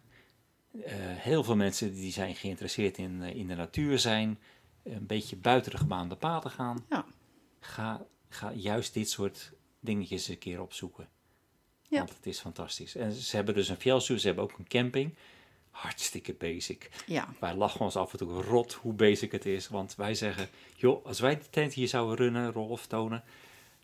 Eh, 0.84 0.92
heel 0.96 1.44
veel 1.44 1.56
mensen 1.56 1.94
die 1.94 2.12
zijn 2.12 2.34
geïnteresseerd 2.34 2.98
in, 2.98 3.22
eh, 3.22 3.34
in 3.34 3.46
de 3.46 3.54
natuur 3.54 3.98
zijn. 3.98 4.38
Een 4.82 5.06
beetje 5.06 5.36
buiten 5.36 5.70
de 5.70 5.76
gebaande 5.76 6.16
paden 6.16 6.50
gaan. 6.50 6.84
Ja. 6.90 7.04
Ga, 7.60 8.06
ga 8.28 8.52
juist 8.52 8.94
dit 8.94 9.10
soort 9.10 9.52
dingetjes 9.80 10.28
een 10.28 10.38
keer 10.38 10.60
opzoeken. 10.60 11.08
Ja. 11.88 11.98
Want 11.98 12.14
het 12.14 12.26
is 12.26 12.40
fantastisch. 12.40 12.94
En 12.94 13.12
ze 13.12 13.36
hebben 13.36 13.54
dus 13.54 13.68
een 13.68 13.76
fjellstuur, 13.76 14.18
ze 14.18 14.26
hebben 14.26 14.44
ook 14.44 14.58
een 14.58 14.68
camping. 14.68 15.14
Hartstikke 15.78 16.34
basic. 16.34 16.90
ja. 17.06 17.28
Wij 17.40 17.54
lachen 17.54 17.80
ons 17.80 17.96
af 17.96 18.12
en 18.12 18.18
toe 18.18 18.42
rot 18.42 18.72
hoe 18.72 18.92
basic 18.92 19.32
het 19.32 19.46
is. 19.46 19.68
Want 19.68 19.94
wij 19.94 20.14
zeggen, 20.14 20.48
joh, 20.76 21.06
als 21.06 21.20
wij 21.20 21.34
die 21.38 21.50
tent 21.50 21.72
hier 21.72 21.88
zouden 21.88 22.16
runnen, 22.16 22.52
Rolf 22.52 22.86
tonen, 22.86 23.22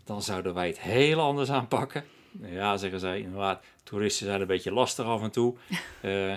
dan 0.05 0.23
zouden 0.23 0.55
wij 0.55 0.67
het 0.67 0.81
heel 0.81 1.21
anders 1.21 1.51
aanpakken. 1.51 2.05
Ja, 2.43 2.77
zeggen 2.77 3.01
zij, 3.01 3.21
inderdaad, 3.21 3.65
toeristen 3.83 4.27
zijn 4.27 4.41
een 4.41 4.47
beetje 4.47 4.73
lastig 4.73 5.05
af 5.07 5.23
en 5.23 5.31
toe. 5.31 5.55
Eh, 6.01 6.37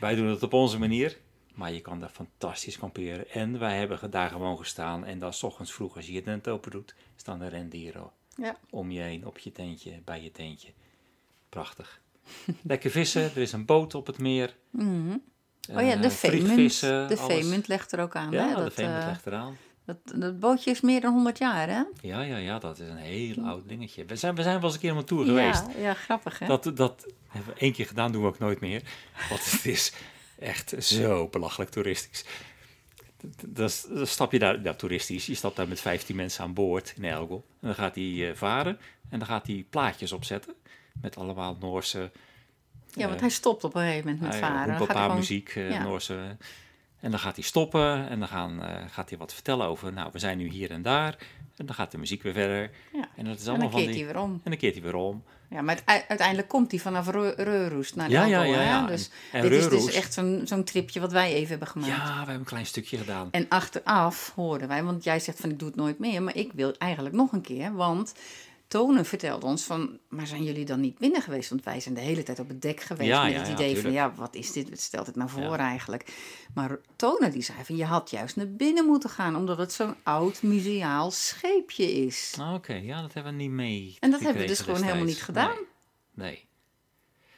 wij 0.00 0.14
doen 0.14 0.26
het 0.26 0.42
op 0.42 0.52
onze 0.52 0.78
manier. 0.78 1.18
Maar 1.54 1.72
je 1.72 1.80
kan 1.80 2.00
daar 2.00 2.08
fantastisch 2.08 2.78
kamperen. 2.78 3.30
En 3.30 3.58
wij 3.58 3.76
hebben 3.78 4.10
daar 4.10 4.30
gewoon 4.30 4.58
gestaan. 4.58 5.04
En 5.04 5.18
dan 5.18 5.32
's 5.32 5.42
ochtends 5.42 5.72
vroeg, 5.72 5.96
als 5.96 6.06
je 6.06 6.12
je 6.12 6.22
tent 6.22 6.48
open 6.48 6.70
doet, 6.70 6.94
staan 7.16 7.40
er 7.42 7.50
rendieren 7.50 8.10
Ja. 8.36 8.56
om 8.70 8.90
je 8.90 9.00
heen, 9.00 9.26
op 9.26 9.38
je 9.38 9.52
tentje, 9.52 10.00
bij 10.04 10.22
je 10.22 10.30
tentje. 10.30 10.72
Prachtig. 11.48 12.00
Lekker 12.62 12.90
vissen, 12.90 13.22
er 13.22 13.36
is 13.38 13.52
een 13.52 13.64
boot 13.64 13.94
op 13.94 14.06
het 14.06 14.18
meer. 14.18 14.56
Mhm. 14.70 15.16
Oh 15.70 15.80
ja, 15.82 15.96
de 15.96 16.04
Eh, 16.04 16.10
Veemunt. 16.10 16.42
vliegvissen, 16.42 17.08
De. 17.08 17.16
Veemunt 17.16 17.68
legt 17.68 17.92
er 17.92 18.00
ook 18.00 18.16
aan. 18.16 18.30
Ja, 18.30 18.48
hè? 18.48 18.54
de 18.54 18.62
Dat, 18.62 18.72
Veemunt 18.72 19.00
eh, 19.02 19.06
legt 19.06 19.26
eraan. 19.26 19.56
dat, 19.84 19.96
dat 20.14 20.40
bootje 20.40 20.70
is 20.70 20.80
meer 20.80 21.00
dan 21.00 21.12
100 21.12 21.38
jaar, 21.38 21.68
hè? 21.68 21.82
Ja, 22.00 22.20
ja, 22.22 22.36
ja, 22.36 22.58
dat 22.58 22.78
is 22.78 22.88
een 22.88 22.96
heel 22.96 23.44
oud 23.44 23.68
dingetje. 23.68 24.04
We 24.04 24.16
zijn, 24.16 24.34
we 24.34 24.42
zijn 24.42 24.54
wel 24.54 24.64
eens 24.64 24.74
een 24.74 24.80
keer 24.80 24.92
op 24.92 24.98
een 24.98 25.04
tour 25.04 25.24
geweest. 25.24 25.64
Ja, 25.74 25.80
ja, 25.82 25.94
grappig, 25.94 26.38
hè? 26.38 26.46
Dat, 26.46 26.70
dat 26.74 27.06
hebben 27.28 27.54
we 27.54 27.60
één 27.60 27.72
keer 27.72 27.86
gedaan, 27.86 28.12
doen 28.12 28.22
we 28.22 28.28
ook 28.28 28.38
nooit 28.38 28.60
meer. 28.60 28.82
Want 29.28 29.50
het 29.50 29.66
is 29.66 29.92
echt 30.38 30.74
zo 30.78 31.28
belachelijk 31.28 31.70
toeristisch. 31.70 32.24
Dan 33.46 33.68
stap 34.06 34.32
je 34.32 34.38
daar, 34.38 34.62
ja, 34.62 34.74
toeristisch, 34.74 35.26
je 35.26 35.34
stapt 35.34 35.56
daar 35.56 35.68
met 35.68 35.80
15 35.80 36.16
mensen 36.16 36.44
aan 36.44 36.54
boord 36.54 36.92
in 36.96 37.04
Elgel. 37.04 37.44
En 37.60 37.66
dan 37.66 37.74
gaat 37.74 37.94
hij 37.94 38.28
eh, 38.30 38.36
varen 38.36 38.78
en 39.10 39.18
dan 39.18 39.28
gaat 39.28 39.46
hij 39.46 39.66
plaatjes 39.70 40.12
opzetten. 40.12 40.54
Met 41.02 41.16
allemaal 41.16 41.56
Noorse 41.60 42.10
ja, 42.94 43.08
want 43.08 43.20
hij 43.20 43.28
stopt 43.28 43.64
op 43.64 43.74
een 43.74 43.80
gegeven 43.82 44.04
moment 44.04 44.20
met 44.24 44.34
varen. 44.36 44.78
Dan 44.78 44.88
een 44.88 44.96
gewoon- 44.96 45.16
muziek, 45.16 45.48
eh, 45.48 45.70
ja. 45.70 45.82
Noorse. 45.82 46.36
En 47.00 47.10
dan 47.10 47.20
gaat 47.20 47.34
hij 47.36 47.44
stoppen 47.44 48.08
en 48.08 48.18
dan 48.18 48.28
gaan, 48.28 48.62
eh, 48.62 48.74
gaat 48.90 49.08
hij 49.08 49.18
wat 49.18 49.34
vertellen 49.34 49.66
over, 49.66 49.92
nou, 49.92 50.08
we 50.12 50.18
zijn 50.18 50.38
nu 50.38 50.48
hier 50.48 50.70
en 50.70 50.82
daar. 50.82 51.16
En 51.56 51.66
dan 51.66 51.74
gaat 51.74 51.90
de 51.90 51.98
muziek 51.98 52.22
weer 52.22 52.32
verder. 52.32 52.70
Ja. 52.92 53.08
En 53.16 53.24
dat 53.24 53.36
is 53.38 53.42
En 53.42 53.48
allemaal 53.48 53.58
dan 53.58 53.70
van 53.70 53.80
keert 53.80 53.92
die... 53.94 54.04
hij 54.04 54.12
weer 54.12 54.22
om. 54.22 54.30
En 54.30 54.50
dan 54.50 54.56
keert 54.56 54.74
hij 54.74 54.82
weer 54.82 54.94
om. 54.94 55.22
Ja, 55.50 55.62
maar 55.62 55.78
uiteindelijk 56.08 56.48
komt 56.48 56.70
hij 56.70 56.80
vanaf 56.80 57.08
Reu- 57.08 57.34
Reurhoest 57.36 57.96
naar 57.96 58.10
Ja, 58.10 58.24
ja, 58.24 58.42
ja, 58.42 58.54
hè? 58.54 58.64
ja. 58.64 58.86
Dus 58.86 59.10
En 59.32 59.42
dit 59.42 59.52
is 59.52 59.68
dus 59.68 59.92
echt 59.94 60.12
zo'n 60.14 60.40
zo'n 60.44 60.64
tripje 60.64 61.00
wat 61.00 61.12
wij 61.12 61.32
even 61.32 61.48
hebben 61.48 61.68
gemaakt. 61.68 61.92
Ja, 61.92 62.10
we 62.10 62.16
hebben 62.16 62.34
een 62.34 62.44
klein 62.44 62.66
stukje 62.66 62.96
gedaan. 62.98 63.28
En 63.30 63.46
achteraf 63.48 64.32
hoorden 64.34 64.68
wij, 64.68 64.82
want 64.84 65.04
jij 65.04 65.20
zegt 65.20 65.40
van 65.40 65.50
ik 65.50 65.58
doe 65.58 65.68
het 65.68 65.76
nooit 65.76 65.98
meer, 65.98 66.22
maar 66.22 66.36
ik 66.36 66.52
wil 66.52 66.74
eigenlijk 66.78 67.14
nog 67.14 67.32
een 67.32 67.40
keer, 67.40 67.72
want 67.74 68.14
Tonen 68.68 69.04
vertelde 69.04 69.46
ons 69.46 69.62
van, 69.64 69.98
maar 70.08 70.26
zijn 70.26 70.44
jullie 70.44 70.64
dan 70.64 70.80
niet 70.80 70.98
binnen 70.98 71.22
geweest? 71.22 71.48
Want 71.50 71.64
wij 71.64 71.80
zijn 71.80 71.94
de 71.94 72.00
hele 72.00 72.22
tijd 72.22 72.38
op 72.38 72.48
het 72.48 72.62
dek 72.62 72.80
geweest 72.80 73.08
Ja, 73.10 73.22
met 73.24 73.32
ja, 73.32 73.38
het 73.38 73.46
ja, 73.48 73.52
idee 73.54 73.78
van, 73.80 73.92
ja, 73.92 74.12
wat 74.14 74.34
is 74.34 74.52
dit? 74.52 74.68
Wat 74.70 74.78
stelt 74.80 75.06
het 75.06 75.16
nou 75.16 75.30
voor 75.30 75.56
eigenlijk? 75.56 76.14
Maar 76.54 76.78
Tonen 76.96 77.30
die 77.30 77.42
zei 77.42 77.64
van, 77.64 77.76
je 77.76 77.84
had 77.84 78.10
juist 78.10 78.36
naar 78.36 78.50
binnen 78.52 78.84
moeten 78.86 79.10
gaan, 79.10 79.36
omdat 79.36 79.58
het 79.58 79.72
zo'n 79.72 79.94
oud 80.02 80.42
museaal 80.42 81.10
scheepje 81.10 81.92
is. 81.92 82.34
Ah, 82.40 82.54
Oké, 82.54 82.74
ja, 82.74 83.00
dat 83.02 83.12
hebben 83.14 83.32
we 83.32 83.38
niet 83.38 83.50
mee. 83.50 83.96
En 84.00 84.10
dat 84.10 84.20
hebben 84.20 84.42
we 84.42 84.48
dus 84.48 84.60
gewoon 84.60 84.82
helemaal 84.82 85.04
niet 85.04 85.22
gedaan. 85.22 85.56
Nee. 86.14 86.44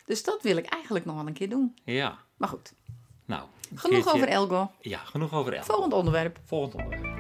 Dus 0.07 0.23
dat 0.23 0.43
wil 0.43 0.57
ik 0.57 0.67
eigenlijk 0.67 1.05
nog 1.05 1.15
wel 1.17 1.27
een 1.27 1.33
keer 1.33 1.49
doen. 1.49 1.77
Ja, 1.85 2.19
Maar 2.37 2.49
goed, 2.49 2.73
nou. 3.25 3.43
genoeg 3.75 3.89
keertje- 4.05 4.13
over 4.13 4.29
Elgo. 4.29 4.71
Ja, 4.81 4.99
genoeg 4.99 5.33
over 5.33 5.53
Elgo. 5.53 5.73
Volgend 5.73 5.93
onderwerp. 5.93 6.39
Volgend 6.45 6.75
onderwerp. 6.75 7.17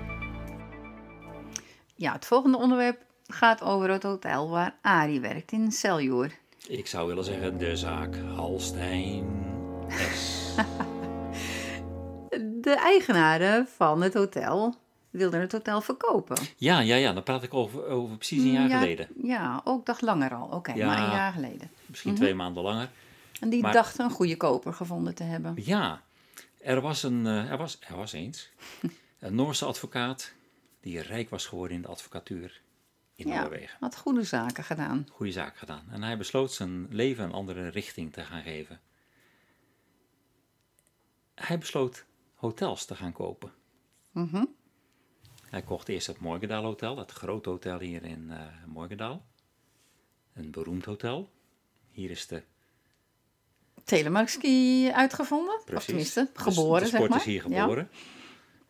Ja, 1.94 2.12
het 2.12 2.26
volgende 2.26 2.58
onderwerp 2.58 3.04
gaat 3.28 3.62
over 3.62 3.90
het 3.90 4.02
hotel 4.02 4.48
waar 4.50 4.74
Arie 4.82 5.20
werkt 5.20 5.52
in 5.52 5.72
Celjoer. 5.72 6.30
Ik 6.68 6.86
zou 6.86 7.06
willen 7.08 7.24
zeggen 7.24 7.58
de 7.58 7.76
zaak 7.76 8.16
Halstein 8.16 9.26
S. 10.14 10.54
De 12.60 12.76
eigenaren 12.76 13.66
van 13.76 14.02
het 14.02 14.14
hotel 14.14 14.74
wilden 15.10 15.40
het 15.40 15.52
hotel 15.52 15.80
verkopen. 15.80 16.36
ja, 16.56 16.80
ja, 16.80 16.96
ja, 16.96 17.12
dan 17.12 17.22
praat 17.22 17.42
ik 17.42 17.54
over, 17.54 17.86
over 17.86 18.16
precies 18.16 18.42
een 18.42 18.52
jaar 18.52 18.68
ja, 18.68 18.78
geleden. 18.78 19.08
Ja, 19.22 19.60
ook 19.64 19.86
dag 19.86 20.00
langer 20.00 20.34
al. 20.34 20.46
Oké, 20.48 20.72
Ja. 20.72 20.86
maar 20.86 20.98
een 21.02 21.10
jaar 21.10 21.32
geleden. 21.32 21.70
Misschien 21.86 22.14
twee 22.14 22.34
maanden 22.34 22.62
langer. 22.62 22.88
En 23.40 23.48
die 23.48 23.62
Maar- 23.62 23.72
dachten 23.72 24.04
een 24.04 24.10
goede 24.10 24.36
koper 24.36 24.72
gevonden 24.74 25.14
te 25.14 25.22
hebben. 25.22 25.54
Ja, 25.56 26.02
er 26.60 26.80
was, 26.80 27.02
een, 27.02 27.26
eh, 27.26 27.50
er 27.50 27.56
was, 27.56 27.78
er 27.88 27.96
was 27.96 28.12
eens 28.12 28.50
een 29.18 29.34
Noorse 29.34 29.64
advocaat 29.64 30.32
die 30.80 31.00
rijk 31.00 31.30
was 31.30 31.46
geworden 31.46 31.76
in 31.76 31.82
de 31.82 31.88
advocatuur 31.88 32.60
in 33.18 33.28
Ja, 33.28 33.40
Noorwegen. 33.40 33.76
had 33.80 33.96
goede 33.96 34.22
zaken 34.22 34.64
gedaan. 34.64 35.06
Goede 35.12 35.32
zaak 35.32 35.56
gedaan. 35.56 35.84
En 35.90 36.02
hij 36.02 36.18
besloot 36.18 36.52
zijn 36.52 36.86
leven 36.90 37.24
een 37.24 37.32
andere 37.32 37.68
richting 37.68 38.12
te 38.12 38.24
gaan 38.24 38.42
geven. 38.42 38.80
Hij 41.34 41.58
besloot 41.58 42.04
hotels 42.34 42.84
te 42.84 42.94
gaan 42.94 43.12
kopen. 43.12 43.52
Mhm. 44.12 44.44
Hij 45.44 45.62
kocht 45.62 45.88
eerst 45.88 46.06
het 46.06 46.18
Morgendaal 46.18 46.62
Hotel, 46.62 46.96
het 46.98 47.10
grote 47.10 47.48
hotel 47.48 47.78
hier 47.78 48.02
in 48.04 48.32
Morgendaal. 48.66 49.26
Een 50.34 50.50
beroemd 50.50 50.84
hotel. 50.84 51.30
Hier 51.90 52.10
is 52.10 52.26
de 52.26 52.42
Telemarkski 53.84 54.90
uitgevonden. 54.92 55.60
Of 55.74 55.84
tenminste, 55.84 56.30
geboren, 56.34 56.82
de 56.82 56.86
zeg 56.88 56.94
sport 56.94 57.10
maar. 57.10 57.18
is 57.18 57.24
hier 57.24 57.48
Ja. 57.50 57.88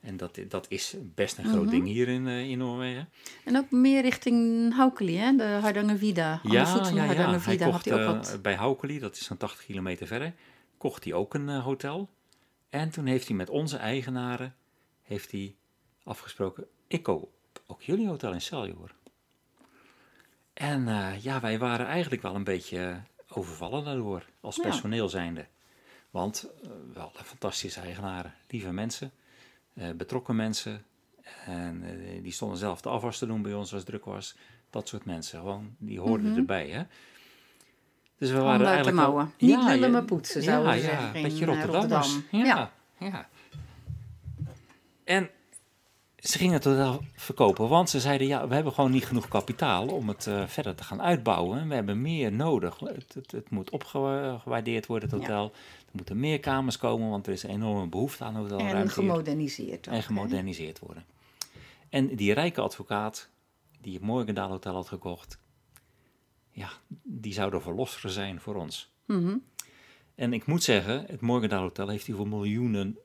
Mhm. 0.01 0.07
En 0.09 0.17
dat, 0.17 0.39
dat 0.49 0.67
is 0.69 0.95
best 1.15 1.39
een 1.39 1.45
groot 1.45 1.71
ding 1.71 1.87
hier 1.87 2.09
in, 2.09 2.27
eh, 2.27 2.51
in 2.51 2.59
Noorwegen. 2.59 3.09
En 3.45 3.57
ook 3.57 3.71
meer 3.71 4.03
richting 4.03 4.75
Haukeli, 4.75 5.17
hè? 5.17 5.31
de 5.31 5.37
de 5.37 6.67
voet 6.67 6.87
van 6.87 6.95
de 6.95 7.01
Hij 7.01 7.57
had 7.57 7.71
kocht 7.73 7.85
hij 7.85 7.95
ook 7.95 8.01
eh, 8.01 8.07
wat. 8.31 8.39
bij 8.43 8.55
Haukeli, 8.55 8.99
dat 8.99 9.17
is 9.17 9.25
zo'n 9.25 9.37
80 9.37 9.65
kilometer 9.65 10.07
verder, 10.07 10.35
kocht 10.79 11.05
hij 11.05 11.13
ook 11.13 11.35
een 11.35 11.49
eh, 11.49 11.65
hotel. 11.65 12.09
En 12.71 12.91
toen 12.91 13.07
heeft 13.07 13.27
hij 13.29 13.37
met 13.37 13.51
onze 13.51 13.77
eigenaren 13.77 14.55
heeft 15.03 15.31
hij 15.33 15.55
afgesproken, 16.05 16.67
ik 16.87 17.03
koop 17.03 17.31
ook 17.67 17.83
jullie 17.83 18.09
hotel 18.09 18.33
in 18.33 18.41
Celjoor. 18.41 18.95
En 20.55 20.89
eh, 20.89 21.23
ja, 21.23 21.41
wij 21.41 21.59
waren 21.59 21.87
eigenlijk 21.87 22.23
wel 22.23 22.35
een 22.35 22.45
beetje 22.45 23.01
overvallen 23.29 23.85
daardoor, 23.85 24.25
als 24.41 24.57
Ja. 24.57 24.63
personeel 24.63 25.09
zijnde. 25.09 25.47
Want 26.11 26.51
eh, 26.63 26.71
we 26.93 26.99
hadden 27.01 27.25
fantastische 27.25 27.81
eigenaren, 27.81 28.35
lieve 28.49 28.73
mensen, 28.73 29.07
eh, 29.07 29.28
betrokken 29.97 30.37
mensen. 30.37 30.83
En 31.47 31.83
eh, 31.85 32.23
die 32.23 32.33
stonden 32.33 32.59
zelf 32.59 32.81
de 32.81 32.89
afwas 32.89 33.19
te 33.19 33.27
doen 33.27 33.43
bij 33.43 33.55
ons 33.55 33.73
als 33.73 33.81
het 33.81 33.87
druk 33.91 34.05
was. 34.05 34.37
Dat 34.71 34.89
soort 34.89 35.05
mensen, 35.05 35.39
gewoon, 35.39 35.75
die 35.79 36.01
hoorden 36.01 36.29
Mhm. 36.31 36.39
erbij, 36.39 36.69
hè. 36.69 36.83
Dus 38.19 38.31
we 38.31 38.39
waren 38.41 38.67
eigenlijk. 38.67 38.97
Niet 39.39 39.57
lullen, 39.57 39.81
je- 39.81 39.89
maar 39.89 40.05
poetsen, 40.05 40.43
zouden 40.43 40.75
ja, 40.75 40.81
ze 40.81 40.87
ja, 40.87 40.91
zeggen 40.91 41.15
in, 41.17 41.23
beetje 41.23 41.47
eh, 41.47 41.53
Rotterdammers. 41.53 42.13
Rotterdam. 42.15 42.45
Ja, 42.47 42.73
ja. 42.99 43.29
En 45.05 45.31
ze 46.19 46.39
gingen 46.39 46.55
het 46.55 46.65
wel 46.65 47.01
verkopen, 47.15 47.69
want 47.69 47.91
ze 47.91 48.01
zeiden, 48.01 48.27
ja, 48.27 48.49
we 48.49 48.55
hebben 48.55 48.73
gewoon 48.73 48.91
niet 48.91 49.07
genoeg 49.07 49.29
kapitaal 49.29 49.87
om 49.89 50.09
het 50.09 50.27
eh, 50.27 50.47
verder 50.47 50.75
te 50.75 50.85
gaan 50.85 51.03
uitbouwen. 51.03 51.69
We 51.69 51.75
hebben 51.75 52.03
meer 52.03 52.33
nodig. 52.33 52.79
Het, 52.79 53.15
het, 53.15 53.31
het 53.31 53.51
moet 53.51 53.71
opgewaardeerd 53.71 54.87
worden, 54.87 55.09
het 55.11 55.19
Ja. 55.21 55.25
hotel. 55.27 55.45
Er 55.79 55.91
moeten 55.93 56.21
meer 56.21 56.41
kamers 56.41 56.79
komen, 56.79 57.11
want 57.11 57.27
er 57.27 57.33
is 57.33 57.43
een 57.43 57.51
enorme 57.51 57.87
behoefte 57.89 58.25
aan 58.25 58.35
En 58.35 58.41
hotelruimte. 58.41 58.79
hier. 58.79 58.91
gemoderniseerd 58.91 59.79
ook, 59.79 59.95
En 59.95 60.01
hè? 60.01 60.03
gemoderniseerd 60.03 60.79
worden. 60.79 61.05
En 61.89 62.17
die 62.17 62.33
rijke 62.33 62.61
advocaat, 62.61 63.29
die 63.81 63.95
het 63.95 64.03
Morgendaal 64.03 64.49
Hotel 64.49 64.75
had 64.75 64.89
gekocht, 64.89 65.39
ja, 66.51 66.69
die 67.03 67.33
zou 67.33 67.53
er 67.55 67.63
verlosser 67.63 68.11
zijn 68.11 68.41
voor 68.41 68.55
ons. 68.55 68.91
Mhm. 69.07 69.37
En 70.15 70.33
ik 70.33 70.47
moet 70.47 70.63
zeggen, 70.63 71.05
het 71.07 71.21
Morgendaal 71.21 71.63
Hotel 71.63 71.89
heeft 71.89 72.07
hier 72.07 72.17
voor 72.17 72.29
miljoenen 72.29 72.99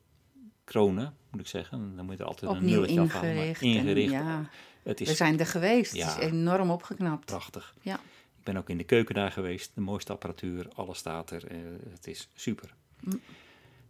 kronen, 0.64 1.14
moet 1.30 1.40
ik 1.40 1.46
zeggen. 1.46 1.96
Dan 1.96 2.04
moet 2.04 2.16
je 2.16 2.22
er 2.22 2.28
altijd 2.28 2.50
een 2.52 2.64
nulletje 2.64 3.00
afhalen. 3.00 3.34
maar 3.36 3.62
ingericht. 3.62 4.10
ja, 4.12 4.48
Het 4.82 4.98
we 4.98 5.14
zijn 5.14 5.38
er 5.38 5.46
geweest. 5.46 5.94
Ja. 5.94 6.06
Het 6.08 6.18
is 6.18 6.24
enorm 6.30 6.70
opgeknapt. 6.70 7.24
prachtig. 7.24 7.74
Ja. 7.80 7.94
Ik 8.38 8.44
ben 8.52 8.56
ook 8.56 8.68
in 8.70 8.78
de 8.78 8.84
keuken 8.84 9.14
daar 9.14 9.30
geweest. 9.30 9.70
De 9.74 9.80
mooiste 9.80 10.12
apparatuur, 10.12 10.68
alles 10.74 10.98
staat 10.98 11.30
er. 11.30 11.46
eh, 11.46 11.58
het 11.90 12.06
is 12.06 12.28
super. 12.34 12.74
Mm. 13.00 13.20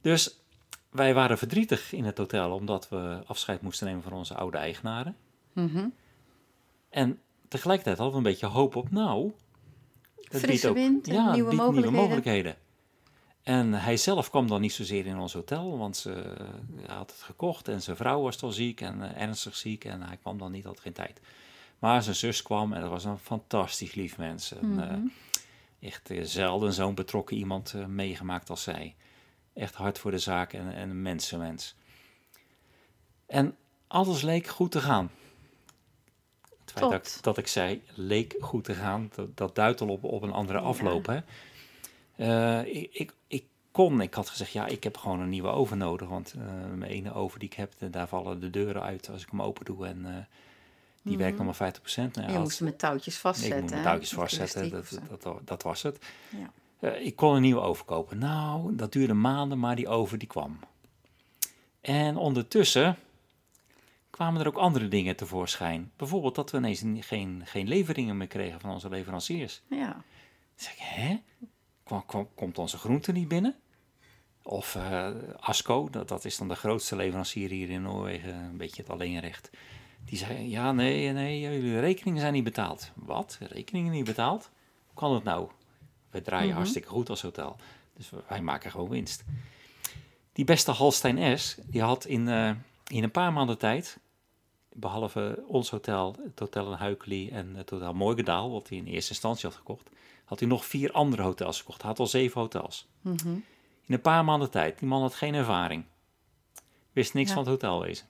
Dus 0.01 0.39
wij 0.91 1.15
waren 1.15 1.39
verdrietig 1.39 1.93
in 1.93 2.05
het 2.05 2.19
hotel, 2.19 2.51
omdat 2.53 2.89
we 2.89 3.23
afscheid 3.27 3.61
moesten 3.61 3.87
nemen 3.87 4.03
van 4.03 4.13
onze 4.13 4.35
oude 4.35 4.57
eigenaren. 4.59 5.17
Mhm. 5.53 5.87
En 6.89 7.19
tegelijkertijd 7.49 7.97
hadden 7.99 8.15
we 8.23 8.27
een 8.27 8.33
beetje 8.33 8.47
hoop 8.47 8.77
op, 8.77 8.91
nou... 8.91 9.33
dat 10.15 10.41
Frisse 10.41 10.49
biedt 10.49 10.67
ook- 10.67 10.75
wind 10.75 11.07
ja, 11.07 11.33
nieuwe 11.33 11.49
biedt 11.51 11.63
mogelijkheden. 11.63 12.01
mogelijkheden. 12.03 12.57
En 13.45 13.73
hij 13.73 13.97
zelf 13.97 14.31
kwam 14.31 14.47
dan 14.49 14.61
niet 14.61 14.73
zozeer 14.73 15.07
in 15.07 15.19
ons 15.19 15.33
hotel, 15.33 15.79
want 15.79 15.97
ze, 15.97 16.11
hij 16.77 16.95
had 16.97 17.11
het 17.11 17.21
gekocht 17.23 17.69
en 17.69 17.83
zijn 17.83 17.97
vrouw 17.97 18.21
was 18.23 18.43
al 18.43 18.53
ziek 18.53 18.81
en 18.81 19.03
eh, 19.15 19.23
ernstig 19.23 19.57
ziek 19.57 19.85
en 19.85 20.03
hij 20.03 20.17
kwam 20.17 20.39
dan 20.39 20.53
niet, 20.53 20.65
had 20.65 20.81
geen 20.81 20.93
tijd. 20.93 21.21
Maar 21.79 22.03
zijn 22.03 22.17
zus 22.17 22.43
kwam 22.43 22.73
en 22.73 22.81
dat 22.81 22.91
was 22.91 23.05
een 23.05 23.19
fantastisch 23.19 23.95
lief 23.95 24.19
mens. 24.19 24.53
En, 24.55 24.81
eh, 24.83 24.97
Mhm. 24.97 25.07
echt 25.81 26.11
eh, 26.11 26.23
zelden 26.25 26.73
zo'n 26.73 26.95
betrokken 26.95 27.37
iemand 27.37 27.73
eh, 27.75 27.87
meegemaakt 27.87 28.51
als 28.51 28.63
zij. 28.63 28.95
Echt 29.53 29.75
hard 29.75 29.99
voor 29.99 30.11
de 30.11 30.19
zaak 30.19 30.53
en, 30.53 30.73
en 30.75 30.91
een 30.91 31.03
mensenmens. 31.03 31.75
En 33.27 33.57
alles 33.87 34.23
leek 34.23 34.47
goed 34.47 34.71
te 34.71 34.81
gaan. 34.81 35.11
Het 36.61 36.73
feit 36.73 36.91
dat, 36.91 37.07
ik- 37.07 37.23
dat 37.23 37.39
ik 37.39 37.47
zei, 37.47 37.83
leek 37.95 38.35
goed 38.41 38.65
te 38.65 38.75
gaan, 38.75 39.11
dat, 39.15 39.37
dat 39.37 39.55
duidt 39.55 39.81
al 39.81 39.89
op, 39.89 40.05
op 40.05 40.23
een 40.23 40.33
andere 40.33 40.59
Ja. 40.59 40.65
afloop. 40.65 41.07
Hè? 41.07 41.21
Eh, 42.17 42.61
ik, 42.67 42.89
ik, 42.93 43.15
ik 43.27 43.45
kon, 43.71 44.01
ik 44.01 44.15
had 44.15 44.29
gezegd, 44.29 44.53
ja, 44.53 44.67
ik 44.67 44.85
heb 44.85 44.97
gewoon 44.97 45.21
een 45.21 45.29
nieuwe 45.29 45.49
oven 45.49 45.79
nodig. 45.79 46.09
Want 46.09 46.35
eh, 46.39 46.45
mijn 46.75 46.91
ene 46.91 47.15
oven 47.15 47.39
die 47.39 47.49
ik 47.49 47.55
heb, 47.55 47.73
eh, 47.79 47.89
daar 47.91 48.09
vallen 48.09 48.41
de 48.41 48.51
deuren 48.51 48.83
uit 48.83 49.11
als 49.11 49.23
ik 49.23 49.31
hem 49.31 49.43
open 49.43 49.65
doe. 49.65 49.87
En 49.87 50.29
die 51.03 51.13
Mhm. 51.13 51.23
werkt 51.23 51.37
nog 51.37 51.47
maar 51.47 51.55
50%. 51.55 52.15
Nou, 52.17 52.33
je 52.33 52.39
moest 52.39 52.59
hem 52.59 52.69
met 52.69 52.79
touwtjes 52.79 53.19
vastzetten. 53.19 53.57
ik 53.57 53.63
moet 53.63 53.73
hè? 53.75 53.83
touwtjes 53.83 54.11
Met 54.11 54.21
vastzetten, 54.21 54.71
dat, 54.71 54.99
dat, 55.23 55.41
dat, 55.45 55.63
was 55.63 55.83
het. 55.83 55.99
Ja. 56.81 56.91
Ik 56.91 57.17
kon 57.17 57.35
een 57.35 57.43
nieuwe 57.43 57.61
oven 57.61 57.85
kopen. 57.85 58.19
Nou, 58.19 58.77
dat 58.77 58.93
duurde 58.93 59.15
maanden, 59.15 59.59
maar 59.59 59.77
die 59.77 59.89
oven 59.89 60.19
die 60.19 60.29
kwam. 60.29 60.59
En 61.81 62.17
ondertussen 62.17 62.97
kwamen 64.11 64.41
er 64.41 64.47
ook 64.47 64.57
andere 64.57 64.89
dingen 64.89 65.17
tevoorschijn. 65.17 65.93
Bijvoorbeeld 65.97 66.35
dat 66.35 66.51
we 66.51 66.57
ineens 66.59 66.83
geen, 67.07 67.43
geen 67.45 67.69
leveringen 67.69 68.17
meer 68.17 68.27
kregen 68.27 68.61
van 68.61 68.71
onze 68.71 68.89
leveranciers. 68.89 69.63
Ja. 69.71 69.93
Dan 69.93 70.03
zeg 70.55 70.73
ik, 70.73 70.79
hè? 70.83 71.21
Komt 72.35 72.59
onze 72.59 72.79
groente 72.79 73.13
niet 73.13 73.29
binnen? 73.29 73.55
Of 74.43 74.75
eh, 74.75 75.11
Asco, 75.41 75.89
dat, 75.91 76.09
dat 76.09 76.25
is 76.25 76.37
dan 76.37 76.49
de 76.49 76.55
grootste 76.55 76.97
leverancier 76.97 77.51
hier 77.51 77.71
in 77.71 77.83
Noorwegen, 77.83 78.35
een 78.35 78.57
beetje 78.57 78.83
het 78.83 78.91
alleenrecht. 78.91 79.51
Die 80.05 80.19
zei, 80.19 80.49
ja, 80.51 80.73
nee, 80.73 81.13
nee, 81.13 81.41
jullie 81.41 81.81
rekeningen 81.81 82.21
zijn 82.21 82.33
niet 82.33 82.45
betaald. 82.45 82.91
Wat? 82.95 83.39
Rekeningen 83.41 83.93
niet 83.93 84.05
betaald? 84.05 84.51
Hoe 84.87 84.95
kan 84.95 85.13
dat 85.13 85.25
nou? 85.25 85.49
We 86.11 86.23
draaien 86.23 86.47
Mhm. 86.49 86.57
hartstikke 86.57 86.89
goed 86.89 87.09
als 87.11 87.23
hotel. 87.23 87.57
Dus 87.97 88.11
wij 88.29 88.41
maken 88.43 88.71
gewoon 88.71 88.89
winst. 88.89 89.25
Die 90.33 90.45
beste 90.45 90.71
Halstein 90.71 91.39
S, 91.39 91.57
die 91.67 91.83
had 91.83 92.05
in, 92.05 92.29
eh, 92.29 92.51
in 92.87 93.03
een 93.03 93.11
paar 93.11 93.33
maanden 93.33 93.59
tijd, 93.59 93.99
behalve 94.73 95.45
ons 95.47 95.71
hotel, 95.71 96.17
het 96.25 96.39
hotel 96.39 96.67
in 96.73 96.79
Huikeli 96.79 97.31
en 97.31 97.55
het 97.55 97.71
hotel 97.71 97.95
Morgendaal, 97.95 98.51
wat 98.51 98.69
hij 98.69 98.79
in 98.79 98.87
eerste 98.87 99.11
instantie 99.11 99.49
had 99.49 99.59
gekocht, 99.59 99.91
had 100.25 100.39
hij 100.39 100.49
nog 100.49 100.65
vier 100.67 100.93
andere 100.93 101.23
hotels 101.23 101.59
gekocht. 101.59 101.81
Hij 101.81 101.91
had 101.91 101.99
al 101.99 102.07
zeven 102.07 102.41
hotels. 102.41 102.87
Mhm. 103.01 103.29
In 103.87 103.95
een 103.95 104.01
paar 104.01 104.25
maanden 104.25 104.51
tijd. 104.51 104.79
Die 104.79 104.89
man 104.89 105.01
had 105.01 105.15
geen 105.15 105.35
ervaring. 105.35 105.85
Wist 106.93 107.15
niks 107.15 107.29
Ja. 107.29 107.35
van 107.35 107.43
het 107.43 107.53
hotelwezen. 107.53 108.07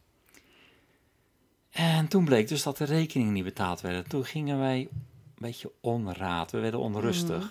En 1.71 2.09
toen 2.09 2.25
bleek 2.25 2.49
dus 2.49 2.63
dat 2.63 2.77
de 2.77 2.85
rekeningen 2.85 3.33
niet 3.33 3.45
betaald 3.45 3.81
werden. 3.81 4.09
Toen 4.09 4.25
gingen 4.25 4.59
wij 4.59 4.79
een 4.81 4.89
beetje 5.35 5.73
onraad. 5.81 6.51
We 6.51 6.59
werden 6.61 6.81
onrustig. 6.81 7.37
Mhm. 7.45 7.49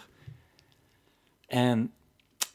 En 1.47 1.93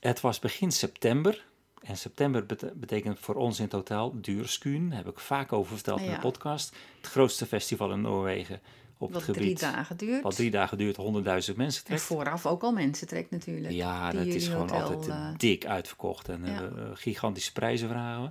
het 0.00 0.20
was 0.20 0.38
begin 0.38 0.72
september. 0.72 1.46
En 1.82 1.96
september 1.96 2.46
bete- 2.46 2.72
betekent 2.74 3.18
voor 3.18 3.34
ons 3.34 3.58
in 3.58 3.64
het 3.64 3.72
hotel 3.72 4.20
Duurskuun. 4.20 4.88
Daar 4.88 4.98
heb 4.98 5.08
ik 5.08 5.18
vaak 5.18 5.52
over 5.52 5.74
verteld 5.74 6.00
in 6.00 6.10
de 6.10 6.18
podcast. 6.18 6.76
Het 6.96 7.06
grootste 7.10 7.46
festival 7.46 7.92
in 7.92 8.00
Noorwegen 8.00 8.60
op 8.98 9.12
Wat 9.12 9.26
het 9.26 9.34
drie 9.34 9.46
gebied. 9.46 9.60
dagen 9.60 9.96
duurt. 9.96 10.22
Wat 10.22 10.34
drie 10.36 10.50
dagen 10.50 10.78
duurt, 10.78 10.96
100.000 10.96 11.02
mensen 11.24 11.56
en 11.64 11.84
trekt. 11.84 12.02
vooraf 12.02 12.46
ook 12.46 12.62
al 12.62 12.72
mensen 12.72 13.06
trekt 13.06 13.30
natuurlijk. 13.30 13.74
Ja, 13.74 14.10
dat 14.10 14.26
is 14.26 14.46
gewoon 14.48 14.68
hotel, 14.70 14.82
altijd 14.82 15.08
eh, 15.08 15.28
dik 15.36 15.66
uitverkocht 15.66 16.28
en 16.28 16.44
ja. 16.46 16.62
eh, 16.62 16.70
gigantische 16.94 17.52
prijzen 17.52 17.88
vragen 17.88 18.22
we. 18.22 18.30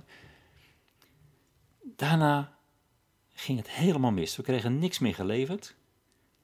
Daarna 1.96 2.52
ging 3.34 3.58
het 3.58 3.70
helemaal 3.70 4.10
mis. 4.10 4.36
We 4.36 4.42
kregen 4.42 4.78
niks 4.78 4.98
meer 4.98 5.14
geleverd. 5.14 5.74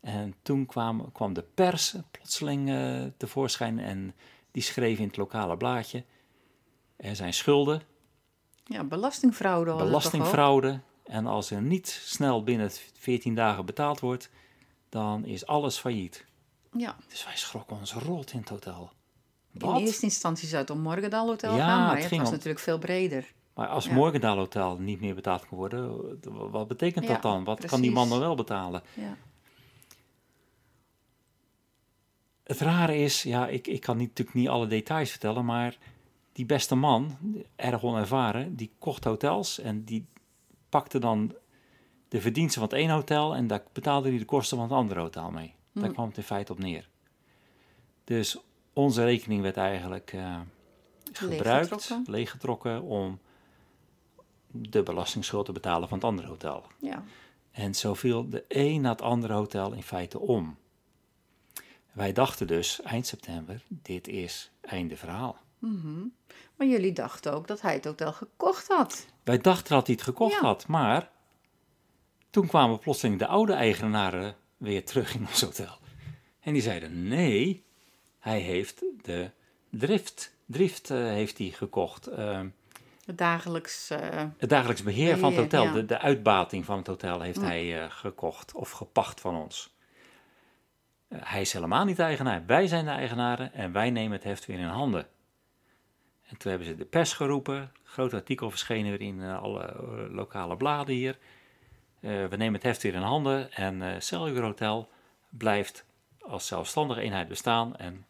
En 0.01 0.35
toen 0.43 0.67
kwam, 0.67 1.13
kwam 1.13 1.33
de 1.33 1.45
pers 1.55 1.95
plotseling 2.11 2.71
eh, 2.71 3.03
tevoorschijn 3.17 3.79
en 3.79 4.15
die 4.51 4.63
schreef 4.63 4.99
in 4.99 5.07
het 5.07 5.17
lokale 5.17 5.57
blaadje. 5.57 6.05
Er 6.97 7.17
zijn 7.17 7.35
schulden, 7.35 7.83
Ja, 8.65 8.85
belastingfraude 8.85 9.75
belastingfraude. 9.77 10.81
En 11.05 11.27
als 11.27 11.51
er 11.51 11.63
niet 11.63 11.89
snel 12.05 12.43
binnen 12.45 12.71
14 12.95 13.35
dagen 13.35 13.67
betaald 13.67 14.01
wordt, 14.01 14.31
dan 14.89 15.25
is 15.25 15.47
alles 15.47 15.79
failliet. 15.79 16.25
Ja, 16.77 16.97
Dus 17.09 17.25
wij 17.25 17.37
schrokken 17.37 17.77
ons 17.77 17.93
rot 17.95 18.33
in 18.33 18.39
het 18.39 18.49
hotel. 18.49 18.91
in 19.53 19.75
eerste 19.75 20.05
instantie 20.05 20.49
zou 20.49 20.61
het 20.61 20.71
om 20.71 20.81
Morgendal 20.81 21.27
Hotel 21.27 21.57
Ja, 21.57 21.67
gaan, 21.67 21.79
maar 21.87 21.95
het 21.97 22.03
het 22.11 22.19
was 22.19 22.27
om- 22.29 22.33
natuurlijk 22.35 22.61
veel 22.65 22.79
breder. 22.79 23.33
Maar 23.55 23.69
als 23.69 23.85
Ja. 23.85 23.93
Morgendaal 23.95 24.37
Hotel 24.37 24.77
niet 24.79 25.01
meer 25.01 25.15
betaald 25.15 25.47
kan 25.49 25.59
worden, 25.59 25.99
wat 26.51 26.69
betekent 26.69 27.05
Ja, 27.05 27.13
dat 27.13 27.23
dan? 27.23 27.45
Wat 27.45 27.65
kan 27.65 27.81
die 27.81 27.91
man 27.91 28.09
dan 28.09 28.19
wel 28.19 28.35
betalen? 28.35 28.83
Ja. 28.95 29.17
Het 32.45 32.61
rare 32.61 32.97
is, 32.97 33.23
ja, 33.23 33.49
ik, 33.49 33.67
ik 33.67 33.81
kan 33.81 33.97
niet, 33.97 34.09
natuurlijk 34.09 34.37
niet 34.37 34.49
alle 34.49 34.67
details 34.67 35.11
vertellen, 35.11 35.45
maar 35.45 35.77
die 36.33 36.47
beste 36.47 36.75
man, 36.75 37.17
erg 37.57 37.83
onervaren, 37.83 38.57
die 38.57 38.71
kocht 38.79 39.05
hotels 39.05 39.59
en 39.59 39.85
die 39.85 40.07
pakte 40.75 40.99
dan 40.99 41.35
de 42.09 42.21
verdiensten 42.21 42.61
van 42.61 42.71
het 42.71 42.79
ene 42.79 42.93
hotel 42.93 43.35
en 43.35 43.47
daar 43.47 43.63
betaalde 43.73 44.09
hij 44.09 44.19
de 44.19 44.25
kosten 44.25 44.57
van 44.57 44.67
het 44.67 44.77
andere 44.77 45.01
hotel 45.01 45.31
mee. 45.31 45.55
Daar 45.73 45.85
Hm. 45.85 45.93
kwam 45.93 46.09
het 46.09 46.17
in 46.17 46.23
feite 46.23 46.53
op 46.53 46.59
neer. 46.59 46.89
Dus 48.05 48.39
onze 48.73 49.05
rekening 49.05 49.43
werd 49.43 49.57
eigenlijk 49.57 50.13
eh, 50.13 50.41
gebruikt, 51.13 51.71
Leeggetrokken. 51.71 52.13
leeggetrokken 52.13 52.83
om 52.83 53.19
de 54.47 54.83
belastingsschuld 54.83 55.47
te 55.47 55.53
betalen 55.53 55.89
van 55.89 55.99
het 55.99 56.07
andere 56.07 56.29
hotel. 56.29 56.65
ja. 56.79 57.05
En 57.51 57.75
zo 57.75 57.95
viel 57.95 58.29
de 58.29 58.45
een 58.49 58.81
na 58.81 58.91
het 58.91 59.03
andere 59.03 59.33
hotel 59.33 59.73
in 59.73 59.83
feite 59.83 60.19
om. 60.19 60.57
Wij 61.93 62.13
dachten 62.13 62.47
dus 62.47 62.83
eind 62.83 63.07
september, 63.07 63.63
dit 63.69 64.09
is 64.09 64.51
einde 64.61 64.97
verhaal. 64.97 65.37
Mhm. 65.59 66.05
Maar 66.57 66.67
jullie 66.67 66.93
dachten 66.93 67.33
ook 67.33 67.47
dat 67.47 67.61
hij 67.61 67.75
het 67.75 67.85
hotel 67.85 68.13
gekocht 68.13 68.69
had. 68.69 69.07
Wij 69.25 69.39
dachten 69.39 69.75
dat 69.75 69.87
hij 69.87 69.95
het 69.95 70.05
gekocht 70.05 70.33
Ja. 70.35 70.41
had, 70.41 70.67
maar 70.67 71.11
toen 72.31 72.47
kwamen 72.47 72.79
plotseling 72.79 73.19
de 73.19 73.27
oude 73.27 73.53
eigenaren 73.53 74.37
weer 74.57 74.85
terug 74.85 75.15
in 75.15 75.27
ons 75.29 75.41
hotel. 75.41 75.79
En 76.41 76.53
die 76.53 76.63
zeiden, 76.63 77.09
nee, 77.09 77.65
hij 78.19 78.39
heeft 78.41 78.85
de 79.03 79.31
drift, 79.71 80.35
drift 80.47 80.91
eh, 80.91 80.99
heeft 80.99 81.39
hij 81.39 81.49
gekocht. 81.49 82.07
Ehm, 82.07 82.49
Het 83.05 83.19
dagelijks... 83.19 83.91
eh, 83.91 84.25
het 84.39 84.49
dagelijks 84.51 84.83
beheer 84.83 85.19
van 85.19 85.31
het 85.33 85.41
hotel, 85.41 85.65
ja. 85.65 85.73
de, 85.73 85.85
de 85.85 85.99
uitbating 85.99 86.65
van 86.65 86.79
het 86.79 86.87
hotel 86.87 87.21
heeft 87.21 87.41
Ja. 87.41 87.47
hij 87.47 87.83
eh, 87.83 87.91
gekocht 87.91 88.53
of 88.55 88.71
gepacht 88.71 89.21
van 89.21 89.35
ons. 89.37 89.73
Hij 91.15 91.41
is 91.41 91.53
helemaal 91.53 91.85
niet 91.85 91.97
de 91.97 92.03
eigenaar. 92.03 92.47
Wij 92.47 92.67
zijn 92.67 92.85
de 92.85 92.91
eigenaren 92.91 93.53
en 93.53 93.73
wij 93.73 93.91
nemen 93.91 94.13
het 94.13 94.25
heft 94.25 94.47
weer 94.47 94.59
in 94.59 94.65
handen. 94.65 95.07
En 96.27 96.37
toen 96.37 96.51
hebben 96.51 96.69
ze 96.69 96.75
de 96.77 96.85
pers 96.85 97.13
geroepen. 97.13 97.73
Groot 97.95 98.15
artikel 98.15 98.51
verschenen 98.51 98.91
weer 98.91 99.01
in 99.01 99.23
eh, 99.23 99.43
alle 99.43 99.63
eh, 99.63 100.15
lokale 100.15 100.57
bladen 100.57 100.95
hier. 100.95 101.19
Eh, 102.01 102.27
we 102.27 102.37
nemen 102.37 102.55
het 102.55 102.63
heft 102.63 102.83
weer 102.83 102.95
in 102.95 103.03
handen 103.03 103.53
en 103.53 103.83
eh 103.83 104.01
Cellular 104.01 104.43
Hotel 104.43 104.89
blijft 105.29 105.85
als 106.21 106.47
zelfstandige 106.47 107.01
eenheid 107.01 107.29
bestaan. 107.29 107.77
En 107.77 108.07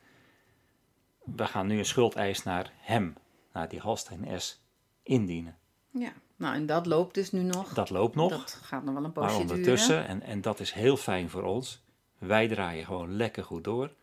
we 1.25 1.47
gaan 1.47 1.67
nu 1.67 1.79
een 1.79 1.85
schuldeis 1.85 2.43
naar 2.43 2.73
hem, 2.77 3.17
naar 3.53 3.69
die 3.69 3.81
Halstein 3.81 4.41
S, 4.41 4.63
indienen. 5.03 5.57
Ja. 5.91 6.13
Nou, 6.37 6.55
en 6.55 6.67
dat 6.67 6.87
loopt 6.87 7.15
dus 7.15 7.33
nu 7.33 7.43
nog. 7.43 7.75
Dat 7.75 7.91
loopt 7.91 8.15
nog. 8.15 8.31
Dat 8.31 8.59
gaat 8.63 8.85
nog 8.85 8.95
wel 8.95 9.05
een 9.05 9.13
Maar 9.15 9.25
poosje 9.25 9.41
ondertussen, 9.41 10.07
en, 10.07 10.23
en 10.23 10.41
dat 10.41 10.61
is 10.61 10.73
heel 10.73 10.97
fijn 10.97 11.31
voor 11.31 11.43
ons, 11.43 11.83
wij 12.19 12.49
draaien 12.49 12.85
gewoon 12.85 13.17
lekker 13.17 13.45
goed 13.45 13.65
door. 13.65 13.95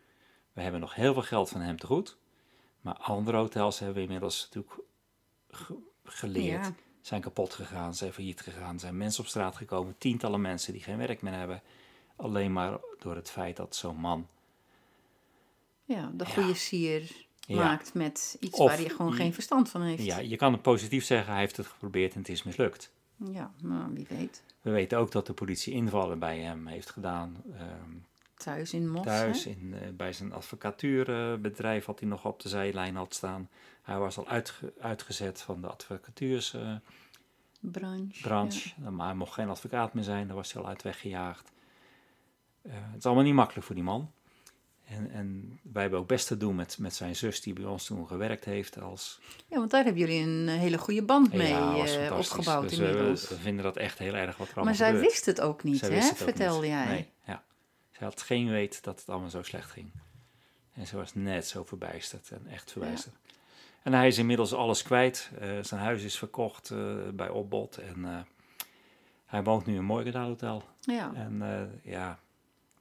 We 0.52 0.62
hebben 0.62 0.80
nog 0.80 0.94
heel 0.94 1.12
veel 1.12 1.22
geld 1.22 1.48
van 1.48 1.60
hem 1.60 1.76
te 1.78 1.86
goed. 1.86 2.16
Maar 2.80 2.94
andere 2.94 3.36
hotels 3.36 3.78
hebben 3.78 3.96
we 3.96 4.02
inmiddels 4.02 4.42
natuurlijk 4.42 4.90
geleerd. 6.04 6.64
Ja. 6.64 6.74
Zijn 7.00 7.20
kapot 7.20 7.52
gegaan, 7.54 7.94
zijn 7.94 8.12
failliet 8.12 8.40
gegaan, 8.40 8.78
zijn 8.78 8.96
mensen 8.96 9.22
op 9.22 9.28
straat 9.28 9.56
gekomen. 9.56 9.94
Tientallen 9.98 10.40
mensen 10.40 10.72
die 10.72 10.82
geen 10.82 10.96
werk 10.98 11.22
meer 11.22 11.32
hebben. 11.32 11.62
Alleen 12.16 12.52
maar 12.52 12.78
door 12.98 13.14
het 13.14 13.30
feit 13.30 13.56
dat 13.56 13.76
zo'n 13.76 13.96
man... 13.96 14.26
Ja, 15.84 16.10
de 16.14 16.24
Ja. 16.24 16.30
goede 16.30 16.54
sier 16.54 17.26
maakt 17.48 17.94
met 17.94 18.36
iets 18.40 18.58
Of 18.58 18.68
waar 18.68 18.78
hij 18.78 18.88
gewoon 18.88 19.12
geen 19.12 19.34
verstand 19.34 19.68
van 19.68 19.82
heeft. 19.82 20.04
Ja, 20.04 20.18
je 20.18 20.36
kan 20.36 20.52
het 20.52 20.62
positief 20.62 21.04
zeggen, 21.04 21.32
hij 21.32 21.40
heeft 21.40 21.56
het 21.56 21.66
geprobeerd 21.66 22.12
en 22.12 22.18
het 22.18 22.28
is 22.28 22.42
mislukt. 22.42 22.90
Ja, 23.16 23.52
nou, 23.62 23.92
wie 23.94 24.06
weet. 24.08 24.42
We 24.60 24.70
weten 24.70 24.98
ook 24.98 25.10
dat 25.12 25.26
de 25.26 25.32
politie 25.32 25.72
invallen 25.72 26.18
bij 26.18 26.38
hem 26.38 26.66
heeft 26.66 26.90
gedaan. 26.90 27.42
ehm, 27.56 27.90
Thuis 28.42 28.72
in 28.72 28.90
Mos, 28.90 29.04
thuis 29.04 29.44
hè? 29.44 29.50
in, 29.50 29.74
eh, 29.80 29.88
bij 29.96 30.12
zijn 30.12 30.32
advocatuurbedrijf 30.32 31.84
wat 31.84 32.00
hij 32.00 32.08
nog 32.08 32.24
op 32.24 32.40
de 32.42 32.48
zijlijn 32.48 32.96
had 32.96 33.14
staan. 33.14 33.48
Hij 33.82 33.98
was 33.98 34.18
al 34.18 34.28
uitge- 34.28 34.72
uitgezet 34.80 35.40
van 35.40 35.60
de 35.60 35.66
advocatuursbranche, 35.68 36.80
Branche. 38.22 38.68
ja. 38.82 38.90
maar 38.90 39.06
hij 39.06 39.14
mocht 39.16 39.32
geen 39.32 39.48
advocaat 39.48 39.94
meer 39.94 40.04
zijn, 40.04 40.26
daar 40.26 40.36
was 40.36 40.52
hij 40.52 40.62
al 40.62 40.68
uit 40.68 40.82
weggejaagd. 40.82 41.52
Eh, 42.62 42.72
het 42.74 42.98
is 42.98 43.04
allemaal 43.04 43.24
niet 43.24 43.34
makkelijk 43.34 43.66
voor 43.66 43.74
die 43.74 43.84
man. 43.84 44.10
En, 44.84 45.10
en 45.10 45.58
wij 45.72 45.82
hebben 45.82 46.00
ook 46.00 46.08
best 46.08 46.26
te 46.26 46.36
doen 46.36 46.54
met, 46.54 46.78
met 46.78 46.94
zijn 46.94 47.16
zus 47.16 47.40
die 47.40 47.52
bij 47.52 47.64
ons 47.64 47.84
toen 47.84 48.06
gewerkt 48.06 48.44
heeft 48.44 48.80
als... 48.80 49.20
Ja, 49.46 49.58
want 49.58 49.70
daar 49.70 49.84
hebben 49.84 50.00
jullie 50.02 50.22
een 50.26 50.48
eh, 50.48 50.54
hele 50.54 50.78
goede 50.78 51.02
band 51.02 51.32
mee 51.32 51.48
Ja, 51.48 51.84
eh, 51.84 52.16
opgebouwd 52.18 52.68
Dus, 52.68 52.78
eh, 52.78 52.88
inmiddels. 52.88 53.28
we 53.28 53.34
vinden 53.34 53.64
dat 53.64 53.76
echt 53.76 53.98
heel 53.98 54.14
erg 54.14 54.36
wat 54.36 54.48
er 54.56 54.64
maar 54.64 54.74
zij 54.74 54.86
gebeurt. 54.90 55.06
wist 55.06 55.26
het 55.26 55.40
ook 55.40 55.62
niet, 55.62 55.78
Zij 55.78 55.90
hè? 55.90 56.00
Vertelde 56.14 56.60
niet. 56.60 56.70
jij. 56.70 56.86
Nee, 56.86 57.08
ja. 57.26 57.42
Zij 58.02 58.10
had 58.10 58.22
geen 58.22 58.50
weet 58.50 58.82
dat 58.84 58.98
het 59.00 59.08
allemaal 59.08 59.30
zo 59.30 59.42
slecht 59.42 59.70
ging. 59.70 59.90
En 60.72 60.86
ze 60.86 60.96
was 60.96 61.14
net 61.14 61.46
zo 61.46 61.64
verbijsterd 61.64 62.30
en 62.30 62.46
echt 62.46 62.72
verbijsterd. 62.72 63.14
En 63.82 63.92
hij 63.92 64.06
is 64.06 64.18
inmiddels 64.18 64.54
alles 64.54 64.82
kwijt. 64.82 65.30
Eh, 65.40 65.48
zijn 65.62 65.80
huis 65.80 66.02
is 66.02 66.18
verkocht 66.18 66.70
eh, 66.70 66.94
bij 67.14 67.28
opbod. 67.28 67.76
En 67.76 68.04
eh, 68.04 68.18
hij 69.26 69.42
woont 69.42 69.66
nu 69.66 69.74
in 69.74 69.84
Morgendaal 69.84 70.26
Hotel. 70.26 70.62
Ja. 70.80 71.12
En 71.14 71.42
ja, 71.82 72.18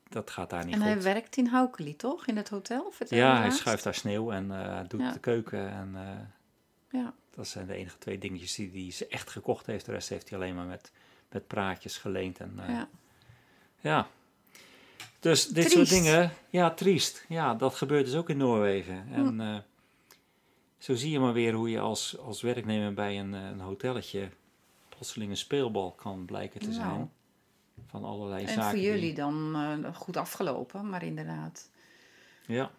dat 0.10 0.30
gaat 0.30 0.50
daar 0.50 0.66
niet 0.66 0.74
En 0.74 0.82
goed. 0.82 0.90
hij 0.90 1.02
werkt 1.02 1.38
in 1.38 1.48
Haukeli, 1.48 1.96
toch? 1.96 2.28
In 2.28 2.38
het 2.38 2.50
hotel? 2.50 2.92
Vertel 2.92 3.18
ja, 3.18 3.40
hij 3.40 3.52
schuift 3.52 3.84
daar 3.84 3.96
sneeuw 3.96 4.32
en 4.32 4.50
hij 4.50 4.88
doet 4.88 5.02
Ja. 5.02 5.12
de 5.12 5.20
keuken. 5.20 5.70
En 5.72 5.98
Ja. 6.90 7.14
dat 7.36 7.48
zijn 7.48 7.68
de 7.68 7.74
enige 7.74 7.98
twee 7.98 8.18
dingetjes 8.18 8.56
die, 8.56 8.72
die 8.72 8.92
ze 8.92 9.08
echt 9.08 9.30
gekocht 9.30 9.66
heeft. 9.66 9.86
De 9.86 9.92
rest 9.92 10.10
heeft 10.10 10.30
hij 10.30 10.38
alleen 10.40 10.56
maar 10.56 10.66
met, 10.66 10.92
met 11.30 11.48
praatjes 11.48 11.98
geleend. 11.98 12.40
En, 12.40 12.60
ja. 12.68 12.88
Ja. 13.80 14.08
Dus 15.22 15.46
dit 15.48 15.54
Triest. 15.54 15.72
soort 15.72 15.90
dingen, 15.90 16.32
ja, 16.50 16.72
triest. 16.72 17.26
Ja, 17.28 17.54
dat 17.56 17.76
gebeurt 17.76 18.06
dus 18.06 18.16
ook 18.16 18.30
in 18.30 18.38
Noorwegen. 18.38 19.08
En 19.12 19.42
eh, 19.42 19.58
zo 20.78 20.96
zie 20.96 21.12
je 21.12 21.20
maar 21.20 21.34
weer 21.34 21.54
hoe 21.54 21.70
je 21.70 21.80
als, 21.80 22.18
als 22.18 22.42
werknemer 22.42 22.94
bij 22.94 23.20
een, 23.20 23.34
eh, 23.34 23.46
een 23.46 23.60
hotelletje 23.60 24.30
plotseling 24.90 25.32
een 25.32 25.38
speelbal 25.38 25.92
kan 25.92 26.26
blijken 26.26 26.60
te 26.60 26.68
Nou. 26.70 26.80
zijn. 26.80 27.12
Van 27.88 28.04
allerlei 28.04 28.42
En 28.44 28.48
zaken. 28.50 28.64
voor 28.64 28.74
die- 28.80 28.82
jullie 28.88 29.14
dan 29.14 29.56
eh, 29.86 29.96
goed 29.96 30.18
afgelopen, 30.18 30.90
maar 30.90 31.04
inderdaad, 31.04 31.70
Ja, 32.46 32.72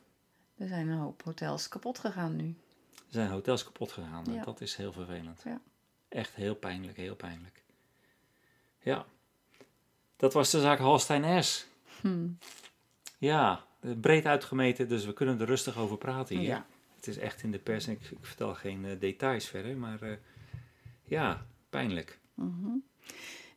er 0.58 0.68
zijn 0.68 0.88
een 0.88 0.98
hoop 0.98 1.22
hotels 1.24 1.68
kapot 1.68 1.98
gegaan 1.98 2.36
nu. 2.36 2.54
er 2.96 3.02
zijn 3.18 3.30
hotels 3.30 3.64
kapot 3.64 3.92
gegaan. 3.92 4.26
en 4.26 4.32
Ja. 4.32 4.44
Dat 4.44 4.60
is 4.60 4.76
heel 4.76 4.92
vervelend. 4.92 5.42
Ja. 5.44 5.60
Echt 6.08 6.34
heel 6.34 6.54
pijnlijk, 6.54 6.96
heel 6.96 7.14
pijnlijk. 7.16 7.62
Ja. 8.80 9.04
Dat 10.16 10.32
was 10.32 10.50
de 10.50 10.60
zaak 10.60 10.78
Halstein 10.78 11.44
S. 11.44 11.66
Hm. 12.02 12.28
Ja, 13.18 13.64
breed 14.00 14.26
uitgemeten, 14.26 14.88
dus 14.88 15.04
we 15.04 15.12
kunnen 15.12 15.40
er 15.40 15.46
rustig 15.46 15.76
over 15.76 15.98
praten 15.98 16.36
hier. 16.36 16.48
Ja. 16.48 16.66
Het 16.96 17.06
is 17.06 17.18
echt 17.18 17.42
in 17.42 17.50
de 17.50 17.58
pers 17.58 17.86
en 17.86 17.92
ik, 17.92 18.10
ik 18.10 18.18
vertel 18.20 18.54
geen 18.54 18.84
eh, 18.84 19.00
details 19.00 19.46
verder, 19.46 19.76
maar 19.76 20.02
eh, 20.02 20.16
ja, 21.04 21.46
pijnlijk. 21.70 22.20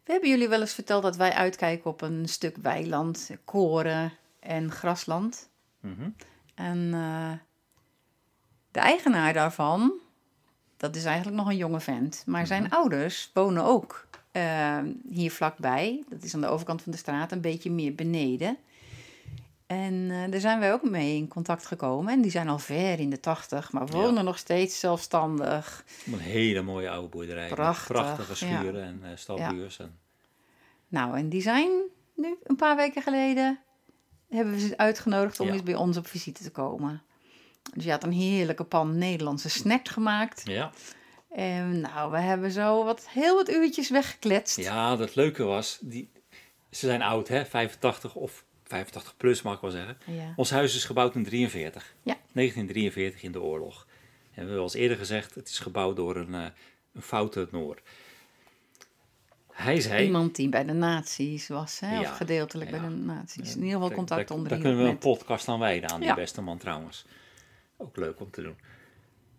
We 0.03 0.11
hebben 0.11 0.29
jullie 0.29 0.47
wel 0.47 0.61
eens 0.61 0.73
verteld 0.73 1.03
dat 1.03 1.15
wij 1.15 1.31
uitkijken 1.31 1.89
op 1.89 2.01
een 2.01 2.29
stuk 2.29 2.57
weiland, 2.57 3.31
koren 3.45 4.11
en 4.39 4.71
grasland. 4.71 5.49
Mhm. 5.79 6.09
En 6.55 6.93
eh, 6.93 7.31
de 8.71 8.79
eigenaar 8.79 9.33
daarvan, 9.33 9.93
dat 10.77 10.95
is 10.95 11.05
eigenlijk 11.05 11.37
nog 11.37 11.47
een 11.47 11.57
jonge 11.57 11.79
vent. 11.79 12.23
Maar 12.25 12.47
zijn 12.47 12.69
ouders 12.69 13.31
wonen 13.33 13.63
ook 13.63 14.07
eh, 14.35 14.79
hier 15.09 15.31
vlakbij. 15.31 16.03
Dat 16.09 16.23
is 16.23 16.33
aan 16.33 16.41
de 16.41 16.47
overkant 16.47 16.81
van 16.81 16.91
de 16.91 16.97
straat, 16.97 17.31
een 17.31 17.41
beetje 17.41 17.71
meer 17.71 17.95
beneden. 17.95 18.57
En 19.67 20.07
eh, 20.11 20.31
daar 20.31 20.39
zijn 20.39 20.59
wij 20.59 20.73
ook 20.73 20.83
mee 20.83 21.15
in 21.15 21.27
contact 21.27 21.65
gekomen. 21.65 22.13
En 22.13 22.21
die 22.21 22.31
zijn 22.31 22.49
al 22.49 22.59
ver 22.59 22.99
in 22.99 23.09
de 23.09 23.19
tachtig, 23.19 23.71
maar 23.71 23.87
wonen 23.87 24.13
Ja. 24.13 24.21
nog 24.21 24.37
steeds 24.37 24.79
zelfstandig. 24.79 25.85
Een 26.05 26.19
hele 26.19 26.61
mooie 26.61 26.89
oude 26.89 27.07
boerderij. 27.07 27.47
Prachtig, 27.47 27.87
prachtige 27.87 28.45
ja. 28.45 28.59
schuren 28.59 28.83
en 28.83 29.01
uh, 29.03 29.09
stalbuurs. 29.15 29.79
En, 29.79 29.97
Nou, 30.87 31.17
en 31.17 31.29
die 31.29 31.41
zijn 31.41 31.69
nu 32.15 32.35
een 32.43 32.55
paar 32.55 32.75
weken 32.75 33.01
geleden 33.01 33.59
hebben 34.29 34.53
we 34.53 34.59
ze 34.59 34.77
uitgenodigd 34.77 35.39
om 35.39 35.47
eens 35.47 35.63
bij 35.63 35.75
ons 35.75 35.97
op 35.97 36.07
visite 36.07 36.43
te 36.43 36.51
komen. 36.51 37.01
Dus 37.73 37.83
je 37.83 37.91
had 37.91 38.03
een 38.03 38.11
heerlijke 38.11 38.63
pan 38.63 38.97
Nederlandse 38.97 39.49
snack 39.49 39.87
gemaakt. 39.87 40.41
ja. 40.45 40.71
En 41.35 41.79
nou, 41.79 42.11
we 42.11 42.17
hebben 42.17 42.51
zo 42.51 42.83
wat, 42.83 43.09
heel 43.09 43.35
wat 43.35 43.49
uurtjes 43.49 43.89
weggekletst. 43.89 44.57
ja, 44.57 44.95
dat 44.95 45.15
leuke 45.15 45.43
was, 45.43 45.77
die, 45.81 46.09
ze 46.71 46.85
zijn 46.85 47.01
oud 47.01 47.27
hè, 47.27 47.45
85 47.45 48.15
of 48.15 48.45
85 48.63 49.17
plus 49.17 49.41
mag 49.41 49.55
ik 49.55 49.61
wel 49.61 49.71
zeggen. 49.71 49.97
Ja. 50.05 50.33
Ons 50.35 50.49
huis 50.49 50.75
is 50.75 50.85
gebouwd 50.85 51.15
in 51.15 51.23
43. 51.23 51.95
Ja. 52.03 52.17
1943 52.31 53.23
in 53.23 53.31
de 53.31 53.41
oorlog. 53.41 53.85
En 53.87 54.31
we 54.31 54.39
hebben 54.39 54.57
al 54.57 54.63
eens 54.63 54.73
eerder 54.73 54.97
gezegd, 54.97 55.35
het 55.35 55.49
is 55.49 55.59
gebouwd 55.59 55.95
door 55.95 56.15
een, 56.15 56.33
eh, 56.33 56.45
een 56.93 57.01
foute 57.01 57.47
Noor. 57.51 57.81
Hij 59.51 59.81
zei... 59.81 60.05
Iemand 60.05 60.35
die 60.35 60.49
bij 60.49 60.63
de 60.63 60.73
nazi's 60.73 61.47
was, 61.47 61.79
hè? 61.79 61.93
Ja, 61.93 62.01
of 62.01 62.17
gedeeltelijk 62.17 62.69
ja. 62.69 62.79
bij 62.79 62.89
de 62.89 62.95
nazi's. 62.95 63.55
In 63.55 63.63
ieder 63.63 63.79
geval 63.79 63.95
contact 63.95 64.31
onder 64.31 64.49
Daar 64.49 64.59
kunnen 64.59 64.83
we 64.83 64.89
een 64.89 64.97
podcast 64.97 65.47
aan 65.47 65.59
wijden 65.59 65.89
aan 65.89 66.01
die 66.01 66.13
beste 66.13 66.41
man 66.41 66.57
trouwens. 66.57 67.05
Ook 67.77 67.97
leuk 67.97 68.19
om 68.19 68.31
te 68.31 68.41
doen. 68.41 68.57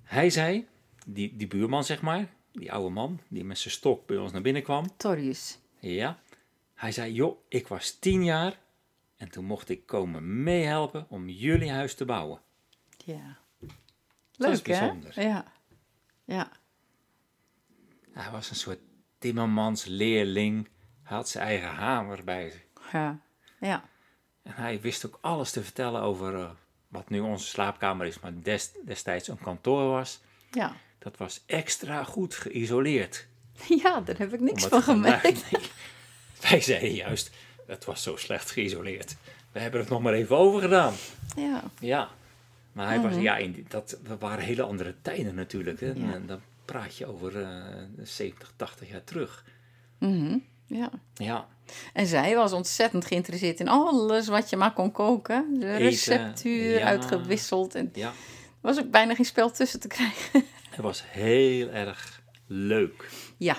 Hij 0.03 0.31
zei, 0.31 0.67
die, 1.07 1.37
die 1.37 1.47
buurman 1.47 1.85
zeg 1.85 2.03
maar, 2.03 2.29
die 2.53 2.73
oude 2.73 2.91
man, 2.91 3.21
die 3.29 3.45
met 3.45 3.59
zijn 3.59 3.75
stok 3.75 4.07
bij 4.07 4.17
ons 4.17 4.33
naar 4.33 4.43
binnen 4.43 4.63
kwam. 4.63 4.97
Torrius. 4.97 5.59
Ja. 5.79 6.19
Hij 6.75 6.93
zei, 6.93 7.13
joh, 7.13 7.39
ik 7.49 7.69
was 7.69 7.99
tien 7.99 8.25
jaar 8.25 8.59
en 9.17 9.31
toen 9.31 9.45
mocht 9.45 9.69
ik 9.69 9.87
komen 9.87 10.43
meehelpen 10.43 11.07
om 11.09 11.29
jullie 11.29 11.71
huis 11.71 11.95
te 11.95 12.05
bouwen. 12.05 12.41
Ja. 13.05 13.39
Dat 14.37 14.49
Leuk, 14.49 14.67
hè? 14.67 14.79
bijzonder. 14.79 15.21
Ja. 15.23 15.45
Ja. 16.25 16.51
Hij 18.13 18.31
was 18.31 18.51
een 18.51 18.57
soort 18.57 18.79
timmermans 19.19 19.85
leerling. 19.85 20.69
Hij 21.03 21.17
had 21.17 21.29
zijn 21.29 21.47
eigen 21.47 21.69
hamer 21.69 22.25
bij 22.25 22.51
zich. 22.51 22.93
Ja. 22.93 23.21
Ja. 23.61 23.89
En 24.43 24.53
hij 24.53 24.81
wist 24.81 25.07
ook 25.07 25.19
alles 25.21 25.51
te 25.51 25.63
vertellen 25.63 26.01
over 26.01 26.35
eh, 26.35 26.51
wat 26.89 27.09
nu 27.09 27.21
onze 27.21 27.47
slaapkamer 27.47 28.07
is, 28.07 28.21
maar 28.21 28.43
des, 28.43 28.73
destijds 28.85 29.29
een 29.29 29.39
kantoor 29.39 29.91
was. 29.91 30.21
Ja. 30.51 30.77
Dat 31.07 31.17
was 31.17 31.43
extra 31.47 32.05
goed 32.05 32.35
geïsoleerd. 32.35 33.27
Ja, 33.83 34.01
daar 34.01 34.19
heb 34.19 34.33
ik 34.33 34.41
niks 34.41 34.65
van 34.67 34.83
gemerkt. 34.83 35.45
Nee. 35.51 35.63
Wij 36.51 36.61
zeiden 36.61 36.95
juist, 36.95 37.31
het 37.67 37.85
was 37.85 38.03
zo 38.03 38.17
slecht 38.17 38.51
geïsoleerd. 38.51 39.17
We 39.53 39.61
hebben 39.61 39.81
het 39.81 39.89
nog 39.89 40.03
maar 40.03 40.13
even 40.13 40.37
overgedaan. 40.37 40.95
Ja. 41.37 41.63
Ja, 41.81 42.09
maar 42.73 42.87
hij 42.87 43.01
was, 43.01 43.13
Mhm. 43.13 43.21
ja, 43.21 43.37
in 43.37 43.67
dat 43.69 43.99
waren 44.19 44.45
hele 44.45 44.63
andere 44.63 44.95
tijden 45.03 45.35
natuurlijk. 45.35 45.81
Hè? 45.81 45.87
Ja. 45.87 46.13
En 46.15 46.27
dan 46.27 46.41
praat 46.65 46.97
je 46.97 47.07
over 47.07 47.43
eh 47.43 47.49
70, 48.03 48.53
80 48.57 48.89
jaar 48.91 49.05
terug. 49.05 49.45
Mhm. 49.99 50.39
Ja. 50.67 50.91
Ja, 51.15 51.47
En 51.93 52.07
zij 52.07 52.35
was 52.37 52.53
ontzettend 52.53 53.05
geïnteresseerd 53.07 53.61
in 53.61 53.69
alles 53.69 54.29
wat 54.29 54.51
je 54.51 54.57
maar 54.57 54.73
kon 54.73 54.93
koken. 54.93 55.47
De 55.61 55.67
Eten, 55.67 55.79
receptuur 55.79 56.79
ja. 56.79 56.87
uitgewisseld. 56.87 57.75
En 57.75 57.91
er 57.93 57.99
ja, 57.99 58.13
was 58.61 58.79
ook 58.79 58.91
bijna 58.91 59.15
geen 59.15 59.25
spel 59.25 59.51
tussen 59.51 59.81
te 59.81 59.89
krijgen. 59.89 60.45
het 60.77 60.85
was 60.85 61.11
heel 61.11 61.69
erg 61.69 62.23
leuk. 62.47 63.09
ja, 63.37 63.57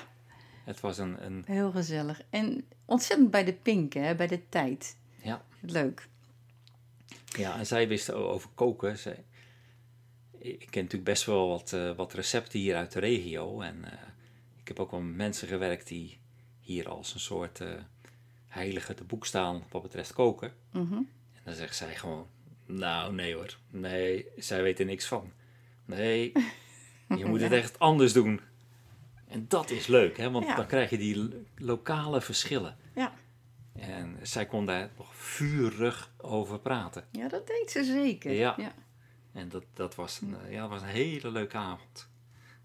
Het 0.63 0.79
was 0.79 0.97
een, 0.97 1.25
een 1.25 1.43
heel 1.45 1.71
gezellig. 1.71 2.21
En 2.29 2.65
ontzettend 2.85 3.31
bij 3.31 3.43
de 3.43 3.53
pink, 3.53 3.93
hè, 3.93 4.15
bij 4.15 4.27
de 4.27 4.49
tijd. 4.49 4.97
ja, 5.23 5.45
Leuk. 5.61 6.07
Ja, 7.25 7.57
en 7.57 7.65
zij 7.65 7.87
wisten 7.87 8.15
over 8.15 8.49
koken. 8.55 8.97
Zij, 8.97 9.25
ik 10.37 10.67
ken 10.69 10.81
natuurlijk 10.83 11.03
best 11.03 11.25
wel 11.25 11.47
wat, 11.47 11.73
eh, 11.73 11.95
wat 11.95 12.13
recepten 12.13 12.59
hier 12.59 12.75
uit 12.75 12.91
de 12.91 12.99
regio. 12.99 13.61
En 13.61 13.85
eh, 13.91 14.07
ik 14.61 14.67
heb 14.67 14.79
ook 14.79 14.91
wel 14.91 15.01
met 15.01 15.15
mensen 15.15 15.47
gewerkt 15.47 15.87
die 15.87 16.17
hier 16.59 16.89
als 16.89 17.13
een 17.13 17.19
soort 17.19 17.61
eh, 17.61 17.69
heilige 18.47 18.93
te 18.93 19.03
boek 19.03 19.25
staan 19.25 19.63
wat 19.71 19.81
betreft 19.81 20.13
koken. 20.13 20.53
Mhm. 20.71 20.93
En 21.33 21.41
dan 21.43 21.53
zegt 21.53 21.75
zij 21.75 21.95
gewoon, 21.95 22.27
nou 22.65 23.13
nee 23.13 23.33
hoor, 23.35 23.57
nee, 23.69 24.25
zij 24.37 24.63
weet 24.63 24.79
er 24.79 24.85
niks 24.85 25.05
van. 25.05 25.31
Nee, 25.85 26.31
je 27.07 27.25
moet 27.25 27.41
het 27.41 27.51
echt 27.51 27.79
anders 27.79 28.13
doen. 28.13 28.41
En 29.27 29.45
dat 29.47 29.69
is 29.69 29.87
leuk, 29.87 30.17
hè? 30.17 30.31
want 30.31 30.45
Ja. 30.45 30.55
dan 30.55 30.65
krijg 30.67 30.89
je 30.89 30.97
die 30.97 31.17
lo- 31.17 31.29
lokale 31.55 32.21
verschillen. 32.21 32.77
Ja. 32.95 33.13
En 33.73 34.17
zij 34.21 34.45
kon 34.45 34.65
daar 34.65 34.89
nog 34.97 35.15
vurig 35.15 36.11
over 36.17 36.59
praten. 36.59 37.05
ja, 37.11 37.27
dat 37.27 37.47
deed 37.47 37.71
ze 37.71 37.83
zeker. 37.83 38.31
Ja. 38.31 38.53
ja. 38.57 38.73
En 39.33 39.49
dat, 39.49 39.63
dat, 39.73 39.95
was 39.95 40.21
een, 40.21 40.35
ja, 40.49 40.61
dat 40.61 40.69
was 40.69 40.81
een 40.81 40.87
hele 40.87 41.31
leuke 41.31 41.57
avond. 41.57 42.09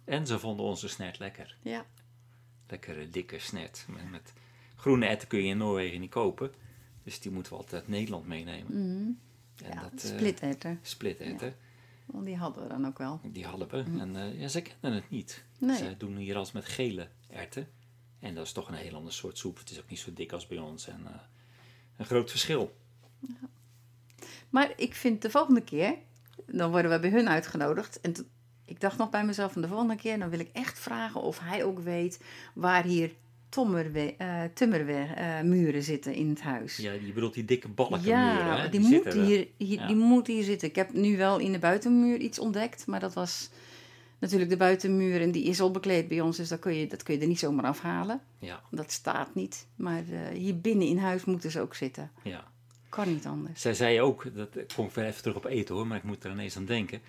En 0.04 0.26
ze 0.26 0.38
vonden 0.38 0.66
onze 0.66 0.88
snet 0.88 1.18
lekker. 1.18 1.56
ja. 1.62 1.84
Lekkere, 2.68 3.08
dikke 3.08 3.38
snet. 3.38 3.86
Met, 3.88 4.10
met 4.10 4.32
groene 4.76 5.06
erwten 5.06 5.28
kun 5.28 5.38
je 5.42 5.48
in 5.48 5.56
Noorwegen 5.56 6.00
niet 6.00 6.10
kopen. 6.10 6.52
Dus 7.02 7.20
die 7.20 7.32
moeten 7.32 7.52
we 7.52 7.58
altijd 7.58 7.80
uit 7.82 7.90
Nederland 7.90 8.26
meenemen. 8.26 8.72
Mhm. 8.72 9.10
En 9.66 9.76
ja 9.76 9.82
dat, 9.82 10.02
eh, 10.02 10.10
splitterten. 10.16 10.78
splitterwten. 10.82 11.54
Want 12.12 12.24
die 12.24 12.36
hadden 12.36 12.62
we 12.62 12.68
dan 12.68 12.86
ook 12.86 12.98
wel. 12.98 13.20
Die 13.22 13.44
hadden 13.46 13.68
we. 13.68 13.84
En 14.00 14.16
eh, 14.16 14.40
ja, 14.40 14.48
ze 14.48 14.62
kenden 14.62 14.92
het 14.92 15.10
niet. 15.10 15.44
Nee. 15.58 15.76
Ze 15.76 15.94
doen 15.96 16.16
hier 16.16 16.36
als 16.36 16.52
met 16.52 16.64
gele 16.64 17.08
erwten. 17.28 17.68
En 18.18 18.34
dat 18.34 18.46
is 18.46 18.52
toch 18.52 18.68
een 18.68 18.74
heel 18.74 18.94
ander 18.94 19.12
soort 19.12 19.38
soep. 19.38 19.58
Het 19.58 19.70
is 19.70 19.80
ook 19.80 19.88
niet 19.88 19.98
zo 19.98 20.12
dik 20.12 20.32
als 20.32 20.46
bij 20.46 20.58
ons. 20.58 20.88
En 20.88 21.06
eh, 21.06 21.20
een 21.96 22.06
groot 22.06 22.30
verschil. 22.30 22.76
Maar 24.50 24.72
ik 24.76 24.94
vind 24.94 25.22
de 25.22 25.30
volgende 25.30 25.62
keer, 25.62 25.94
dan 26.46 26.70
worden 26.70 26.90
we 26.90 26.98
bij 26.98 27.10
hun 27.10 27.28
uitgenodigd. 27.28 28.00
En 28.00 28.14
ik 28.64 28.80
dacht 28.80 28.98
nog 28.98 29.10
bij 29.10 29.24
mezelf, 29.24 29.52
van 29.52 29.62
de 29.62 29.68
volgende 29.68 29.96
keer, 29.96 30.18
dan 30.18 30.30
wil 30.30 30.38
ik 30.38 30.50
echt 30.52 30.78
vragen 30.78 31.20
of 31.20 31.38
hij 31.38 31.64
ook 31.64 31.78
weet 31.78 32.20
waar 32.54 32.84
hier 32.84 33.12
tommerwe, 33.52 34.14
eh, 34.18 34.42
timmermuren 34.54 35.82
zitten 35.82 36.14
in 36.14 36.28
het 36.28 36.40
huis. 36.40 36.76
Ja, 36.76 36.92
je 36.92 37.12
bedoelt 37.12 37.34
die 37.34 37.44
dikke 37.44 37.68
balkenmuren. 37.68 38.14
Ja, 38.18 38.56
hè? 38.60 38.68
die, 38.68 38.80
moet 38.80 38.88
zitten 38.90 39.12
er. 39.20 39.24
hier, 39.26 39.48
hier, 39.56 39.78
Ja. 39.80 39.86
die 39.86 39.96
moet 39.96 40.26
hier 40.26 40.42
zitten. 40.42 40.68
Ik 40.68 40.76
heb 40.76 40.92
nu 40.92 41.16
wel 41.16 41.38
in 41.38 41.52
de 41.52 41.58
buitenmuur 41.58 42.18
iets 42.18 42.38
ontdekt, 42.38 42.86
maar 42.86 43.00
dat 43.00 43.14
was 43.14 43.50
natuurlijk 44.18 44.50
de 44.50 44.56
buitenmuur 44.56 45.20
en 45.20 45.30
die 45.30 45.44
is 45.44 45.60
al 45.60 45.70
bekleed 45.70 46.08
bij 46.08 46.20
ons, 46.20 46.36
dus 46.36 46.48
dat 46.48 46.58
kun 46.58 46.74
je, 46.74 46.86
dat 46.86 47.02
kun 47.02 47.14
je 47.14 47.20
er 47.20 47.26
niet 47.26 47.38
zomaar 47.38 47.64
afhalen. 47.64 48.20
Ja, 48.38 48.62
Dat 48.70 48.90
staat 48.92 49.34
niet. 49.34 49.66
Maar 49.76 50.02
eh, 50.10 50.38
hier 50.38 50.58
binnen 50.60 50.86
in 50.86 50.98
huis 50.98 51.24
moeten 51.24 51.50
ze 51.50 51.60
ook 51.60 51.74
zitten. 51.74 52.10
ja. 52.22 52.50
Kan 52.88 53.08
niet 53.08 53.26
anders. 53.26 53.60
Zij 53.60 53.74
zei 53.74 54.00
ook, 54.00 54.26
dat 54.34 54.48
kom 54.74 54.86
ik 54.86 54.92
weer 54.92 55.04
even 55.04 55.22
terug 55.22 55.36
op 55.36 55.44
eten 55.44 55.74
hoor, 55.74 55.86
maar 55.86 55.96
ik 55.96 56.02
moet 56.02 56.24
er 56.24 56.30
ineens 56.30 56.56
aan 56.56 56.64
denken. 56.64 57.00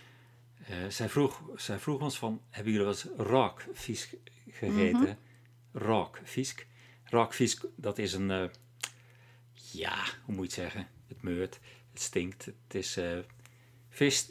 Eh, 0.67 0.75
zij, 0.89 1.09
vroeg, 1.09 1.41
zij 1.55 1.79
vroeg 1.79 2.01
ons 2.01 2.17
van, 2.17 2.41
hebben 2.49 2.71
jullie 2.73 2.87
wel 2.87 2.95
eens 2.95 3.07
raakvisk 3.29 4.13
gegeten? 4.51 4.99
Mhm. 4.99 5.13
Raakvisk. 5.73 6.67
Raakvisk, 7.03 7.65
dat 7.75 7.97
is 7.97 8.13
een, 8.13 8.31
eh, 8.31 8.43
ja, 9.53 9.95
hoe 10.25 10.35
moet 10.35 10.53
je 10.53 10.61
het 10.61 10.71
zeggen? 10.71 10.87
Het 11.07 11.21
meurt, 11.21 11.59
het 11.91 12.01
stinkt. 12.01 12.45
Het 12.45 12.55
is 12.75 12.97
eh, 12.97 13.17
vis, 13.89 14.29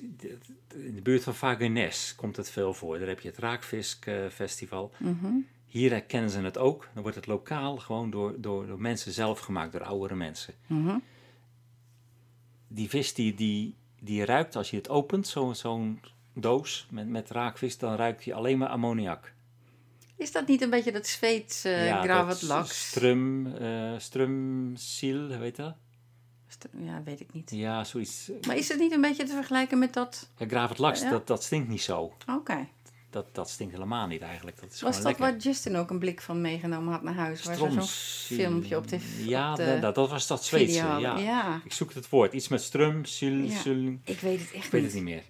in 0.74 0.94
de 0.94 1.02
buurt 1.02 1.22
van 1.22 1.34
Vagenes 1.34 2.14
komt 2.16 2.36
het 2.36 2.50
veel 2.50 2.74
voor. 2.74 2.98
Daar 2.98 3.08
heb 3.08 3.20
je 3.20 3.28
het 3.28 3.38
Raakviskfestival. 3.38 4.92
Mhm. 4.98 5.26
Hier 5.66 5.90
herkennen 5.90 6.30
ze 6.30 6.40
het 6.40 6.58
ook. 6.58 6.88
Dan 6.94 7.02
wordt 7.02 7.16
het 7.16 7.26
lokaal 7.26 7.76
gewoon 7.76 8.10
door, 8.10 8.34
door, 8.40 8.66
door 8.66 8.80
mensen 8.80 9.12
zelf 9.12 9.38
gemaakt, 9.40 9.72
door 9.72 9.84
oudere 9.84 10.14
mensen 10.14 10.54
Mhm. 10.66 10.98
die 12.68 12.88
vis 12.88 13.14
die, 13.14 13.34
die, 13.34 13.74
die 14.00 14.24
ruikt 14.24 14.56
als 14.56 14.70
je 14.70 14.76
het 14.76 14.88
opent, 14.88 15.26
zo- 15.26 15.52
zo'n 15.52 16.00
doos 16.34 16.86
met, 16.90 17.08
met 17.08 17.30
raakvis, 17.30 17.78
dan 17.78 17.94
ruikt 17.96 18.24
die 18.24 18.34
alleen 18.34 18.58
maar 18.58 18.68
ammoniak. 18.68 19.32
Is 20.22 20.32
dat 20.32 20.46
niet 20.46 20.62
een 20.62 20.70
beetje 20.70 20.92
dat 20.92 21.06
Zweedse 21.06 21.84
uh, 21.84 22.02
gravat 22.02 22.42
laks? 22.42 22.88
Strum, 22.88 23.46
eh 23.56 23.92
strumsil, 23.98 25.26
weet 25.26 25.56
je 25.56 25.62
dat? 25.62 25.74
Ja, 26.84 27.02
weet 27.04 27.20
ik 27.20 27.32
niet. 27.32 27.50
Ja, 27.50 27.84
zoiets. 27.84 28.30
Maar 28.46 28.56
is 28.56 28.68
het 28.68 28.78
niet 28.78 28.92
een 28.92 29.00
beetje 29.00 29.24
te 29.24 29.32
vergelijken 29.32 29.78
met 29.78 29.92
dat... 29.92 30.30
Ja, 30.36 30.46
gravat 30.46 30.78
laks, 30.78 31.00
Ja. 31.00 31.10
dat, 31.10 31.26
dat 31.26 31.42
stinkt 31.44 31.68
niet 31.68 31.82
zo. 31.82 32.12
Oké. 32.30 32.68
Dat, 33.10 33.34
dat 33.34 33.50
stinkt 33.50 33.72
helemaal 33.72 34.06
niet 34.06 34.22
eigenlijk. 34.22 34.60
Dat 34.60 34.72
is 34.72 34.80
Was 34.80 34.94
dat 34.96 35.04
lekker. 35.04 35.22
waar 35.24 35.36
Justin 35.36 35.76
ook 35.76 35.90
een 35.90 35.98
blik 35.98 36.20
van 36.20 36.40
meegenomen 36.40 36.92
had 36.92 37.02
naar 37.02 37.14
huis? 37.14 37.42
Waar 37.44 37.56
zo'n 37.56 37.82
filmpje 37.82 38.76
op 38.76 38.88
de, 38.88 38.98
Ja, 39.26 39.50
op 39.50 39.56
de 39.56 39.78
dat, 39.80 39.94
dat, 39.94 40.10
was 40.10 40.26
dat 40.26 40.44
Zweedse. 40.44 40.74
Ja. 40.76 41.16
ja. 41.18 41.60
Ik 41.64 41.72
zoek 41.72 41.92
het 41.94 42.08
woord. 42.08 42.32
Iets 42.32 42.48
met 42.48 42.62
strum, 42.62 43.04
sil, 43.16 43.36
Ja. 43.36 43.58
sul, 43.58 43.98
Ik 44.04 44.20
weet 44.20 44.40
het 44.40 44.52
echt 44.52 44.64
Ik 44.64 44.70
weet 44.70 44.82
niet. 44.82 44.92
het 44.92 44.94
niet 44.94 45.02
meer. 45.14 45.22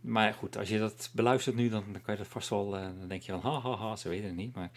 Maar 0.00 0.34
goed, 0.34 0.56
als 0.56 0.68
je 0.68 0.78
dat 0.78 1.10
beluistert 1.12 1.56
nu, 1.56 1.68
dan, 1.68 1.84
dan 1.92 2.02
kan 2.02 2.14
je 2.14 2.20
dat 2.20 2.30
vast 2.30 2.48
wel... 2.48 2.76
eh, 2.76 2.82
dan 2.82 3.08
denk 3.08 3.22
je 3.22 3.32
van, 3.32 3.40
ha, 3.52 3.60
ha, 3.60 3.76
ha, 3.76 3.96
ze 3.96 4.08
weten 4.08 4.26
het 4.26 4.36
niet. 4.36 4.54
Maar... 4.54 4.70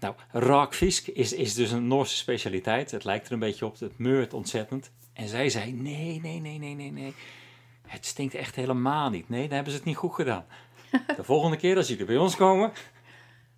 Nou, 0.00 0.14
raakvisk 0.30 1.06
is, 1.06 1.32
is 1.32 1.54
dus 1.54 1.70
een 1.70 1.86
Noorse 1.88 2.16
specialiteit. 2.16 2.90
Het 2.90 3.04
lijkt 3.04 3.26
er 3.26 3.32
een 3.32 3.38
beetje 3.38 3.66
op, 3.66 3.78
het 3.78 3.98
meurt 3.98 4.34
ontzettend. 4.34 4.90
En 5.12 5.28
zij 5.28 5.48
zei, 5.48 5.72
nee, 5.72 6.20
nee, 6.20 6.40
nee, 6.40 6.58
nee, 6.58 6.74
nee, 6.74 6.92
nee. 6.92 7.14
Het 7.86 8.06
stinkt 8.06 8.34
echt 8.34 8.54
helemaal 8.54 9.10
niet. 9.10 9.28
Nee, 9.28 9.42
dan 9.42 9.54
hebben 9.54 9.72
ze 9.72 9.78
het 9.78 9.86
niet 9.86 9.96
goed 9.96 10.14
gedaan. 10.14 10.44
De 11.16 11.24
volgende 11.24 11.56
keer 11.56 11.76
als 11.76 11.88
jullie 11.88 12.04
bij 12.04 12.16
ons 12.16 12.36
komen, 12.36 12.72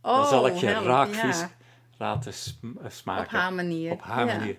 dan 0.01 0.13
Oh, 0.21 0.29
zal 0.29 0.47
ik 0.47 0.55
je 0.55 0.67
help, 0.67 0.85
raakvisk 0.85 1.41
ja. 1.41 1.51
laten 1.99 2.33
eh, 2.63 2.91
smaken. 2.91 3.25
Op 3.25 3.31
haar 3.31 3.53
manier. 3.53 3.93
Op 3.93 4.03
haar 4.03 4.27
Ja. 4.27 4.37
manier. 4.37 4.57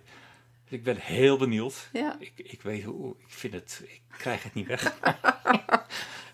Ik 0.69 0.83
ben 0.83 0.97
heel 0.97 1.37
benieuwd. 1.37 1.89
Ja. 1.93 2.15
Ik, 2.19 2.31
ik 2.35 2.61
weet 2.61 2.83
hoe, 2.83 3.15
ik 3.19 3.25
vind 3.33 3.53
het, 3.53 3.81
ik 3.87 4.01
krijg 4.17 4.43
het 4.43 4.53
niet 4.53 4.67
weg. 4.67 4.93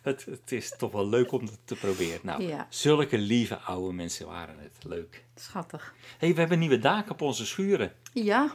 het, 0.01 0.25
het 0.25 0.51
is 0.51 0.73
toch 0.77 0.91
wel 0.91 1.07
leuk 1.07 1.31
om 1.31 1.41
het 1.41 1.57
te 1.65 1.75
proberen. 1.75 2.19
Nou, 2.23 2.43
Ja. 2.43 2.67
zulke 2.69 3.17
lieve 3.17 3.55
oude 3.57 3.93
mensen 3.93 4.27
waren 4.27 4.55
het. 4.59 4.77
Leuk. 4.83 5.23
Schattig. 5.35 5.93
hey, 6.17 6.33
we 6.33 6.39
hebben 6.39 6.59
nieuwe 6.59 6.79
daken 6.79 7.11
op 7.11 7.21
onze 7.21 7.45
schuren. 7.45 7.91
Ja. 8.13 8.53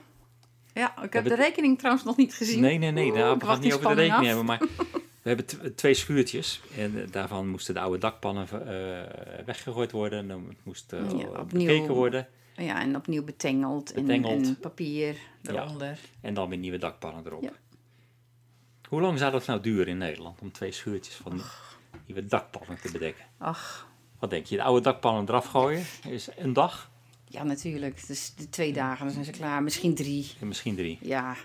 Ja, 0.75 1.03
ik 1.03 1.13
heb 1.13 1.25
de 1.25 1.35
rekening 1.35 1.79
trouwens 1.79 2.05
nog 2.05 2.17
niet 2.17 2.35
gezien. 2.35 2.61
Nee, 2.61 2.79
nee, 2.79 2.91
nee, 2.91 3.07
Oeh, 3.11 3.15
daar 3.19 3.33
ik 3.35 3.41
we 3.41 3.47
gaan 3.47 3.49
wacht 3.49 3.65
het 3.65 3.73
niet 3.73 3.75
over 3.85 3.97
de 3.97 4.03
rekening 4.03 4.21
af. 4.21 4.27
hebben. 4.27 4.45
Maar 4.45 4.59
we 5.23 5.29
hebben 5.29 5.75
twee 5.75 5.95
schuurtjes. 5.95 6.61
En 6.77 7.03
eh, 7.03 7.11
daarvan 7.11 7.49
moesten 7.49 7.75
de 7.75 7.81
oude 7.81 7.99
dakpannen 7.99 8.49
eh, 8.51 9.45
weggegooid 9.47 9.93
worden. 9.93 10.19
En 10.19 10.29
dan 10.29 10.55
moest 10.63 10.91
Ja, 10.91 10.99
opnieuw. 11.41 11.67
bekeken 11.67 11.95
worden. 11.95 12.27
Ja, 12.57 12.81
en 12.81 12.97
opnieuw 12.97 13.25
betengeld, 13.25 13.93
en- 13.93 14.07
Betengeld. 14.07 14.47
En, 14.47 14.59
papier 14.61 15.17
Ja. 15.43 15.53
eronder. 15.65 15.99
En 16.21 16.35
dan 16.35 16.49
weer 16.49 16.59
nieuwe 16.59 16.79
dakpannen 16.79 17.27
erop. 17.27 17.43
Ja. 17.43 17.53
Hoe 18.95 19.03
lang 19.03 19.19
zou 19.19 19.33
dat 19.33 19.47
nou 19.47 19.61
duren 19.61 19.87
in 19.87 19.99
Nederland 19.99 20.41
om 20.41 20.53
twee 20.53 20.73
schuurtjes 20.73 21.15
van 21.15 21.41
nieuwe 22.07 22.27
dakpannen 22.27 22.81
te 22.81 22.93
bedekken? 22.93 23.25
Ach, 23.39 23.89
Wat 24.19 24.31
denk 24.31 24.47
je, 24.47 24.57
de 24.57 24.63
oude 24.63 24.81
dakpannen 24.81 25.29
eraf 25.29 25.47
gooien 25.47 25.85
is 26.09 26.29
een 26.37 26.53
dag 26.53 26.91
ja 27.29 27.43
natuurlijk. 27.43 28.07
Dus 28.07 28.35
de 28.35 28.49
twee 28.51 28.73
dagen, 28.73 29.05
dan 29.05 29.13
zijn 29.13 29.25
ze 29.25 29.31
klaar. 29.31 29.63
Misschien 29.63 29.95
drie. 29.95 30.31
en 30.41 30.49
misschien 30.49 30.77
drie. 30.77 30.99
Ja. 31.01 31.37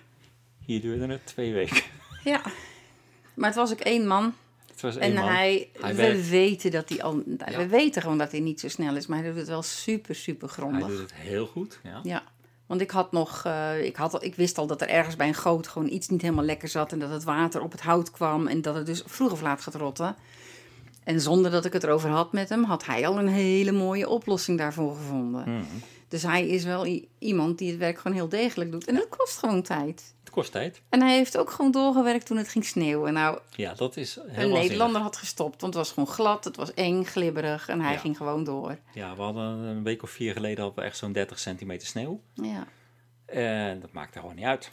Hier 0.66 0.82
duurde 0.82 1.08
het 1.08 1.26
twee 1.26 1.54
weken. 1.54 1.82
Ja. 2.24 2.41
Maar 3.34 3.47
het 3.50 3.58
was 3.58 3.72
ook 3.72 3.80
één 3.80 4.08
man. 4.08 4.34
Het 4.72 4.82
was 4.82 4.95
En 4.95 5.02
één 5.02 5.14
man. 5.14 5.28
hij, 5.28 5.70
Hij 5.80 5.89
we 5.95 6.02
werkt- 6.02 6.30
weten 6.30 6.72
dat 6.72 6.89
hij 6.89 7.04
al, 7.04 7.24
Ja. 7.38 7.58
we 7.58 7.68
weten 7.68 8.02
gewoon 8.02 8.18
dat 8.18 8.32
hij 8.32 8.39
niet 8.39 8.60
zo 8.60 8.68
snel 8.68 8.95
is, 8.95 9.08
maar 9.08 9.18
hij 9.20 9.28
doet 9.28 9.38
het 9.38 9.47
wel 9.47 9.62
super, 9.62 10.16
super 10.16 10.47
Hij 10.47 10.58
grondig. 10.58 10.88
doet 10.88 11.00
het 11.00 11.14
heel 11.14 11.45
goed. 11.47 11.80
Ja. 11.84 12.00
Ja, 12.04 12.24
want 12.70 12.82
ik 12.82 12.92
had 12.92 13.12
nog, 13.12 13.42
eh, 13.46 13.84
ik, 13.84 13.96
had, 13.96 14.24
ik 14.24 14.36
wist 14.36 14.58
al 14.58 14.68
dat 14.68 14.82
er 14.82 14.90
ergens 14.90 15.16
bij 15.16 15.28
een 15.28 15.34
goot 15.34 15.68
gewoon 15.68 15.90
iets 15.90 16.08
niet 16.08 16.22
helemaal 16.22 16.44
lekker 16.44 16.68
zat 16.68 16.92
en 16.92 17.00
dat 17.00 17.10
het 17.10 17.24
water 17.24 17.62
op 17.62 17.72
het 17.72 17.82
hout 17.82 18.12
kwam 18.12 18.48
en 18.48 18.62
dat 18.62 18.76
het 18.76 18.86
dus 18.86 19.04
vroeg 19.06 19.32
of 19.32 19.42
laat 19.42 19.62
gaat 19.62 19.76
rotten. 19.76 20.16
En 21.04 21.22
zonder 21.22 21.52
dat 21.52 21.66
ik 21.66 21.74
het 21.74 21.84
erover 21.84 22.10
had 22.10 22.32
met 22.34 22.50
hem, 22.50 22.64
had 22.64 22.86
hij 22.86 23.08
al 23.08 23.20
een 23.20 23.28
hele 23.28 23.72
mooie 23.72 24.10
oplossing 24.10 24.58
daarvoor 24.58 24.96
gevonden. 24.96 25.42
Mhm. 25.42 25.64
Dus 26.08 26.24
hij 26.24 26.48
is 26.48 26.64
wel 26.64 27.02
iemand 27.20 27.58
die 27.58 27.70
het 27.70 27.80
werk 27.80 27.98
gewoon 28.00 28.18
heel 28.18 28.30
degelijk 28.30 28.72
doet. 28.72 28.86
En 28.86 28.96
dat 28.96 29.10
kost 29.10 29.38
gewoon 29.38 29.62
tijd. 29.62 30.14
Het 30.30 30.38
kost 30.38 30.52
tijd. 30.52 30.82
En 30.90 31.02
hij 31.02 31.16
heeft 31.16 31.38
ook 31.38 31.50
gewoon 31.52 31.72
doorgewerkt 31.72 32.26
toen 32.26 32.38
het 32.38 32.50
ging 32.50 32.66
sneeuwen. 32.66 33.14
Nou, 33.14 33.40
Ja, 33.56 33.74
dat 33.74 33.98
is 33.98 34.20
een. 34.28 34.50
Nederlander 34.52 35.02
had 35.02 35.18
gestopt, 35.18 35.62
want 35.62 35.74
het 35.74 35.84
was 35.84 35.92
gewoon 35.94 36.10
glad, 36.14 36.44
het 36.44 36.56
was 36.56 36.74
eng, 36.74 37.04
glibberig 37.04 37.68
en 37.70 37.82
hij 37.82 37.92
Ja. 37.94 37.98
ging 38.00 38.18
gewoon 38.18 38.44
door. 38.44 38.78
Ja, 38.94 39.16
we 39.16 39.22
hadden 39.22 39.44
een 39.44 39.84
week 39.84 40.04
of 40.04 40.10
vier 40.10 40.34
geleden 40.34 40.64
hadden 40.64 40.80
we 40.84 40.90
echt 40.90 40.98
zo'n 40.98 41.12
30 41.12 41.40
centimeter 41.40 41.88
sneeuw. 41.88 42.22
Ja, 42.34 42.68
En 43.26 43.80
dat 43.80 43.92
maakte 43.92 44.20
gewoon 44.20 44.36
niet 44.36 44.46
uit. 44.46 44.72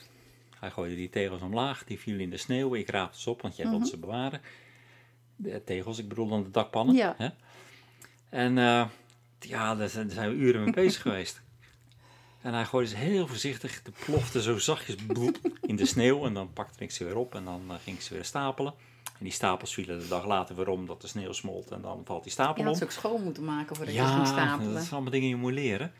Hij 0.60 0.70
gooide 0.70 0.94
die 0.96 1.10
tegels 1.10 1.40
omlaag, 1.42 1.84
die 1.84 1.98
vielen 1.98 2.20
in 2.20 2.30
de 2.30 2.36
sneeuw. 2.36 2.74
Ik 2.74 2.88
raapte 2.90 3.20
ze 3.20 3.30
op, 3.30 3.42
want 3.42 3.56
jij 3.56 3.68
wilde 3.68 3.86
ze 3.86 3.98
bewaren. 3.98 4.40
De 5.36 5.64
tegels, 5.64 5.98
ik 5.98 6.08
bedoel 6.08 6.28
dan 6.28 6.42
de 6.42 6.50
dakpannen. 6.50 6.94
Ja. 6.94 7.14
Hè? 7.18 7.28
En 8.30 8.58
eh, 8.58 8.86
ja, 9.40 9.74
daar 9.74 9.88
zijn 9.88 10.08
we 10.08 10.34
uren 10.34 10.62
mee 10.64 10.72
bezig 10.72 11.02
geweest. 11.08 11.40
En 12.40 12.54
hij 12.54 12.64
gooide 12.64 12.90
ze 12.90 12.96
heel 12.96 13.26
voorzichtig, 13.26 13.82
de 13.82 13.92
plofte 14.04 14.42
zo 14.42 14.58
zachtjes 14.58 14.96
bloep 15.06 15.38
in 15.60 15.76
de 15.76 15.86
sneeuw. 15.86 16.24
En 16.26 16.34
dan 16.34 16.52
pakte 16.52 16.82
ik 16.84 16.90
ze 16.90 17.04
weer 17.04 17.16
op 17.16 17.34
en 17.34 17.44
dan 17.44 17.62
eh, 17.68 17.76
ging 17.82 17.96
ik 17.96 18.02
ze 18.02 18.14
weer 18.14 18.24
stapelen. 18.24 18.74
En 19.04 19.24
die 19.24 19.32
stapels 19.32 19.74
vielen 19.74 19.98
de 19.98 20.08
dag 20.08 20.26
later 20.26 20.56
weer 20.56 20.68
om, 20.68 20.86
dat 20.86 21.00
de 21.00 21.06
sneeuw 21.06 21.32
smolt. 21.32 21.70
En 21.70 21.80
dan 21.82 22.02
valt 22.04 22.22
die 22.24 22.32
je 22.32 22.40
stapel 22.40 22.62
had 22.62 22.72
om. 22.72 22.78
ze 22.78 22.84
ook 22.84 22.90
schoon 22.90 23.22
moeten 23.22 23.44
maken 23.44 23.76
voordat 23.76 23.94
je 23.94 24.00
Ja, 24.00 24.14
ging 24.14 24.26
stapelen. 24.26 24.72
dat 24.72 24.80
zijn 24.82 24.92
allemaal 24.94 25.10
dingen 25.10 25.26
die 25.26 25.36
je 25.36 25.42
moet 25.42 25.52
leren. 25.52 25.92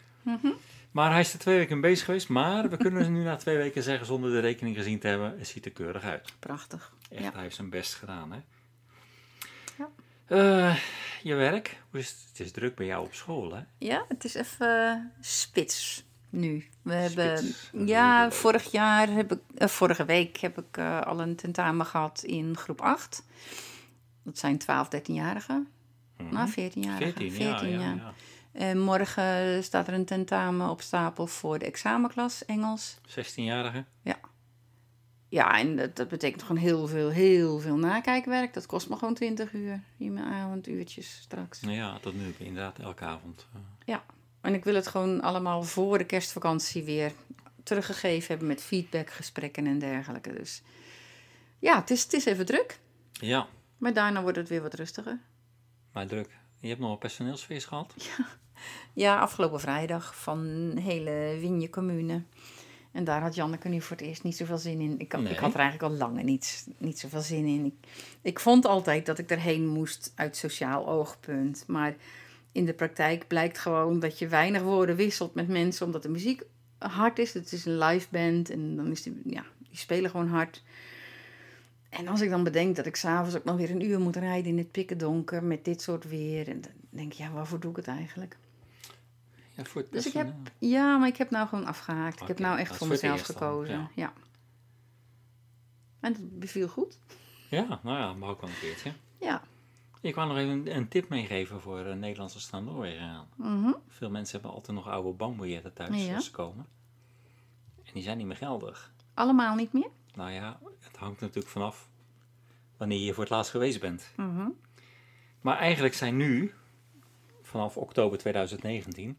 Maar 0.91 1.11
hij 1.11 1.21
is 1.21 1.33
er 1.33 1.39
twee 1.39 1.57
weken 1.57 1.81
bezig 1.81 2.05
geweest. 2.05 2.29
Maar 2.29 2.69
we 2.71 2.77
kunnen 2.77 3.13
nu 3.13 3.23
na 3.23 3.37
twee 3.37 3.57
weken 3.57 3.83
zeggen, 3.83 4.07
zonder 4.07 4.31
de 4.31 4.39
rekening 4.41 4.77
gezien 4.77 4.99
te 4.99 5.07
hebben, 5.09 5.39
het 5.39 5.49
ziet 5.49 5.65
er 5.65 5.71
keurig 5.71 6.03
uit. 6.03 6.33
Prachtig. 6.39 6.93
Echt, 7.11 7.23
Ja. 7.23 7.33
hij 7.33 7.43
heeft 7.43 7.55
zijn 7.57 7.71
best 7.71 7.95
gedaan, 7.95 8.33
hè? 8.33 8.39
Ja. 9.79 9.89
Eh, 10.27 10.77
je 11.23 11.35
werk? 11.35 11.83
Het 11.93 12.31
is 12.35 12.51
druk 12.53 12.75
bij 12.75 12.87
jou 12.87 13.05
op 13.07 13.15
school, 13.15 13.55
hè? 13.55 13.61
Ja, 13.79 14.05
het 14.09 14.25
is 14.25 14.35
even 14.35 14.89
eh, 14.91 14.97
spits 15.21 16.05
nu. 16.31 16.65
We 16.83 16.93
hebben, 16.95 17.39
Spits. 17.39 17.71
ja, 17.87 18.31
vorig 18.31 18.71
jaar 18.71 19.09
heb 19.09 19.33
ik, 19.33 19.41
eh, 19.55 19.69
vorige 19.69 20.05
week 20.05 20.37
heb 20.37 20.59
ik 20.59 20.77
eh, 20.77 21.01
al 21.01 21.21
een 21.21 21.37
tentamen 21.37 21.87
gehad 21.87 22.23
in 22.23 22.57
groep 22.57 22.81
8. 22.81 23.25
Dat 24.23 24.39
zijn 24.39 24.59
12, 24.59 24.89
13-jarigen. 24.89 25.69
Mhm. 26.19 26.35
Nou, 26.35 26.51
14-jarigen. 26.51 27.33
14, 27.33 27.69
ja, 27.69 27.79
ja, 27.79 27.95
ja. 27.95 28.13
En 28.53 28.81
morgen 28.81 29.65
staat 29.65 29.89
er 29.89 29.95
een 29.95 30.05
tentamen 30.05 30.71
op 30.71 30.81
stapel 30.81 31.27
voor 31.27 31.59
de 31.59 31.65
examenklas 31.65 32.45
Engels. 32.45 32.97
16-jarige? 33.09 33.85
Ja, 35.29 35.59
en 35.59 35.77
dat, 35.77 35.97
dat 35.97 36.09
betekent 36.09 36.43
gewoon 36.43 36.63
heel 36.63 36.87
veel, 36.87 37.09
heel 37.11 37.59
veel 37.59 37.77
nakijkwerk. 37.77 38.55
Dat 38.55 38.67
kost 38.67 38.89
me 38.89 38.97
gewoon 38.97 39.15
20 39.15 39.53
uur 39.53 39.81
in 39.99 40.13
mijn 40.13 40.27
avonduurtjes 40.27 41.19
straks. 41.23 41.61
Nou 41.61 41.75
ja, 41.75 41.99
dat 42.01 42.15
nu 42.15 42.35
inderdaad 42.39 42.79
elke 42.79 43.05
avond. 43.05 43.47
eh. 43.85 43.97
En 44.47 44.55
ik 44.55 44.65
wil 44.65 44.75
het 44.75 44.87
gewoon 44.87 45.21
allemaal 45.21 45.63
voor 45.63 45.99
de 45.99 46.05
kerstvakantie 46.05 46.85
weer 46.85 47.13
teruggegeven 47.63 48.29
hebben 48.29 48.47
met 48.47 48.63
feedbackgesprekken 48.63 49.67
en 49.67 49.79
dergelijke. 49.79 50.33
Dus 50.33 50.63
ja, 51.59 51.81
het 51.81 51.91
is, 51.91 52.03
het 52.03 52.13
is 52.13 52.25
even 52.25 52.47
druk. 52.47 52.79
Ja, 53.13 53.47
Maar 53.79 53.93
daarna 53.93 54.23
wordt 54.23 54.37
het 54.37 54.49
weer 54.49 54.63
wat 54.63 54.75
rustiger. 54.75 55.19
maar 55.93 56.07
druk. 56.07 56.29
Je 56.61 56.69
hebt 56.69 56.81
nog 56.81 56.91
een 56.91 56.99
personeelsfeest 56.99 57.67
gehad? 57.67 57.95
Ja, 58.93 59.19
afgelopen 59.19 59.61
vrijdag 59.61 60.17
van 60.23 60.73
hele 60.81 61.37
Winje 61.41 61.71
commune. 61.71 62.23
En 62.93 63.05
daar 63.05 63.21
had 63.21 63.35
Janneke 63.35 63.69
nu 63.69 63.81
voor 63.81 63.97
het 63.97 64.07
eerst 64.07 64.23
niet 64.23 64.37
zoveel 64.37 64.59
zin 64.59 64.81
in. 64.81 64.99
Ik, 64.99 65.13
had- 65.13 65.21
Nee. 65.21 65.33
ik 65.33 65.39
had 65.39 65.55
er 65.55 65.61
eigenlijk 65.61 65.93
al 65.93 65.99
lange 65.99 66.23
niet, 66.23 66.67
niet 66.79 66.99
zoveel 66.99 67.21
zin 67.21 67.45
in. 67.47 67.65
Ik, 67.65 67.75
ik 68.23 68.41
vond 68.41 68.67
altijd 68.67 69.07
dat 69.07 69.19
ik 69.19 69.31
erheen 69.31 69.67
moest 69.67 70.13
uit 70.15 70.37
sociaal 70.37 70.89
oogpunt. 70.89 71.65
Maar 71.67 71.95
in 72.57 72.65
de 72.65 72.73
praktijk 72.73 73.27
blijkt 73.27 73.59
gewoon 73.59 74.01
dat 74.01 74.19
je 74.19 74.29
weinig 74.29 74.63
woorden 74.63 74.97
wisselt 74.97 75.35
met 75.35 75.49
mensen. 75.49 75.87
Omdat 75.87 76.03
de 76.03 76.09
muziek 76.09 76.43
hard 76.79 77.19
is. 77.19 77.35
Het 77.35 77.53
is 77.53 77.65
een 77.65 77.79
live 77.79 78.07
band 78.11 78.51
en 78.51 78.77
dan 78.77 78.91
is 78.91 79.03
die, 79.03 79.21
ja, 79.25 79.45
die 79.69 79.79
spelen 79.79 80.11
gewoon 80.11 80.29
hard. 80.29 80.63
En 81.89 82.09
als 82.09 82.21
ik 82.21 82.31
dan 82.31 82.45
bedenk 82.45 82.77
dat 82.77 82.87
ik 82.87 82.97
s'avonds 82.97 83.37
ook 83.37 83.45
nog 83.45 83.57
weer 83.57 83.71
een 83.71 83.85
uur 83.85 84.01
moet 84.01 84.17
rijden 84.17 84.51
in 84.51 84.59
het 84.59 84.71
pikkendonker 84.71 85.45
met 85.45 85.65
dit 85.65 85.83
soort 85.83 86.09
weer. 86.09 86.49
En 86.49 86.61
dan 86.61 86.73
denk 86.91 87.13
ik, 87.13 87.19
ja, 87.19 87.31
waarvoor 87.31 87.61
doe 87.61 87.71
ik 87.71 87.77
het 87.77 87.87
eigenlijk? 87.87 88.37
Ja, 89.55 89.65
voor 89.65 89.81
het 89.81 89.93
Dus 89.93 90.07
ik 90.07 90.13
heb, 90.13 90.33
ja, 90.59 90.97
maar 90.97 91.09
ik 91.09 91.17
heb 91.17 91.31
nou 91.31 91.49
gewoon 91.49 91.65
afgehaakt. 91.67 92.21
ik 92.21 92.29
heb 92.29 92.39
nou 92.39 92.59
echt 92.59 92.77
voor 92.77 92.89
mezelf 92.89 93.23
dan, 93.23 93.37
gekozen. 93.37 93.75
ja. 93.75 93.91
Ja. 93.95 94.13
En 96.01 96.13
dat 96.13 96.39
beviel 96.39 96.69
goed. 96.69 96.99
Ja, 97.51 97.81
nou 97.83 97.99
ja, 97.99 98.13
mag 98.13 98.29
ook 98.29 98.41
wel 98.41 98.51
een 98.51 98.59
keertje. 98.61 98.93
Ja. 99.21 99.43
Ik 100.01 100.15
wou 100.15 100.29
nog 100.29 100.37
even 100.37 100.51
een, 100.51 100.77
een 100.77 100.89
tip 100.89 101.09
meegeven 101.09 101.61
voor 101.61 101.87
uh, 101.87 101.95
Nederlanders 101.95 102.51
naar 102.51 102.63
Noorwegen 102.63 103.01
gaan. 103.01 103.27
Mhm. 103.37 103.73
Veel 103.89 104.11
mensen 104.11 104.33
hebben 104.35 104.57
altijd 104.57 104.77
nog 104.77 104.89
oude 104.89 105.11
bankbiljetten 105.13 105.73
thuis 105.73 106.07
Ja. 106.07 106.15
als 106.15 106.25
ze 106.25 106.31
komen. 106.31 106.67
En 107.85 107.93
die 107.93 108.03
zijn 108.03 108.17
niet 108.17 108.27
meer 108.27 108.37
geldig. 108.37 108.93
Allemaal 109.15 109.55
niet 109.55 109.73
meer? 109.73 109.89
Nou 110.15 110.31
ja, 110.31 110.59
het 110.81 110.97
hangt 110.97 111.21
natuurlijk 111.21 111.49
vanaf 111.49 111.89
wanneer 112.77 112.99
je 112.99 113.13
voor 113.13 113.23
het 113.23 113.33
laatst 113.33 113.51
geweest 113.51 113.81
bent. 113.81 114.13
Mhm. 114.17 114.49
Maar 115.41 115.57
eigenlijk 115.59 115.95
zijn 115.95 116.17
nu, 116.17 116.55
vanaf 117.43 117.77
oktober 117.77 118.19
2019, 118.19 119.19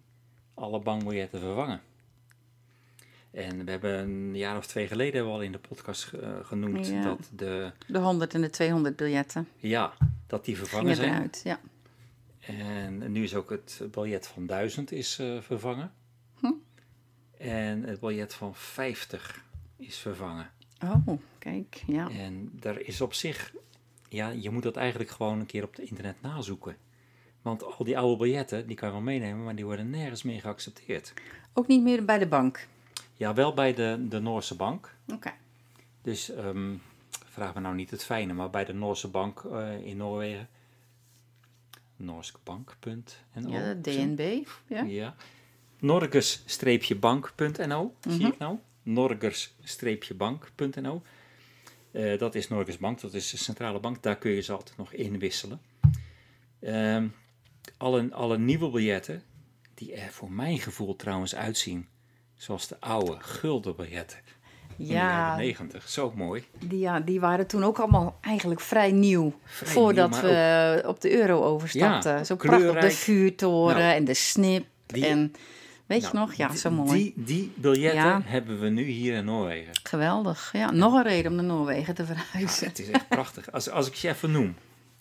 alle 0.54 0.80
bankbiljetten 0.80 1.40
vervangen. 1.40 1.82
En 3.32 3.66
we 3.66 3.72
hebben 3.72 4.00
een 4.00 4.36
jaar 4.38 4.58
of 4.58 4.68
twee 4.68 4.88
geleden 4.88 5.14
hebben 5.14 5.32
we 5.32 5.38
al 5.38 5.44
in 5.44 5.52
de 5.52 5.58
podcast 5.58 6.14
eh, 6.14 6.30
genoemd 6.44 6.88
Ja. 6.88 7.02
dat, 7.04 7.30
de, 7.36 7.72
De 7.88 8.00
100 8.00 8.34
en 8.34 8.42
de 8.42 8.50
200 8.50 8.96
biljetten 8.96 9.48
ja, 9.58 9.94
dat 10.28 10.46
die 10.46 10.58
vervangen 10.58 10.96
zijn. 10.96 11.14
eruit. 11.14 11.42
Ja. 11.44 11.60
En 12.40 13.12
nu 13.12 13.24
is 13.24 13.36
ook 13.36 13.50
het 13.50 13.82
biljet 13.92 14.28
van 14.28 14.46
1000 14.46 14.92
is, 14.92 15.20
eh, 15.20 15.42
vervangen. 15.42 15.92
Hm. 16.40 16.52
En 17.38 17.84
het 17.84 18.00
biljet 18.00 18.34
van 18.34 18.56
50 18.56 19.44
is 19.78 19.98
vervangen. 19.98 20.50
Oh, 20.84 21.08
kijk. 21.40 21.84
Ja. 21.88 22.10
En 22.10 22.50
daar 22.54 22.80
is 22.80 23.02
op 23.02 23.14
zich, 23.14 23.54
ja, 24.10 24.30
je 24.30 24.50
moet 24.50 24.64
dat 24.64 24.76
eigenlijk 24.76 25.10
gewoon 25.10 25.40
een 25.40 25.46
keer 25.46 25.64
op 25.64 25.76
het 25.76 25.90
internet 25.90 26.22
nazoeken. 26.22 26.76
Want 27.42 27.64
al 27.64 27.84
die 27.86 27.98
oude 27.98 28.18
biljetten, 28.18 28.68
die 28.68 28.76
kan 28.76 28.88
je 28.88 28.94
wel 28.94 29.04
meenemen, 29.04 29.44
maar 29.44 29.56
die 29.56 29.66
worden 29.66 29.90
nergens 29.90 30.24
meer 30.24 30.42
geaccepteerd. 30.42 31.14
Ook 31.54 31.68
niet 31.68 31.84
meer 31.84 32.06
bij 32.06 32.18
de 32.18 32.28
bank. 32.28 32.68
Ja, 33.18 33.34
wel 33.34 33.54
bij 33.54 33.74
de, 33.74 34.06
de 34.10 34.20
Noorse 34.20 34.56
bank. 34.56 34.96
Oké. 35.14 35.34
Dus 36.02 36.30
ehm, 36.32 36.74
vraag 37.10 37.54
me 37.54 37.60
nou 37.60 37.76
niet 37.76 37.92
het 37.92 38.04
fijne, 38.04 38.34
maar 38.34 38.50
bij 38.50 38.66
de 38.66 38.74
Noorse 38.74 39.08
bank 39.08 39.44
eh, 39.44 39.86
in 39.86 39.98
Noorwegen. 39.98 40.50
Noorskbank.nl 41.96 43.50
Ja. 43.50 43.74
DNB. 43.74 44.48
Ja. 44.68 44.84
Ja. 44.84 45.16
Norges-bank.no, 45.80 47.94
zie 48.02 48.12
Mhm. 48.22 48.26
ik 48.26 48.38
nou. 48.38 48.58
Norgers-bank.no. 48.84 51.02
Eh, 51.92 52.20
dat 52.20 52.36
is 52.36 52.48
Norges 52.48 52.78
Bank, 52.78 53.02
dat 53.02 53.14
is 53.14 53.30
de 53.30 53.38
centrale 53.38 53.80
bank. 53.80 54.04
Daar 54.04 54.18
kun 54.18 54.32
je 54.32 54.42
ze 54.42 54.52
altijd 54.52 54.78
nog 54.78 54.94
inwisselen. 54.94 55.62
Ehm 56.60 57.08
alle, 57.78 58.14
alle 58.14 58.38
nieuwe 58.38 58.70
biljetten, 58.70 59.24
die 59.74 59.94
er 59.94 60.12
voor 60.12 60.32
mijn 60.32 60.60
gevoel 60.60 60.96
trouwens 60.96 61.36
uitzien, 61.36 61.88
zoals 62.38 62.68
de 62.68 62.76
oude 62.80 63.16
guldenbiljetten 63.20 64.18
in 64.78 64.86
de 64.86 64.94
Ja, 64.94 64.94
jaren 65.00 65.38
90. 65.38 65.90
Zo 65.90 66.12
mooi. 66.16 66.44
die, 66.66 66.80
ja, 66.80 67.00
die 67.00 67.20
waren 67.20 67.48
toen 67.48 67.64
ook 67.64 67.80
allemaal 67.80 68.18
eigenlijk 68.22 68.60
vrij 68.62 68.92
nieuw. 68.92 69.40
Vrij 69.44 69.72
voordat 69.72 70.10
nieuw, 70.12 70.22
we 70.22 70.84
op 70.86 71.02
de 71.02 71.12
euro 71.22 71.44
overstapten. 71.44 72.12
Ja, 72.18 72.24
zo 72.24 72.36
prachtig. 72.36 72.80
De 72.82 72.92
vuurtoren 72.92 73.78
Nou, 73.78 73.96
en 73.96 74.06
de 74.06 74.14
snip. 74.14 74.66
die- 74.86 75.06
en 75.06 75.34
weet 75.86 76.02
je 76.02 76.10
Nou, 76.14 76.26
nog? 76.28 76.34
Ja, 76.34 76.56
zo 76.56 76.70
mooi. 76.72 76.92
Die, 76.94 77.14
die 77.16 77.52
biljetten 77.56 78.02
Ja. 78.04 78.22
hebben 78.26 78.60
we 78.60 78.70
nu 78.70 78.84
hier 78.84 79.14
in 79.16 79.26
Noorwegen. 79.26 79.74
Geweldig. 79.84 80.50
Ja, 80.54 80.72
nog 80.72 80.94
een 80.94 81.04
reden 81.04 81.32
om 81.32 81.38
naar 81.38 81.46
Noorwegen 81.46 81.96
te 81.96 82.06
verhuizen. 82.06 82.68
Het 82.68 82.80
is 82.80 82.90
echt 82.90 83.08
prachtig. 83.08 83.52
Als, 83.52 83.70
als 83.70 83.88
ik 83.88 83.94
je 83.94 84.10
even 84.10 84.32
noem, 84.32 84.56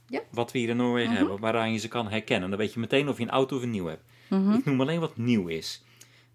Ja. 0.06 0.20
wat 0.30 0.52
we 0.52 0.58
hier 0.58 0.68
in 0.68 0.76
Noorwegen 0.76 1.12
hebben, 1.16 1.40
waaraan 1.40 1.72
je 1.72 1.78
ze 1.78 1.88
kan 1.88 2.08
herkennen, 2.08 2.48
dan 2.50 2.58
weet 2.58 2.72
je 2.72 2.80
meteen 2.80 3.08
of 3.08 3.16
je 3.16 3.22
een 3.22 3.30
auto 3.30 3.56
of 3.56 3.62
een 3.62 3.70
nieuw 3.70 3.86
hebt. 3.86 4.02
Mhm. 4.28 4.52
Ik 4.52 4.64
noem 4.64 4.80
alleen 4.80 5.00
wat 5.00 5.16
nieuw 5.16 5.46
is. 5.46 5.84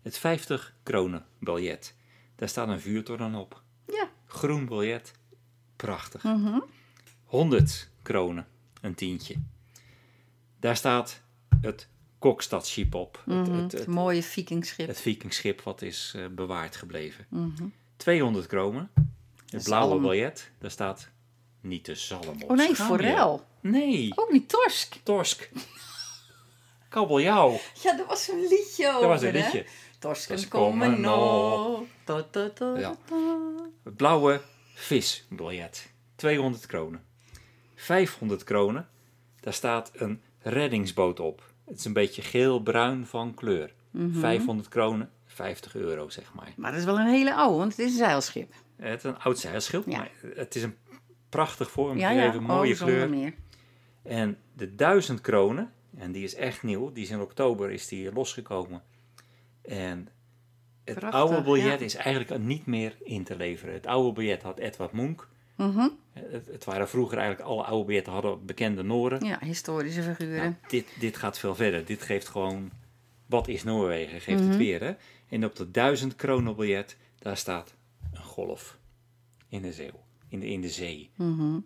Het 0.02 0.18
50 0.18 0.74
kronen 0.84 1.26
biljet. 1.40 1.96
Daar 2.36 2.50
staat 2.50 2.68
een 2.68 2.80
vuurtoren 2.82 3.36
op. 3.36 3.62
Ja. 3.88 4.10
Groen 4.26 4.66
biljet. 4.66 5.12
Prachtig. 5.76 6.24
Mhm. 6.24 6.60
100 7.26 7.90
kronen. 8.02 8.48
Een 8.82 8.96
tientje. 8.96 9.36
Daar 10.60 10.76
staat 10.76 11.22
het 11.62 11.88
Kokstadschip 12.20 12.96
op. 12.96 13.22
Het, 13.26 13.36
Mhm. 13.48 13.52
het, 13.58 13.72
het, 13.72 13.88
Mooie 13.88 14.24
vikingschip. 14.24 14.88
het 14.88 15.02
vikingschip 15.02 15.62
wat 15.62 15.82
is 15.82 16.14
eh, 16.16 16.26
bewaard 16.28 16.76
gebleven. 16.76 17.26
Mhm. 17.30 17.64
200 17.98 18.48
kronen. 18.48 18.92
Het 19.50 19.64
blauwe 19.64 20.00
biljet. 20.00 20.52
Daar 20.60 20.72
staat 20.72 21.10
niet 21.62 21.86
de 21.86 21.96
zalm 21.96 22.28
op. 22.42 22.50
Oh 22.50 22.58
nee, 22.58 22.76
forel. 22.76 23.46
Nee, 23.62 24.12
Ook 24.16 24.32
niet 24.32 24.50
torsk. 24.50 24.96
torsk. 25.04 25.50
Kabeljauw. 26.90 27.60
Ja, 27.84 28.00
er 28.00 28.06
was 28.06 28.28
een 28.28 28.48
liedje 28.48 28.88
over, 28.88 29.00
Dat 29.02 29.10
was 29.10 29.22
een 29.22 29.32
liedje. 29.34 29.66
Torsken 30.02 30.48
komen 30.48 30.80
komen 30.90 31.02
nog. 31.02 31.82
Ta, 32.04 32.24
ta, 32.32 32.50
ta, 32.50 32.78
Ja. 32.80 32.96
blauwe 33.84 34.42
visbiljet. 34.74 35.92
200 36.16 36.66
kronen. 36.66 37.04
500 37.76 38.44
kronen. 38.44 38.90
Daar 39.40 39.54
staat 39.54 39.92
een 39.94 40.22
reddingsboot 40.40 41.20
op. 41.20 41.44
Het 41.66 41.78
is 41.80 41.86
een 41.86 41.94
beetje 41.94 42.22
geel-bruin 42.22 43.06
van 43.06 43.34
kleur. 43.34 43.74
Mhm. 43.92 44.20
500 44.20 44.68
kronen, 44.70 45.10
50 45.26 45.76
euro 45.76 46.10
zeg 46.10 46.34
maar. 46.34 46.54
Maar 46.58 46.72
dat 46.72 46.80
is 46.80 46.86
wel 46.86 47.00
een 47.00 47.08
hele 47.08 47.34
oude, 47.36 47.58
want 47.58 47.72
het 47.72 47.80
is 47.86 47.92
een 47.92 47.98
zeilschip. 47.98 48.54
Het 48.76 48.98
is 48.98 49.04
een 49.04 49.20
oud 49.20 49.40
zeilschip, 49.40 49.84
Ja. 49.88 49.98
maar 49.98 50.12
het 50.36 50.56
is 50.56 50.64
een 50.64 50.76
prachtig 51.30 51.72
vorm 51.72 51.98
Ja, 51.98 52.10
ja. 52.10 52.20
gegeven, 52.22 52.44
mooie 52.44 52.74
oh, 52.74 52.80
kleur. 52.80 53.10
meer. 53.10 53.34
En 54.04 54.38
de 54.54 54.76
1000 54.76 55.22
kronen, 55.22 55.72
en 55.98 56.12
die 56.12 56.24
is 56.24 56.36
echt 56.36 56.64
nieuw, 56.64 56.92
die 56.92 57.04
is 57.04 57.10
in 57.10 57.22
oktober 57.22 57.72
is 57.72 57.88
die 57.88 58.14
losgekomen. 58.14 58.84
En 59.62 60.08
het 60.84 61.00
Prachtig, 61.00 61.20
oude 61.20 61.42
biljet 61.42 61.80
ja. 61.80 61.86
is 61.86 61.96
eigenlijk 61.96 62.44
niet 62.44 62.66
meer 62.66 62.96
in 63.04 63.24
te 63.24 63.36
leveren. 63.36 63.74
Het 63.74 63.88
oude 63.88 64.12
biljet 64.14 64.42
had 64.42 64.58
Edward 64.58 64.92
Munch. 64.92 65.28
Mhm. 65.58 65.88
Het, 66.14 66.48
het 66.48 66.64
waren 66.64 66.90
vroeger 66.90 67.18
eigenlijk 67.18 67.50
alle 67.50 67.64
oude 67.64 67.86
biljetten 67.86 68.14
hadden 68.14 68.46
bekende 68.46 68.84
Noren. 68.84 69.26
Ja, 69.26 69.40
historische 69.44 70.02
figuren. 70.04 70.42
Nou, 70.42 70.54
dit, 70.68 70.88
dit 71.00 71.18
gaat 71.18 71.40
veel 71.40 71.56
verder. 71.56 71.86
Dit 71.86 72.02
geeft 72.02 72.28
gewoon, 72.28 72.72
wat 73.26 73.48
is 73.48 73.64
Noorwegen? 73.64 74.22
Geeft 74.22 74.40
Mhm. 74.40 74.50
het 74.50 74.58
weer. 74.58 74.82
Hè? 74.84 74.94
En 75.30 75.46
op 75.46 75.56
de 75.56 75.72
1000 75.72 76.16
kronen 76.16 76.56
biljet, 76.56 76.98
daar 77.20 77.38
staat 77.38 77.74
een 78.14 78.24
golf 78.24 78.78
in 79.50 79.62
de 79.62 79.74
zee. 79.74 79.92
In 80.28 80.40
de, 80.40 80.48
in 80.48 80.62
de 80.62 80.70
zee. 80.70 81.10
Mhm. 81.16 81.60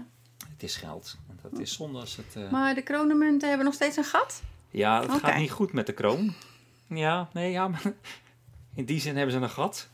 Het 0.48 0.62
is 0.62 0.76
geld. 0.76 1.16
Dat 1.42 1.58
is 1.60 1.72
zonde 1.74 1.98
als 1.98 2.16
het... 2.16 2.36
eh, 2.36 2.50
Maar 2.50 2.74
de 2.74 2.82
kronenmunten 2.82 3.48
hebben 3.48 3.66
nog 3.66 3.74
steeds 3.74 3.96
een 3.96 4.04
gat? 4.04 4.42
Ja, 4.70 5.02
het 5.02 5.10
gaat 5.10 5.36
niet 5.36 5.50
goed 5.50 5.72
met 5.72 5.86
de 5.86 5.92
kroon. 5.92 6.32
Ja, 6.88 7.28
nee, 7.32 7.50
ja, 7.50 7.68
maar 7.68 7.82
in 8.74 8.84
die 8.84 9.00
zin 9.00 9.16
hebben 9.16 9.34
ze 9.34 9.40
een 9.40 9.50
gat. 9.50 9.88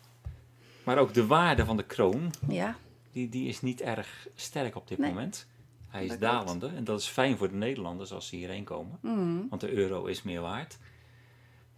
Maar 0.84 0.98
ook 0.98 1.14
de 1.14 1.26
waarde 1.26 1.64
van 1.64 1.76
de 1.76 1.84
kroon, 1.84 2.30
Ja. 2.48 2.76
die, 3.12 3.28
die 3.28 3.48
is 3.48 3.60
niet 3.60 3.80
erg 3.80 4.26
sterk 4.34 4.76
op 4.76 4.88
dit 4.88 4.98
Nee. 4.98 5.08
moment. 5.12 5.46
Hij 5.88 6.02
is 6.04 6.08
Dat 6.08 6.18
klopt. 6.18 6.32
dalende 6.46 6.66
en 6.76 6.84
dat 6.84 7.00
is 7.00 7.06
fijn 7.06 7.36
voor 7.36 7.48
de 7.48 7.54
Nederlanders 7.56 8.12
als 8.12 8.28
ze 8.28 8.36
hierheen 8.36 8.64
komen. 8.64 8.98
Mhm. 9.00 9.48
Want 9.48 9.60
de 9.60 9.72
euro 9.72 10.04
is 10.04 10.22
meer 10.22 10.40
waard. 10.40 10.78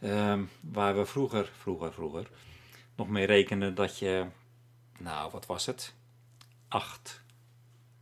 Ehm, 0.02 0.44
waar 0.60 0.96
we 0.96 1.06
vroeger, 1.06 1.50
vroeger, 1.58 1.92
vroeger 1.92 2.30
nog 2.96 3.08
mee 3.08 3.26
rekenden 3.26 3.74
dat 3.74 3.98
je, 3.98 4.26
nou 4.98 5.30
wat 5.30 5.46
was 5.46 5.66
het? 5.66 5.94
Acht 6.68 7.20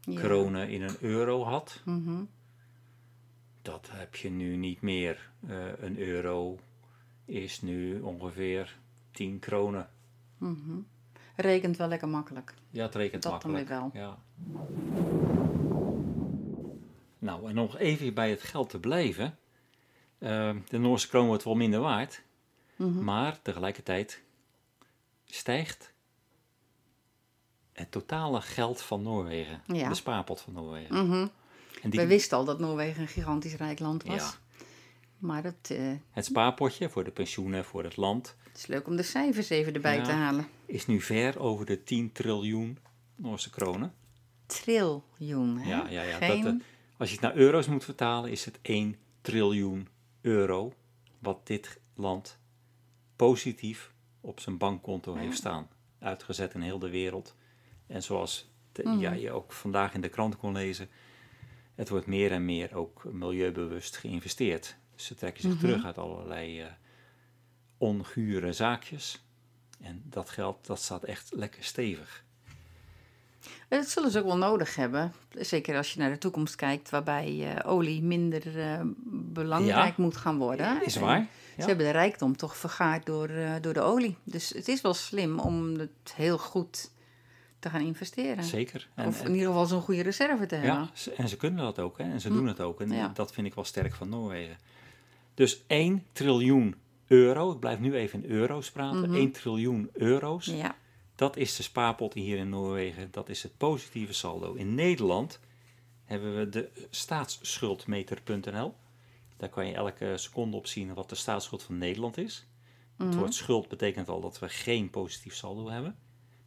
Ja. 0.00 0.20
kronen 0.20 0.68
in 0.68 0.82
een 0.82 0.96
euro 1.00 1.42
had. 1.44 1.80
Mhm. 1.84 2.22
Dat 3.62 3.88
heb 3.92 4.14
je 4.16 4.30
nu 4.30 4.56
niet 4.56 4.80
meer. 4.80 5.30
Eh, 5.48 5.56
een 5.80 5.98
euro 5.98 6.58
is 7.24 7.62
nu 7.62 8.00
ongeveer 8.00 8.78
10 9.10 9.38
kronen. 9.38 9.88
Mhm. 10.38 10.78
Rekent 11.36 11.76
wel 11.76 11.88
lekker 11.88 12.08
makkelijk. 12.08 12.54
Ja, 12.70 12.82
het 12.82 12.94
rekent 12.94 13.22
Dat 13.22 13.42
dan 13.42 13.50
makkelijk. 13.50 13.68
weer 13.68 13.78
wel. 13.78 13.90
Ja. 14.02 14.18
Nou, 17.18 17.48
en 17.48 17.54
nog 17.54 17.78
even 17.78 18.14
bij 18.14 18.30
het 18.30 18.42
geld 18.42 18.70
te 18.70 18.80
blijven. 18.80 19.38
Eh, 20.20 20.56
de 20.68 20.78
Noorse 20.78 21.08
kroon 21.08 21.26
wordt 21.26 21.44
wel 21.44 21.54
minder 21.54 21.80
waard. 21.80 22.22
Mhm. 22.76 23.04
Maar 23.04 23.42
tegelijkertijd 23.42 24.22
stijgt 25.24 25.92
het 27.72 27.90
totale 27.90 28.40
geld 28.40 28.82
van 28.82 29.02
Noorwegen. 29.02 29.62
Ja. 29.66 29.88
De 29.88 29.94
spaarpot 29.94 30.40
van 30.40 30.52
Noorwegen. 30.52 31.30
En 31.82 31.90
die, 31.90 32.00
We 32.00 32.06
wisten 32.06 32.36
al 32.38 32.44
dat 32.44 32.58
Noorwegen 32.58 33.02
een 33.02 33.08
gigantisch 33.08 33.54
rijk 33.54 33.78
land 33.78 34.02
was. 34.04 34.16
ja, 34.16 34.32
Maar 35.18 35.42
het, 35.44 35.70
eh, 35.70 35.92
het 36.10 36.24
spaarpotje 36.24 36.88
voor 36.90 37.04
de 37.04 37.10
pensioenen 37.10 37.64
voor 37.64 37.84
het 37.84 37.96
land 37.96 38.36
het 38.48 38.58
is 38.58 38.66
leuk 38.66 38.86
om 38.86 38.96
de 38.96 39.02
cijfers 39.02 39.48
even 39.48 39.74
erbij 39.74 39.96
Ja. 39.96 40.02
te 40.02 40.10
halen. 40.12 40.48
is 40.66 40.86
nu 40.86 41.00
ver 41.00 41.38
over 41.38 41.66
de 41.66 41.82
10 41.82 42.12
triljoen 42.12 42.78
Noorse 43.16 43.50
kronen. 43.50 43.94
Triljoen, 44.46 45.58
hè? 45.58 45.68
Ja, 45.68 45.88
ja, 45.88 46.02
ja. 46.02 46.16
Geen... 46.16 46.42
Dat, 46.42 46.54
eh, 46.54 46.60
als 46.98 47.08
je 47.08 47.14
het 47.14 47.24
naar 47.24 47.36
euro's 47.36 47.66
moet 47.66 47.84
vertalen, 47.84 48.30
is 48.30 48.44
het 48.44 48.58
1 48.62 48.96
triljoen 49.20 49.88
euro 50.20 50.74
wat 51.18 51.46
dit 51.46 51.80
land 51.94 52.38
positief 53.16 53.92
op 54.20 54.40
zijn 54.40 54.58
bankkonto 54.58 55.14
heeft 55.14 55.36
staan. 55.36 55.68
Uitgezet 55.98 56.54
in 56.54 56.60
heel 56.60 56.78
de 56.78 56.90
wereld. 56.90 57.36
En 57.86 58.02
zoals 58.02 58.50
de, 58.72 58.82
Mhm. 58.82 58.98
ja, 58.98 59.12
je 59.12 59.30
ook 59.30 59.52
vandaag 59.52 59.94
in 59.94 60.00
de 60.00 60.08
krant 60.08 60.36
kon 60.36 60.52
lezen, 60.52 60.88
het 61.74 61.88
wordt 61.88 62.06
meer 62.06 62.32
en 62.32 62.44
meer 62.44 62.74
ook 62.74 63.04
milieubewust 63.12 63.96
geïnvesteerd. 63.96 64.76
Dus 64.94 65.04
ze 65.04 65.14
trekken 65.14 65.42
zich 65.42 65.52
Mhm. 65.52 65.60
terug 65.60 65.84
uit 65.84 65.98
allerlei 65.98 66.60
eh, 66.60 66.66
ongure 67.78 68.52
zaakjes. 68.52 69.24
En 69.80 70.02
dat 70.04 70.30
geld, 70.30 70.66
dat 70.66 70.78
staat 70.80 71.04
echt 71.04 71.32
lekker 71.34 71.64
stevig. 71.64 72.24
Dat 73.68 73.88
zullen 73.88 74.10
ze 74.10 74.18
ook 74.18 74.24
wel 74.24 74.36
nodig 74.36 74.74
hebben. 74.74 75.12
Zeker 75.38 75.76
als 75.76 75.92
je 75.92 75.98
naar 76.00 76.10
de 76.10 76.18
toekomst 76.18 76.56
kijkt, 76.56 76.90
waarbij 76.90 77.54
eh, 77.56 77.70
olie 77.70 78.02
minder 78.02 78.58
eh, 78.60 78.80
belangrijk 79.32 79.96
moet 79.96 80.16
gaan 80.16 80.38
worden. 80.38 80.84
Is 80.84 80.94
En 80.96 81.02
waar. 81.02 81.26
Ze 81.58 81.66
hebben 81.66 81.86
de 81.86 81.92
rijkdom 81.92 82.36
toch 82.36 82.56
vergaard 82.56 83.06
door, 83.06 83.28
eh, 83.28 83.52
door 83.60 83.72
de 83.72 83.80
olie. 83.80 84.16
Dus 84.24 84.48
het 84.48 84.68
is 84.68 84.80
wel 84.80 84.94
slim 84.94 85.38
om 85.38 85.78
het 85.78 86.12
heel 86.14 86.38
goed 86.38 86.90
te 87.58 87.70
gaan 87.70 87.80
investeren. 87.80 88.44
Zeker. 88.44 88.88
En, 88.94 89.06
of 89.06 89.24
in 89.24 89.32
ieder 89.32 89.46
geval 89.46 89.66
zo'n 89.66 89.80
goede 89.82 90.02
reserve 90.02 90.46
te 90.46 90.54
hebben. 90.54 90.90
Ja, 91.04 91.12
en 91.16 91.28
ze 91.28 91.36
kunnen 91.36 91.64
dat 91.64 91.78
ook 91.78 91.98
hè? 91.98 92.04
en 92.04 92.20
ze 92.20 92.28
Hm. 92.28 92.34
doen 92.34 92.46
het 92.46 92.60
ook. 92.60 92.80
En 92.80 92.90
Ja. 92.90 93.10
dat 93.14 93.32
vind 93.32 93.46
ik 93.46 93.54
wel 93.54 93.64
sterk 93.64 93.94
van 93.94 94.08
Noorwegen. 94.08 94.56
Dus 95.34 95.62
1 95.66 96.04
triljoen 96.12 96.74
euro, 97.06 97.52
ik 97.52 97.58
blijf 97.60 97.78
nu 97.78 97.94
even 97.94 98.24
in 98.24 98.30
euro's 98.30 98.70
praten, 98.70 99.00
Mhm. 99.10 99.14
1 99.14 99.30
triljoen 99.32 99.90
euro's, 99.92 100.46
Ja. 100.46 100.74
Dat 101.20 101.36
is 101.36 101.56
de 101.56 101.62
spaarpot 101.62 102.14
hier 102.14 102.36
in 102.38 102.48
Noorwegen, 102.48 103.08
dat 103.10 103.28
is 103.28 103.42
het 103.42 103.56
positieve 103.56 104.12
saldo. 104.12 104.54
In 104.54 104.74
Nederland 104.74 105.40
hebben 106.04 106.36
we 106.38 106.48
de 106.48 106.70
staatsschuldmeter.nl. 106.90 108.74
Daar 109.36 109.48
kan 109.48 109.66
je 109.66 109.74
elke 109.74 110.12
seconde 110.16 110.56
op 110.56 110.66
zien 110.66 110.94
wat 110.94 111.08
de 111.08 111.14
staatsschuld 111.14 111.62
van 111.62 111.78
Nederland 111.78 112.18
is. 112.18 112.46
Het 112.96 113.06
Mhm. 113.08 113.18
woord 113.18 113.34
schuld 113.34 113.68
betekent 113.68 114.08
al 114.08 114.20
dat 114.20 114.38
we 114.38 114.48
geen 114.48 114.90
positief 114.90 115.34
saldo 115.34 115.68
hebben. 115.70 115.96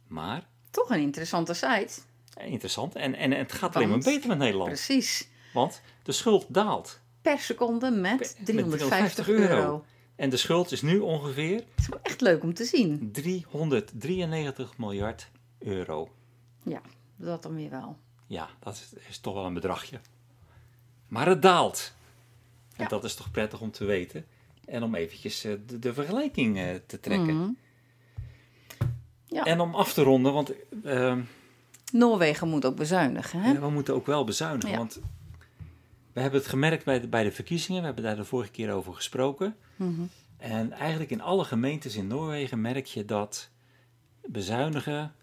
Maar, 0.06 0.46
Toch 0.70 0.90
een 0.90 1.00
interessante 1.00 1.54
site. 1.54 2.00
eh, 2.34 2.46
interessant, 2.50 2.94
en, 2.94 3.14
en 3.14 3.30
het 3.30 3.52
gaat 3.52 3.76
alleen 3.76 3.88
maar 3.88 3.98
beter 3.98 4.28
met 4.28 4.38
Nederland. 4.38 4.68
Precies. 4.68 5.28
Want 5.52 5.80
de 6.02 6.12
schuld 6.12 6.46
daalt. 6.48 7.00
Per 7.22 7.38
seconde 7.38 7.90
met 7.90 8.18
met 8.18 8.36
350 8.44 9.24
350 9.24 9.28
euro. 9.28 9.54
euro. 9.56 9.84
En 10.16 10.30
de 10.30 10.36
schuld 10.36 10.72
is 10.72 10.82
nu 10.82 10.98
ongeveer 10.98 11.54
Het 11.56 11.66
is 11.76 11.88
wel 11.88 11.98
echt 12.02 12.20
leuk 12.20 12.42
om 12.42 12.54
te 12.54 12.64
zien. 12.64 13.12
393 13.12 14.78
miljard 14.78 15.30
euro. 15.58 16.08
Ja, 16.62 16.80
dat 17.16 17.42
dan 17.42 17.54
weer 17.54 17.70
wel. 17.70 17.96
Ja, 18.26 18.48
dat 18.60 18.74
is, 18.74 18.92
is 19.08 19.18
toch 19.18 19.34
wel 19.34 19.44
een 19.44 19.54
bedragje. 19.54 20.00
Maar 21.08 21.26
het 21.28 21.42
daalt. 21.42 21.94
En 22.76 22.82
Ja. 22.82 22.88
dat 22.88 23.04
is 23.04 23.14
toch 23.14 23.30
prettig 23.30 23.60
om 23.60 23.70
te 23.70 23.84
weten. 23.84 24.24
En 24.64 24.82
om 24.82 24.94
eventjes 24.94 25.44
eh, 25.44 25.52
de, 25.66 25.78
de 25.78 25.94
vergelijking 25.94 26.58
eh, 26.58 26.74
te 26.86 27.00
trekken. 27.00 27.36
Mhm. 27.36 27.50
Ja. 29.26 29.44
En 29.44 29.60
om 29.60 29.74
af 29.74 29.92
te 29.92 30.02
ronden, 30.02 30.32
want 30.32 30.52
ehm, 30.84 31.20
Noorwegen 31.92 32.48
moet 32.48 32.64
ook 32.64 32.76
bezuinigen, 32.76 33.40
hè? 33.40 33.52
ja, 33.52 33.60
we 33.60 33.70
moeten 33.70 33.94
ook 33.94 34.06
wel 34.06 34.24
bezuinigen. 34.24 34.76
Want 34.76 35.00
we 36.14 36.20
hebben 36.20 36.40
het 36.40 36.48
gemerkt 36.48 36.84
bij 36.84 37.00
de, 37.00 37.08
bij 37.08 37.24
de 37.24 37.32
verkiezingen. 37.32 37.80
We 37.80 37.86
hebben 37.86 38.04
daar 38.04 38.16
de 38.16 38.24
vorige 38.24 38.50
keer 38.50 38.72
over 38.72 38.94
gesproken. 38.94 39.56
Mhm. 39.76 40.02
En 40.36 40.72
eigenlijk 40.72 41.10
in 41.10 41.20
alle 41.20 41.44
gemeentes 41.44 41.96
in 41.96 42.06
Noorwegen 42.06 42.60
merk 42.60 42.86
je 42.86 43.04
dat 43.04 43.50
bezuinigen 44.26 45.14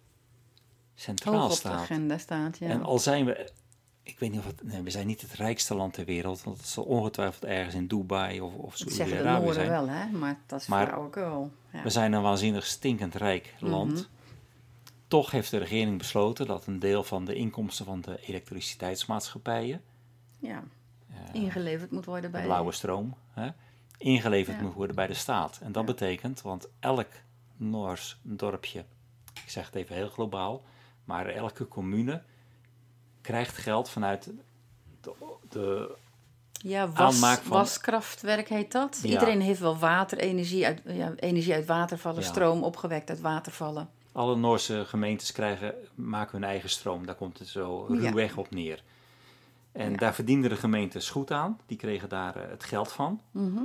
centraal 0.95 1.33
Hoog 1.33 1.43
op 1.43 1.49
de 1.49 1.55
staat. 1.55 1.79
agenda 1.79 2.17
staat, 2.17 2.57
ja. 2.57 2.67
En 2.67 2.83
al 2.83 2.99
zijn 2.99 3.25
we, 3.25 3.51
ik 4.03 4.19
weet 4.19 4.31
niet 4.31 4.39
of 4.39 4.45
het, 4.45 4.63
nee, 4.63 4.81
we 4.81 4.89
zijn 4.89 5.07
niet 5.07 5.21
het 5.21 5.33
rijkste 5.33 5.75
land 5.75 5.93
ter 5.93 6.05
wereld, 6.05 6.43
want 6.43 6.57
het 6.57 6.67
zal 6.67 6.83
ongetwijfeld 6.83 7.45
ergens 7.45 7.75
in 7.75 7.87
Dubai 7.87 8.41
of, 8.41 8.53
of 8.53 8.77
dat 8.77 8.93
zeggen 8.93 9.43
de 9.45 9.53
zijn. 9.53 9.69
wel, 9.69 9.89
hè? 9.89 10.07
Maar 10.09 10.39
dat 10.45 10.59
is 10.59 10.65
flauwekul. 10.65 11.51
Ja. 11.73 11.83
We 11.83 11.89
zijn 11.89 12.13
een 12.13 12.21
waanzinnig 12.21 12.65
stinkend 12.65 13.15
rijk 13.15 13.55
land. 13.59 13.91
Mhm. 13.91 14.03
Toch 15.07 15.31
heeft 15.31 15.51
de 15.51 15.57
regering 15.57 15.97
besloten 15.97 16.45
dat 16.45 16.67
een 16.67 16.79
deel 16.79 17.03
van 17.03 17.25
de 17.25 17.33
inkomsten 17.33 17.85
van 17.85 18.01
de 18.01 18.19
elektriciteitsmaatschappijen, 18.25 19.81
ja. 20.39 20.63
Eh, 21.13 21.41
Ingeleverd 21.41 21.91
moet 21.91 22.05
worden 22.05 22.31
de 22.31 22.37
bij... 22.37 22.45
blauwe 22.45 22.71
stroom, 22.71 23.15
hè, 23.33 23.49
ingeleverd 23.97 24.57
Ja. 24.57 24.63
moet 24.63 24.73
worden 24.73 24.95
bij 24.95 25.07
de 25.07 25.13
staat. 25.13 25.59
En 25.61 25.71
dat 25.71 25.81
Ja. 25.87 25.93
betekent, 25.93 26.41
want 26.41 26.67
elk 26.79 27.07
Noors 27.57 28.17
dorpje, 28.21 28.85
ik 29.43 29.49
zeg 29.49 29.65
het 29.65 29.75
even 29.75 29.95
heel 29.95 30.09
globaal, 30.09 30.63
maar 31.03 31.25
elke 31.27 31.67
commune 31.67 32.21
krijgt 33.21 33.57
geld 33.57 33.89
vanuit 33.89 34.29
de, 35.01 35.11
de 35.49 35.95
Ja, 36.51 36.87
was, 36.91 37.19
van- 37.19 37.39
waskrachtwerk 37.47 38.49
heet 38.49 38.71
dat. 38.71 38.99
Ja. 39.03 39.09
Iedereen 39.09 39.41
heeft 39.41 39.59
wel 39.59 39.77
water, 39.77 40.17
energie 40.17 40.65
uit, 40.65 40.81
ja, 40.85 41.13
energie 41.15 41.53
uit 41.53 41.65
watervallen, 41.65 42.21
Ja. 42.21 42.27
stroom 42.27 42.63
opgewekt 42.63 43.09
uit 43.09 43.19
watervallen. 43.21 43.89
Alle 44.11 44.35
Noorse 44.35 44.85
gemeentes 44.85 45.31
krijgen, 45.31 45.73
maken 45.95 46.39
hun 46.39 46.49
eigen 46.49 46.69
stroom. 46.69 47.05
Daar 47.05 47.15
komt 47.15 47.39
het 47.39 47.47
zo 47.47 47.85
ruwweg 47.89 48.37
op 48.37 48.51
neer. 48.51 48.83
En 49.71 49.91
Ja. 49.91 49.97
daar 49.97 50.13
verdienden 50.15 50.49
de 50.49 50.55
gemeentes 50.55 51.09
goed 51.09 51.31
aan. 51.31 51.59
Die 51.65 51.77
kregen 51.77 52.09
daar 52.09 52.35
eh, 52.35 52.49
het 52.49 52.63
geld 52.63 52.91
van. 52.91 53.21
Mhm. 53.31 53.61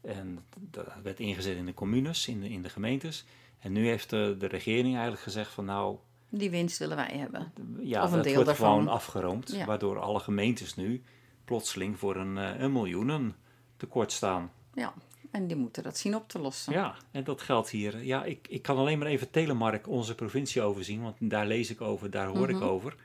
En 0.00 0.38
dat 0.58 0.86
werd 1.02 1.20
ingezet 1.20 1.56
in 1.56 1.66
de 1.66 1.74
communes, 1.74 2.28
in 2.28 2.40
de, 2.40 2.48
in 2.48 2.62
de 2.62 2.68
gemeentes. 2.68 3.24
En 3.58 3.72
nu 3.72 3.86
heeft 3.86 4.10
de, 4.10 4.34
de 4.38 4.46
regering 4.46 4.92
eigenlijk 4.92 5.22
gezegd 5.22 5.52
van 5.52 5.64
nou, 5.64 5.96
Die 6.28 6.50
winst 6.50 6.78
willen 6.78 6.96
wij 6.96 7.12
hebben. 7.16 7.52
ja, 7.80 8.02
Of 8.02 8.08
een 8.10 8.14
dat 8.16 8.24
deel 8.24 8.34
wordt 8.34 8.48
daarvan. 8.48 8.70
gewoon 8.72 8.88
afgeroomd. 8.88 9.50
Ja. 9.52 9.64
Waardoor 9.66 9.98
alle 9.98 10.20
gemeentes 10.20 10.74
nu 10.74 11.02
plotseling 11.44 11.98
voor 11.98 12.16
een, 12.16 12.38
eh, 12.38 12.60
een 12.60 12.72
miljoenen 12.72 13.36
tekort 13.76 14.12
staan. 14.12 14.50
Ja, 14.74 14.92
en 15.30 15.46
die 15.46 15.56
moeten 15.56 15.82
dat 15.82 15.98
zien 15.98 16.14
op 16.14 16.28
te 16.28 16.38
lossen. 16.38 16.72
Ja, 16.72 16.94
en 17.10 17.24
dat 17.24 17.40
geldt 17.42 17.70
hier. 17.70 18.04
Ja, 18.04 18.24
ik, 18.24 18.46
ik 18.48 18.62
kan 18.62 18.76
alleen 18.76 18.98
maar 18.98 19.08
even 19.08 19.30
Telemark, 19.30 19.88
onze 19.88 20.14
provincie, 20.14 20.62
overzien. 20.62 21.02
Want 21.02 21.16
daar 21.20 21.46
lees 21.46 21.70
ik 21.70 21.80
over, 21.80 22.10
daar 22.10 22.26
hoor 22.26 22.48
ik 22.48 22.54
Mhm. 22.56 22.64
over. 22.64 22.96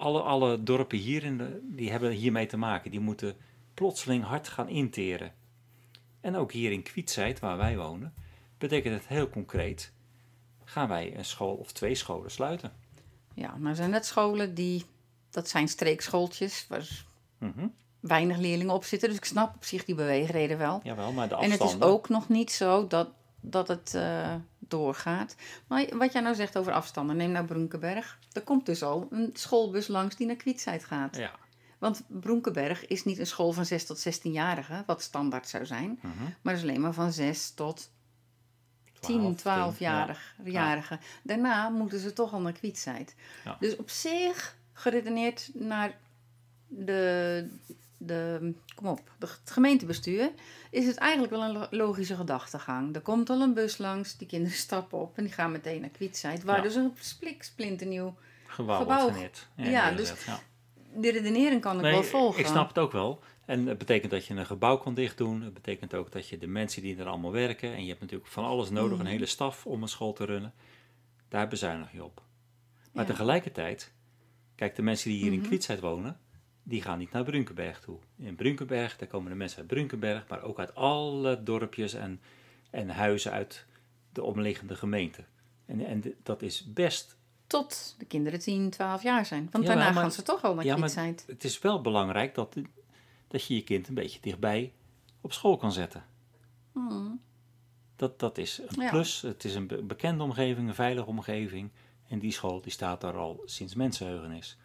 Alle, 0.00 0.20
alle 0.20 0.62
dorpen 0.62 0.98
hier 0.98 1.24
in 1.24 1.38
de, 1.38 1.60
die 1.62 1.90
hebben 1.90 2.10
hiermee 2.10 2.46
te 2.46 2.56
maken. 2.56 2.90
Die 2.90 3.00
moeten 3.00 3.36
plotseling 3.74 4.24
hard 4.24 4.48
gaan 4.48 4.68
interen. 4.68 5.32
En 6.20 6.36
ook 6.36 6.52
hier 6.52 6.72
in 6.72 6.82
Kwietzijd, 6.82 7.40
waar 7.40 7.56
wij 7.56 7.76
wonen, 7.76 8.14
betekent 8.58 8.94
het 8.94 9.06
heel 9.06 9.30
concreet: 9.30 9.92
gaan 10.64 10.88
wij 10.88 11.16
een 11.16 11.24
school 11.24 11.54
of 11.54 11.72
twee 11.72 11.94
scholen 11.94 12.30
sluiten. 12.30 12.72
Ja, 13.34 13.56
maar 13.56 13.70
er 13.70 13.76
zijn 13.76 13.90
net 13.90 14.06
scholen 14.06 14.54
die, 14.54 14.84
dat 15.30 15.48
zijn 15.48 15.68
streekschooltjes, 15.68 16.66
waar 16.68 17.04
Mhm. 17.38 17.66
weinig 18.00 18.36
leerlingen 18.36 18.74
op 18.74 18.84
zitten. 18.84 19.08
Dus 19.08 19.18
ik 19.18 19.24
snap 19.24 19.54
op 19.54 19.64
zich 19.64 19.84
die 19.84 19.94
beweegreden 19.94 20.58
wel. 20.58 20.80
Jawel, 20.82 21.12
maar 21.12 21.28
de 21.28 21.34
En 21.34 21.40
afstanden... 21.40 21.74
het 21.76 21.80
is 21.80 21.92
ook 21.92 22.08
nog 22.08 22.28
niet 22.28 22.52
zo 22.52 22.86
dat, 22.86 23.08
dat 23.40 23.68
het 23.68 23.94
eh, 23.94 24.34
doorgaat. 24.58 25.36
Maar 25.66 25.96
wat 25.96 26.12
jij 26.12 26.22
nou 26.22 26.34
zegt 26.34 26.58
over 26.58 26.72
afstanden, 26.72 27.16
neem 27.16 27.30
nou 27.30 27.46
Broenkenberg. 27.46 28.18
Er 28.32 28.42
komt 28.42 28.66
dus 28.66 28.82
al 28.82 29.08
een 29.10 29.30
schoolbus 29.32 29.88
langs 29.88 30.16
die 30.16 30.26
naar 30.26 30.36
Kwietzijd 30.36 30.84
gaat. 30.84 31.16
Ja. 31.16 31.30
Want 31.78 32.02
Broenkenberg 32.06 32.86
is 32.86 33.04
niet 33.04 33.18
een 33.18 33.26
school 33.26 33.52
van 33.52 33.66
6 33.66 33.86
tot 33.86 34.06
16-jarigen, 34.08 34.84
wat 34.86 35.02
standaard 35.02 35.48
zou 35.48 35.66
zijn. 35.66 35.98
Mhm. 36.02 36.12
Maar 36.42 36.54
is 36.54 36.62
alleen 36.62 36.80
maar 36.80 36.92
van 36.92 37.12
6 37.12 37.50
tot 37.50 37.90
10, 39.00 39.36
12, 39.36 39.74
12-jarigen. 39.74 41.00
Daarna 41.22 41.68
moeten 41.68 41.98
ze 41.98 42.12
toch 42.12 42.32
al 42.32 42.40
naar 42.40 42.52
Kwietzijd. 42.52 43.14
Ja. 43.44 43.56
Dus 43.60 43.76
op 43.76 43.90
zich, 43.90 44.56
geredeneerd 44.72 45.50
naar 45.54 45.98
de, 46.66 47.48
de, 47.96 48.52
kom 48.80 48.88
op, 48.88 49.10
het 49.18 49.40
gemeentebestuur, 49.44 50.30
is 50.70 50.86
het 50.86 50.96
eigenlijk 50.96 51.32
wel 51.32 51.42
een 51.42 51.52
lo- 51.52 51.66
logische 51.70 52.16
gedachtegang. 52.16 52.94
Er 52.94 53.00
komt 53.00 53.30
al 53.30 53.40
een 53.40 53.54
bus 53.54 53.78
langs, 53.78 54.16
die 54.16 54.26
kinderen 54.26 54.56
stappen 54.66 54.98
op 54.98 55.16
en 55.16 55.24
die 55.24 55.32
gaan 55.32 55.52
meteen 55.52 55.80
naar 55.80 55.90
Kwietzijd. 55.90 56.44
Waar 56.44 56.56
Ja. 56.56 56.62
dus 56.62 56.74
een 56.74 56.92
splik, 57.00 57.42
splinternieuw... 57.42 58.14
Gebouw, 58.46 58.78
Gebouw. 58.78 59.00
wordt 59.00 59.14
geneerd. 59.14 59.48
Ja, 59.56 59.64
neergezet, 59.90 60.16
dus- 60.16 60.24
ja. 60.24 60.40
De 60.94 61.10
redenering 61.10 61.60
kan 61.60 61.76
ik 61.76 61.80
wel 61.82 62.02
volgen. 62.02 62.40
ik 62.40 62.46
snap 62.46 62.68
het 62.68 62.78
ook 62.78 62.92
wel. 62.92 63.20
En 63.46 63.66
het 63.66 63.78
betekent 63.78 64.10
dat 64.10 64.26
je 64.26 64.34
een 64.34 64.46
gebouw 64.46 64.76
kan 64.76 64.94
dichtdoen. 64.94 65.42
Het 65.42 65.54
betekent 65.54 65.94
ook 65.94 66.12
dat 66.12 66.28
je 66.28 66.38
de 66.38 66.46
mensen 66.46 66.82
die 66.82 66.96
er 66.98 67.06
allemaal 67.06 67.32
werken... 67.32 67.72
en 67.74 67.82
je 67.82 67.88
hebt 67.88 68.00
natuurlijk 68.00 68.30
van 68.30 68.44
alles 68.44 68.70
nodig, 68.70 68.98
een 68.98 69.06
hele 69.06 69.26
staf 69.26 69.66
om 69.66 69.82
een 69.82 69.88
school 69.88 70.12
te 70.12 70.24
runnen. 70.24 70.52
Daar 71.28 71.48
bezuinig 71.48 71.92
je 71.92 72.04
op. 72.04 72.22
Maar 72.92 73.04
Ja. 73.04 73.10
tegelijkertijd, 73.10 73.92
kijk, 74.54 74.76
de 74.76 74.82
mensen 74.82 75.10
die 75.10 75.18
hier 75.22 75.32
in 75.32 75.38
Mhm. 75.38 75.46
Kwietzijd 75.46 75.80
wonen... 75.80 76.20
die 76.62 76.82
gaan 76.82 76.98
niet 76.98 77.10
naar 77.12 77.24
Brunkenberg 77.24 77.80
toe. 77.80 77.98
In 78.16 78.34
Brunkenberg, 78.36 78.96
daar 78.96 79.08
komen 79.08 79.30
de 79.30 79.36
mensen 79.36 79.58
uit 79.58 79.66
Brunkenberg... 79.66 80.28
maar 80.28 80.42
ook 80.42 80.58
uit 80.58 80.74
alle 80.74 81.42
dorpjes 81.42 81.94
en, 81.94 82.20
en 82.70 82.88
huizen 82.88 83.32
uit 83.32 83.66
de 84.12 84.22
omliggende 84.22 84.74
gemeenten. 84.76 85.26
En, 85.66 85.86
en 85.86 86.14
dat 86.22 86.42
is 86.42 86.72
best 86.72 87.16
Tot 87.46 87.94
de 87.98 88.04
kinderen 88.04 88.38
10, 88.38 88.70
12 88.70 89.02
jaar 89.02 89.26
zijn. 89.26 89.48
Want 89.50 89.64
Ja, 89.64 89.70
daarna 89.74 89.90
maar- 89.90 90.02
gaan 90.02 90.12
ze 90.12 90.22
toch 90.22 90.42
al 90.42 90.54
naar 90.54 90.64
ja, 90.64 90.74
Kwietzijd. 90.74 91.24
het 91.26 91.44
is 91.44 91.58
wel 91.58 91.80
belangrijk 91.80 92.34
dat, 92.34 92.56
dat 93.28 93.44
je 93.44 93.54
je 93.54 93.62
kind 93.64 93.88
een 93.88 93.94
beetje 93.94 94.20
dichtbij 94.20 94.72
op 95.20 95.32
school 95.32 95.56
kan 95.56 95.72
zetten. 95.72 96.04
Hmm. 96.72 97.20
Dat, 97.96 98.18
dat 98.18 98.38
is 98.38 98.60
een 98.66 98.82
Ja. 98.82 98.90
plus. 98.90 99.20
Het 99.22 99.44
is 99.44 99.54
een 99.54 99.66
be- 99.66 99.82
bekende 99.82 100.22
omgeving, 100.24 100.68
een 100.68 100.74
veilige 100.74 101.06
omgeving. 101.08 101.70
En 102.08 102.18
die 102.18 102.32
school 102.32 102.60
die 102.60 102.72
staat 102.72 103.00
daar 103.00 103.16
al 103.16 103.42
sinds 103.44 103.74
mensenheugenis. 103.74 104.58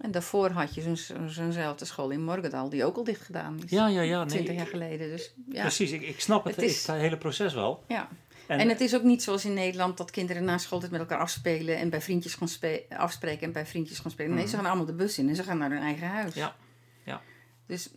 En 0.00 0.10
daarvoor 0.10 0.50
had 0.50 0.74
je 0.74 0.80
zo'n- 0.82 0.96
zo'n- 0.96 1.28
zo'nzelfde 1.28 1.84
school 1.84 2.10
in 2.10 2.24
Morgendal, 2.24 2.68
die 2.68 2.84
ook 2.84 2.96
al 2.96 3.04
dicht 3.04 3.20
gedaan 3.22 3.58
is. 3.64 3.70
Ja, 3.70 3.86
ja, 3.88 4.00
ja. 4.00 4.24
20 4.24 4.48
Nee, 4.48 4.56
jaar 4.56 4.66
geleden. 4.66 5.08
Dus 5.08 5.34
ja. 5.48 5.60
Precies, 5.60 5.90
ik, 5.90 6.02
ik 6.02 6.20
snap 6.20 6.44
het, 6.44 6.56
Het 6.56 6.64
is- 6.64 6.86
het 6.86 6.96
hele 6.96 7.16
proces 7.18 7.54
wel. 7.54 7.84
ja. 7.88 8.08
En, 8.46 8.58
En, 8.58 8.68
het 8.68 8.80
is 8.80 8.94
ook 8.94 9.02
niet 9.02 9.22
zoals 9.22 9.44
in 9.44 9.54
Nederland 9.54 9.96
dat 9.96 10.10
kinderen 10.10 10.44
na 10.44 10.58
schooltijd 10.58 10.92
met 10.92 11.00
elkaar 11.00 11.18
afspelen 11.18 11.76
en 11.76 11.90
bij 11.90 12.00
vriendjes 12.00 12.34
gaan 12.34 12.48
afspreken 12.88 13.46
en 13.46 13.52
bij 13.52 13.66
vriendjes 13.66 13.98
gaan 13.98 14.10
spelen. 14.10 14.30
Nee, 14.34 14.40
Mhm. 14.40 14.50
ze 14.50 14.56
gaan 14.56 14.66
allemaal 14.66 14.84
de 14.86 14.92
bus 14.94 15.18
in 15.18 15.28
en 15.28 15.36
ze 15.36 15.42
gaan 15.42 15.58
naar 15.58 15.70
hun 15.70 15.82
eigen 15.82 16.06
huis. 16.06 16.34
Ja, 16.34 16.56
ja. 17.04 17.22
Dus 17.66 17.90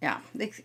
ja, 0.00 0.20
ik, 0.36 0.64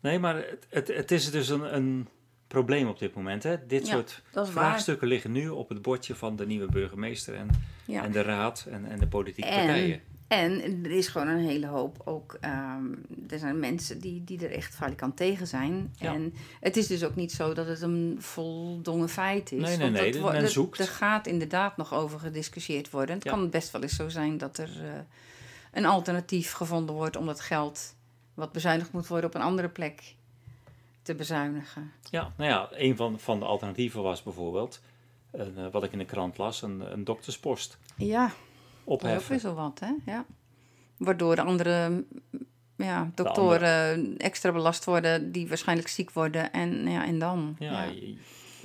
Nee, 0.00 0.18
maar 0.18 0.36
het, 0.36 0.66
het, 0.70 0.88
het 0.88 1.10
is 1.10 1.30
dus 1.30 1.48
een, 1.48 1.74
een 1.76 2.08
probleem 2.52 2.88
op 2.88 2.98
dit 2.98 3.14
moment. 3.14 3.42
Hè? 3.42 3.66
Dit 3.66 3.86
Ja, 3.86 3.92
soort 3.92 4.22
waar. 4.32 4.46
vraagstukken 4.46 5.08
liggen 5.08 5.32
nu 5.32 5.48
op 5.48 5.68
het 5.68 5.82
bordje 5.82 6.14
van 6.14 6.36
de 6.36 6.46
nieuwe 6.46 6.66
burgemeester 6.66 7.34
en, 7.34 7.48
ja. 7.84 8.02
en 8.04 8.12
de 8.12 8.22
raad 8.22 8.66
en, 8.70 8.84
en 8.84 8.98
de 8.98 9.06
politieke 9.06 9.48
En- 9.50 9.66
partijen. 9.66 10.00
En 10.28 10.80
er 10.84 10.90
is 10.90 11.08
gewoon 11.08 11.28
een 11.28 11.44
hele 11.44 11.66
hoop 11.66 12.00
ook. 12.04 12.36
ehm, 12.40 12.84
er 13.28 13.38
zijn 13.38 13.58
mensen 13.58 14.00
die, 14.00 14.24
die 14.24 14.44
er 14.46 14.50
echt 14.52 14.74
valikant 14.74 15.16
tegen 15.16 15.46
zijn. 15.46 15.92
Ja. 15.96 16.14
En 16.14 16.34
het 16.60 16.76
is 16.76 16.86
dus 16.86 17.04
ook 17.04 17.14
niet 17.14 17.32
zo 17.32 17.52
dat 17.54 17.66
het 17.66 17.80
een 17.80 18.16
voldongen 18.18 19.08
feit 19.08 19.52
is. 19.52 19.60
Nee, 19.60 19.68
nee, 19.76 19.78
want 19.78 19.92
nee, 19.92 20.12
dat 20.12 20.32
men 20.32 20.48
zoekt. 20.50 20.78
Er 20.78 20.86
gaat 20.86 21.26
inderdaad 21.26 21.76
nog 21.76 21.94
over 21.94 22.18
gediscussieerd 22.18 22.90
worden. 22.90 23.14
Het 23.14 23.24
Ja. 23.24 23.30
kan 23.30 23.50
best 23.50 23.70
wel 23.70 23.82
eens 23.82 23.96
zo 23.96 24.08
zijn 24.08 24.38
dat 24.38 24.58
er 24.58 24.70
eh, 24.84 24.90
een 25.72 25.84
alternatief 25.86 26.52
gevonden 26.52 26.94
wordt 26.94 27.16
om 27.16 27.26
dat 27.26 27.40
geld 27.40 27.94
wat 28.34 28.52
bezuinigd 28.52 28.92
moet 28.92 29.06
worden 29.06 29.28
op 29.30 29.34
een 29.34 29.40
andere 29.42 29.68
plek 29.68 30.14
te 31.02 31.14
bezuinigen. 31.14 31.92
Ja, 32.10 32.32
nou 32.36 32.50
ja, 32.50 32.68
een 32.70 32.96
van, 32.96 33.20
van 33.20 33.38
de 33.38 33.44
alternatieven 33.44 34.02
was 34.02 34.22
bijvoorbeeld, 34.22 34.80
een, 35.30 35.58
eh, 35.58 35.66
wat 35.70 35.84
ik 35.84 35.92
in 35.92 35.98
de 35.98 36.04
krant 36.04 36.38
las, 36.38 36.62
een, 36.62 36.92
een 36.92 37.04
dokterspost 37.04 37.78
Ja, 37.96 38.22
dat 38.22 38.30
is 38.30 38.84
opheffen. 38.84 39.40
zo 39.40 39.54
wat, 39.54 39.80
hè? 39.80 39.92
Ja. 40.06 40.24
Waardoor 40.96 41.36
de 41.36 41.42
andere 41.42 42.04
ja, 42.76 43.10
doktoren 43.14 44.16
extra 44.16 44.52
belast 44.52 44.84
worden, 44.84 45.32
die 45.32 45.48
waarschijnlijk 45.48 45.88
ziek 45.88 46.12
worden. 46.12 46.52
En, 46.52 46.88
ja, 46.88 47.04
en 47.04 47.18
dan? 47.18 47.56
Ja, 47.58 47.86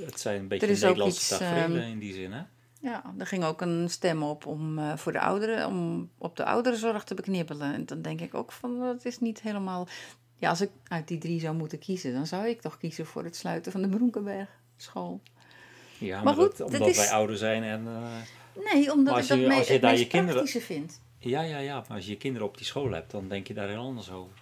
het 0.02 0.20
zijn 0.20 0.40
een 0.40 0.48
beetje 0.48 0.68
Er 0.68 0.74
Nederlandse 0.74 1.38
tafereelen 1.38 1.82
ehm, 1.82 1.92
in 1.92 2.00
die 2.00 2.14
zin, 2.14 2.32
hè? 2.32 2.42
Ja, 2.82 3.14
er 3.18 3.28
ging 3.28 3.44
ook 3.44 3.62
een 3.62 3.90
stem 3.90 4.24
op 4.24 4.46
om 4.46 4.80
eh, 4.80 4.98
voor 4.98 5.12
de 5.12 5.20
ouderen, 5.20 5.68
om 5.68 6.10
op 6.18 6.36
de 6.36 6.46
ouderenzorg 6.46 7.04
te 7.04 7.14
beknibbelen. 7.14 7.74
En 7.74 7.86
dan 7.86 8.02
denk 8.02 8.22
ik 8.22 8.34
ook 8.34 8.52
van, 8.52 8.80
dat 8.80 9.06
is 9.06 9.20
niet 9.20 9.42
helemaal... 9.42 9.88
Ja, 10.38 10.50
als 10.50 10.62
ik 10.62 10.70
uit 10.88 11.08
die 11.08 11.18
drie 11.18 11.40
zou 11.40 11.56
moeten 11.56 11.80
kiezen, 11.80 12.14
dan 12.14 12.28
zou 12.28 12.48
ik 12.48 12.62
toch 12.62 12.78
kiezen 12.78 13.06
voor 13.06 13.24
het 13.24 13.36
sluiten 13.36 13.72
van 13.72 13.82
de 13.82 13.88
Broenkenberg 13.90 14.50
school. 14.78 15.22
Ja, 15.98 16.16
maar, 16.16 16.24
maar 16.24 16.34
goed, 16.34 16.58
dat, 16.58 16.72
dat 16.72 16.74
omdat 16.74 16.88
is- 16.88 16.98
wij 16.98 17.10
ouder 17.12 17.38
zijn 17.38 17.64
en... 17.64 17.88
eh, 17.88 18.74
Nee, 18.74 18.92
omdat 18.92 19.14
als 19.16 19.24
ik 19.24 19.30
dat 19.30 19.40
je- 19.40 19.54
als 19.58 19.68
je 19.68 19.74
het 19.74 19.82
daar 19.82 19.92
meest 19.92 20.04
je 20.04 20.10
kinderen- 20.10 20.34
praktische 20.44 20.62
vind. 20.68 21.02
ja, 21.20 21.42
ja, 21.42 21.58
ja, 21.58 21.74
maar 21.88 21.98
als 21.98 22.06
je 22.06 22.12
je 22.12 22.18
kinderen 22.18 22.48
op 22.48 22.58
die 22.58 22.66
school 22.66 22.92
hebt, 22.92 23.12
dan 23.12 23.28
denk 23.28 23.48
je 23.48 23.54
daar 23.54 23.68
heel 23.70 23.82
anders 23.82 24.12
over. 24.12 24.38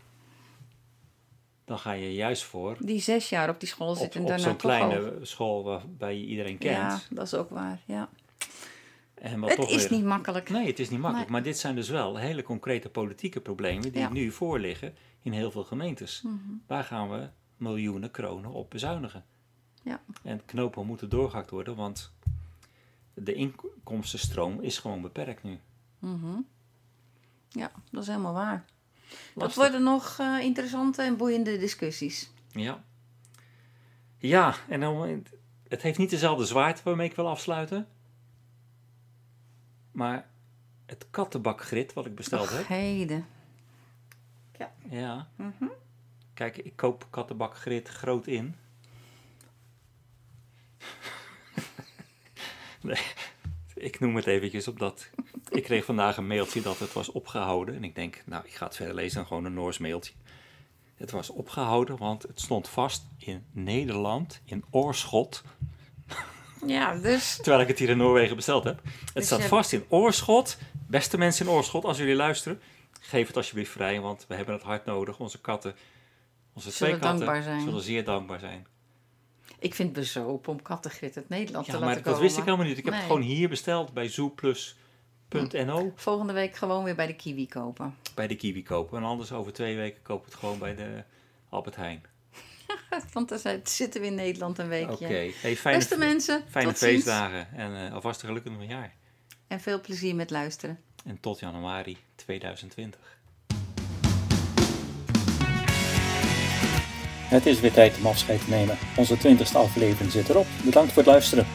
Dan 1.65 1.79
ga 1.79 1.91
je 1.91 2.13
juist 2.13 2.43
voor 2.43 2.77
Die 2.79 2.99
zes 3.01 3.29
jaar 3.29 3.49
op 3.49 3.59
die 3.59 3.69
school 3.69 3.89
op, 3.89 3.97
zitten 3.97 4.15
en 4.19 4.21
op 4.25 4.27
daarna 4.31 4.43
zo'n 4.43 4.55
toch 4.57 4.71
al... 4.71 4.77
kleine 4.89 5.25
school 5.25 5.63
waarbij 5.63 6.17
je 6.17 6.25
iedereen 6.25 6.57
kent. 6.57 6.75
Ja, 6.75 6.99
dat 7.09 7.25
is 7.25 7.33
ook 7.33 7.49
waar, 7.49 7.79
ja. 7.85 8.09
en 9.13 9.39
wat 9.39 9.49
Het 9.49 9.59
toch 9.59 9.69
is 9.69 9.87
weer- 9.87 9.97
niet 9.97 10.05
makkelijk. 10.07 10.49
Nee, 10.49 10.67
het 10.67 10.79
is 10.79 10.89
niet 10.89 10.99
makkelijk. 10.99 11.29
Maar 11.29 11.43
dit 11.43 11.57
zijn 11.57 11.75
dus 11.75 11.89
wel 11.89 12.15
hele 12.17 12.43
concrete 12.43 12.89
politieke 12.89 13.41
problemen 13.41 13.91
die 13.91 14.01
Ja. 14.01 14.09
nu 14.09 14.31
voorliggen 14.31 14.95
in 15.25 15.31
heel 15.31 15.51
veel 15.51 15.63
gemeentes. 15.63 16.21
Mhm. 16.21 16.35
Waar 16.67 16.83
gaan 16.83 17.09
we 17.09 17.29
miljoenen 17.57 18.11
kronen 18.11 18.51
op 18.51 18.69
bezuinigen? 18.69 19.25
Ja. 19.83 20.01
En 20.23 20.45
knopen 20.45 20.85
moeten 20.85 21.09
doorgehakt 21.09 21.49
worden, 21.49 21.75
want 21.75 22.13
de 23.13 23.33
inkomstenstroom 23.33 24.61
is 24.61 24.77
gewoon 24.77 25.01
beperkt 25.01 25.43
nu. 25.43 25.59
Mhm. 25.99 26.39
Ja, 27.49 27.71
dat 27.91 28.01
is 28.01 28.07
helemaal 28.07 28.33
waar. 28.33 28.65
Dat 29.35 29.55
worden 29.55 29.83
nog 29.83 30.19
eh, 30.19 30.39
interessante 30.39 31.01
en 31.01 31.17
boeiende 31.17 31.57
discussies. 31.57 32.31
Ja. 32.51 32.83
Ja, 34.17 34.55
en 34.69 34.79
dan, 34.79 35.23
het 35.67 35.81
heeft 35.81 35.97
niet 35.97 36.09
dezelfde 36.09 36.45
zwaarte 36.45 36.81
waarmee 36.83 37.09
ik 37.09 37.15
wil 37.15 37.27
afsluiten. 37.27 37.87
Maar 39.91 40.29
het 40.85 41.05
kattenbakgrit 41.09 41.93
wat 41.93 42.05
ik 42.05 42.15
besteld 42.15 42.49
heb. 42.49 42.67
Heden. 42.67 43.25
Ja. 44.89 45.27
Mhm. 45.35 45.65
Kijk, 46.33 46.57
ik 46.57 46.75
koop 46.75 47.07
kattenbakgrit 47.09 47.87
groot 47.87 48.27
in. 48.27 48.55
nee, 52.81 53.01
ik 53.73 53.99
noem 53.99 54.15
het 54.15 54.27
eventjes 54.27 54.67
omdat 54.67 55.09
ik 55.49 55.63
kreeg 55.63 55.85
vandaag 55.85 56.17
een 56.17 56.27
mailtje 56.27 56.61
dat 56.61 56.79
het 56.79 56.93
was 56.93 57.11
opgehouden. 57.11 57.75
En 57.75 57.83
ik 57.83 57.95
denk, 57.95 58.23
nou, 58.25 58.45
ik 58.45 58.53
ga 58.53 58.65
het 58.65 58.75
verder 58.75 58.95
lezen 58.95 59.17
dan 59.17 59.27
gewoon 59.27 59.45
een 59.45 59.53
Noors 59.53 59.77
mailtje. 59.77 60.13
Het 60.95 61.11
was 61.11 61.29
opgehouden, 61.29 61.97
want 61.97 62.23
het 62.23 62.41
stond 62.41 62.69
vast 62.69 63.03
in 63.17 63.45
Nederland, 63.51 64.41
in 64.45 64.63
Oorschot. 64.69 65.43
Ja, 66.65 66.95
dus 66.95 67.35
Terwijl 67.35 67.61
ik 67.61 67.67
het 67.67 67.79
hier 67.79 67.89
in 67.89 67.97
Noorwegen 67.97 68.35
besteld 68.35 68.63
heb. 68.63 68.81
Het 68.83 69.13
Dus 69.13 69.25
staat 69.25 69.43
vast 69.43 69.73
in 69.73 69.85
Oorschot. 69.87 70.57
Beste 70.87 71.17
mensen 71.17 71.45
in 71.45 71.51
Oorschot, 71.51 71.85
als 71.85 71.97
jullie 71.97 72.15
luisteren, 72.15 72.61
geef 73.07 73.27
het 73.27 73.37
alsjeblieft 73.37 73.71
vrij, 73.71 73.99
want 74.01 74.25
we 74.27 74.35
hebben 74.35 74.53
het 74.55 74.63
hard 74.63 74.85
nodig. 74.85 75.19
Onze 75.19 75.41
katten, 75.41 75.75
onze 76.53 76.71
Zullen 76.71 76.93
twee 76.93 76.99
katten, 77.09 77.25
dankbaar 77.25 77.43
zijn. 77.43 77.61
zullen 77.61 77.81
zeer 77.81 78.03
dankbaar 78.03 78.39
zijn. 78.39 78.67
ik 79.59 79.75
vind 79.75 79.89
het 79.89 79.97
bezopen 79.99 80.51
om 80.51 80.61
kattengrit 80.61 81.17
uit 81.17 81.29
Nederland 81.29 81.65
Ja, 81.65 81.71
te 81.73 81.77
maar 81.79 81.87
laten 81.87 82.03
dat 82.03 82.11
komen. 82.13 82.27
wist 82.27 82.37
ik 82.39 82.45
helemaal 82.45 82.65
niet. 82.65 82.77
Ik 82.77 82.85
heb 82.85 82.93
het 82.93 83.03
gewoon 83.03 83.21
hier 83.21 83.49
besteld 83.49 83.93
bij 83.93 84.07
zooplus.no 84.09 85.91
Volgende 85.95 86.33
week 86.33 86.55
gewoon 86.55 86.83
weer 86.83 86.95
bij 86.95 87.07
de 87.07 87.15
Kiwi 87.15 87.47
kopen. 87.47 87.95
bij 88.15 88.27
de 88.27 88.35
Kiwi 88.35 88.63
kopen. 88.63 88.97
En 88.97 89.03
anders 89.03 89.31
over 89.31 89.53
twee 89.53 89.75
weken 89.75 90.01
koop 90.01 90.19
ik 90.19 90.25
het 90.25 90.35
gewoon 90.35 90.59
bij 90.59 90.75
de 90.75 91.03
Albert 91.49 91.75
Heijn. 91.75 92.03
Want 93.13 93.29
dan 93.29 93.59
zitten 93.63 94.01
we 94.01 94.07
in 94.07 94.15
Nederland 94.15 94.57
een 94.57 94.67
weekje. 94.67 94.93
Oké, 95.05 95.31
hey, 95.41 95.57
Beste 95.63 95.97
mensen, 95.97 96.43
fijne 96.49 96.73
feestdagen 96.73 97.47
en 97.53 97.85
eh, 97.87 97.93
alvast 97.93 98.21
een 98.21 98.27
gelukkig 98.27 98.57
nieuwjaar. 98.57 98.93
En 99.55 99.61
veel 99.61 99.81
plezier 99.81 100.15
met 100.15 100.29
luisteren. 100.29 100.79
En 101.05 101.19
tot 101.19 101.39
januari 101.39 101.97
2020. 102.15 103.17
Het 107.29 107.45
is 107.45 107.59
weer 107.59 107.71
tijd 107.71 107.97
om 107.97 108.05
afscheid 108.05 108.43
te 108.43 108.49
nemen. 108.49 108.77
Onze 108.97 109.17
20ste 109.17 109.55
aflevering 109.55 110.11
zit 110.11 110.29
erop. 110.29 110.45
Bedankt 110.63 110.91
voor 110.91 111.03
het 111.03 111.11
luisteren. 111.11 111.45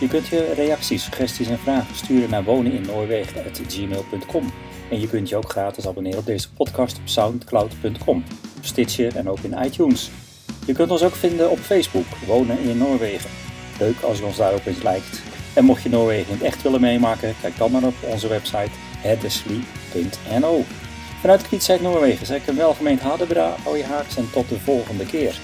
Je 0.00 0.08
kunt 0.08 0.26
je 0.26 0.52
reacties, 0.54 1.04
suggesties 1.04 1.48
en 1.48 1.58
vragen 1.58 1.96
sturen 1.96 2.30
naar 2.30 2.44
woneninnoorwegen.gmail.com. 2.44 4.52
En 4.90 5.00
je 5.00 5.08
kunt 5.08 5.28
je 5.28 5.36
ook 5.36 5.50
gratis 5.50 5.86
abonneren 5.86 6.18
op 6.18 6.26
deze 6.26 6.52
podcast 6.52 6.98
op 6.98 7.08
soundcloud.com, 7.08 8.24
op 8.56 8.64
Stitcher 8.64 9.16
en 9.16 9.28
ook 9.28 9.40
in 9.40 9.64
iTunes. 9.64 10.10
Je 10.66 10.72
kunt 10.72 10.90
ons 10.90 11.02
ook 11.02 11.14
vinden 11.14 11.50
op 11.50 11.58
Facebook, 11.58 12.06
Wonen 12.26 12.58
in 12.58 12.78
Noorwegen. 12.78 13.30
Leuk 13.78 14.00
als 14.00 14.18
je 14.18 14.24
ons 14.24 14.36
daar 14.36 14.52
ook 14.52 14.64
eens 14.64 14.82
lijkt. 14.82 15.33
En 15.54 15.64
mocht 15.64 15.82
je 15.82 15.88
Noorwegen 15.88 16.26
in 16.26 16.34
het 16.34 16.42
echt 16.42 16.62
willen 16.62 16.80
meemaken, 16.80 17.34
kijk 17.40 17.56
dan 17.56 17.70
maar 17.70 17.82
op 17.82 17.94
onze 18.00 18.28
website 18.28 18.70
hedesli.no. 18.98 20.64
Vanuit 21.20 21.42
Kwietzijd 21.42 21.80
Noorwegen 21.80 22.26
zeg 22.26 22.40
ik 22.40 22.46
een 22.46 22.56
welgemeend 22.56 23.00
Hadebra, 23.00 23.54
hou 23.62 23.76
je 23.76 23.84
haaks 23.84 24.16
en 24.16 24.30
tot 24.32 24.48
de 24.48 24.60
volgende 24.60 25.06
keer. 25.06 25.40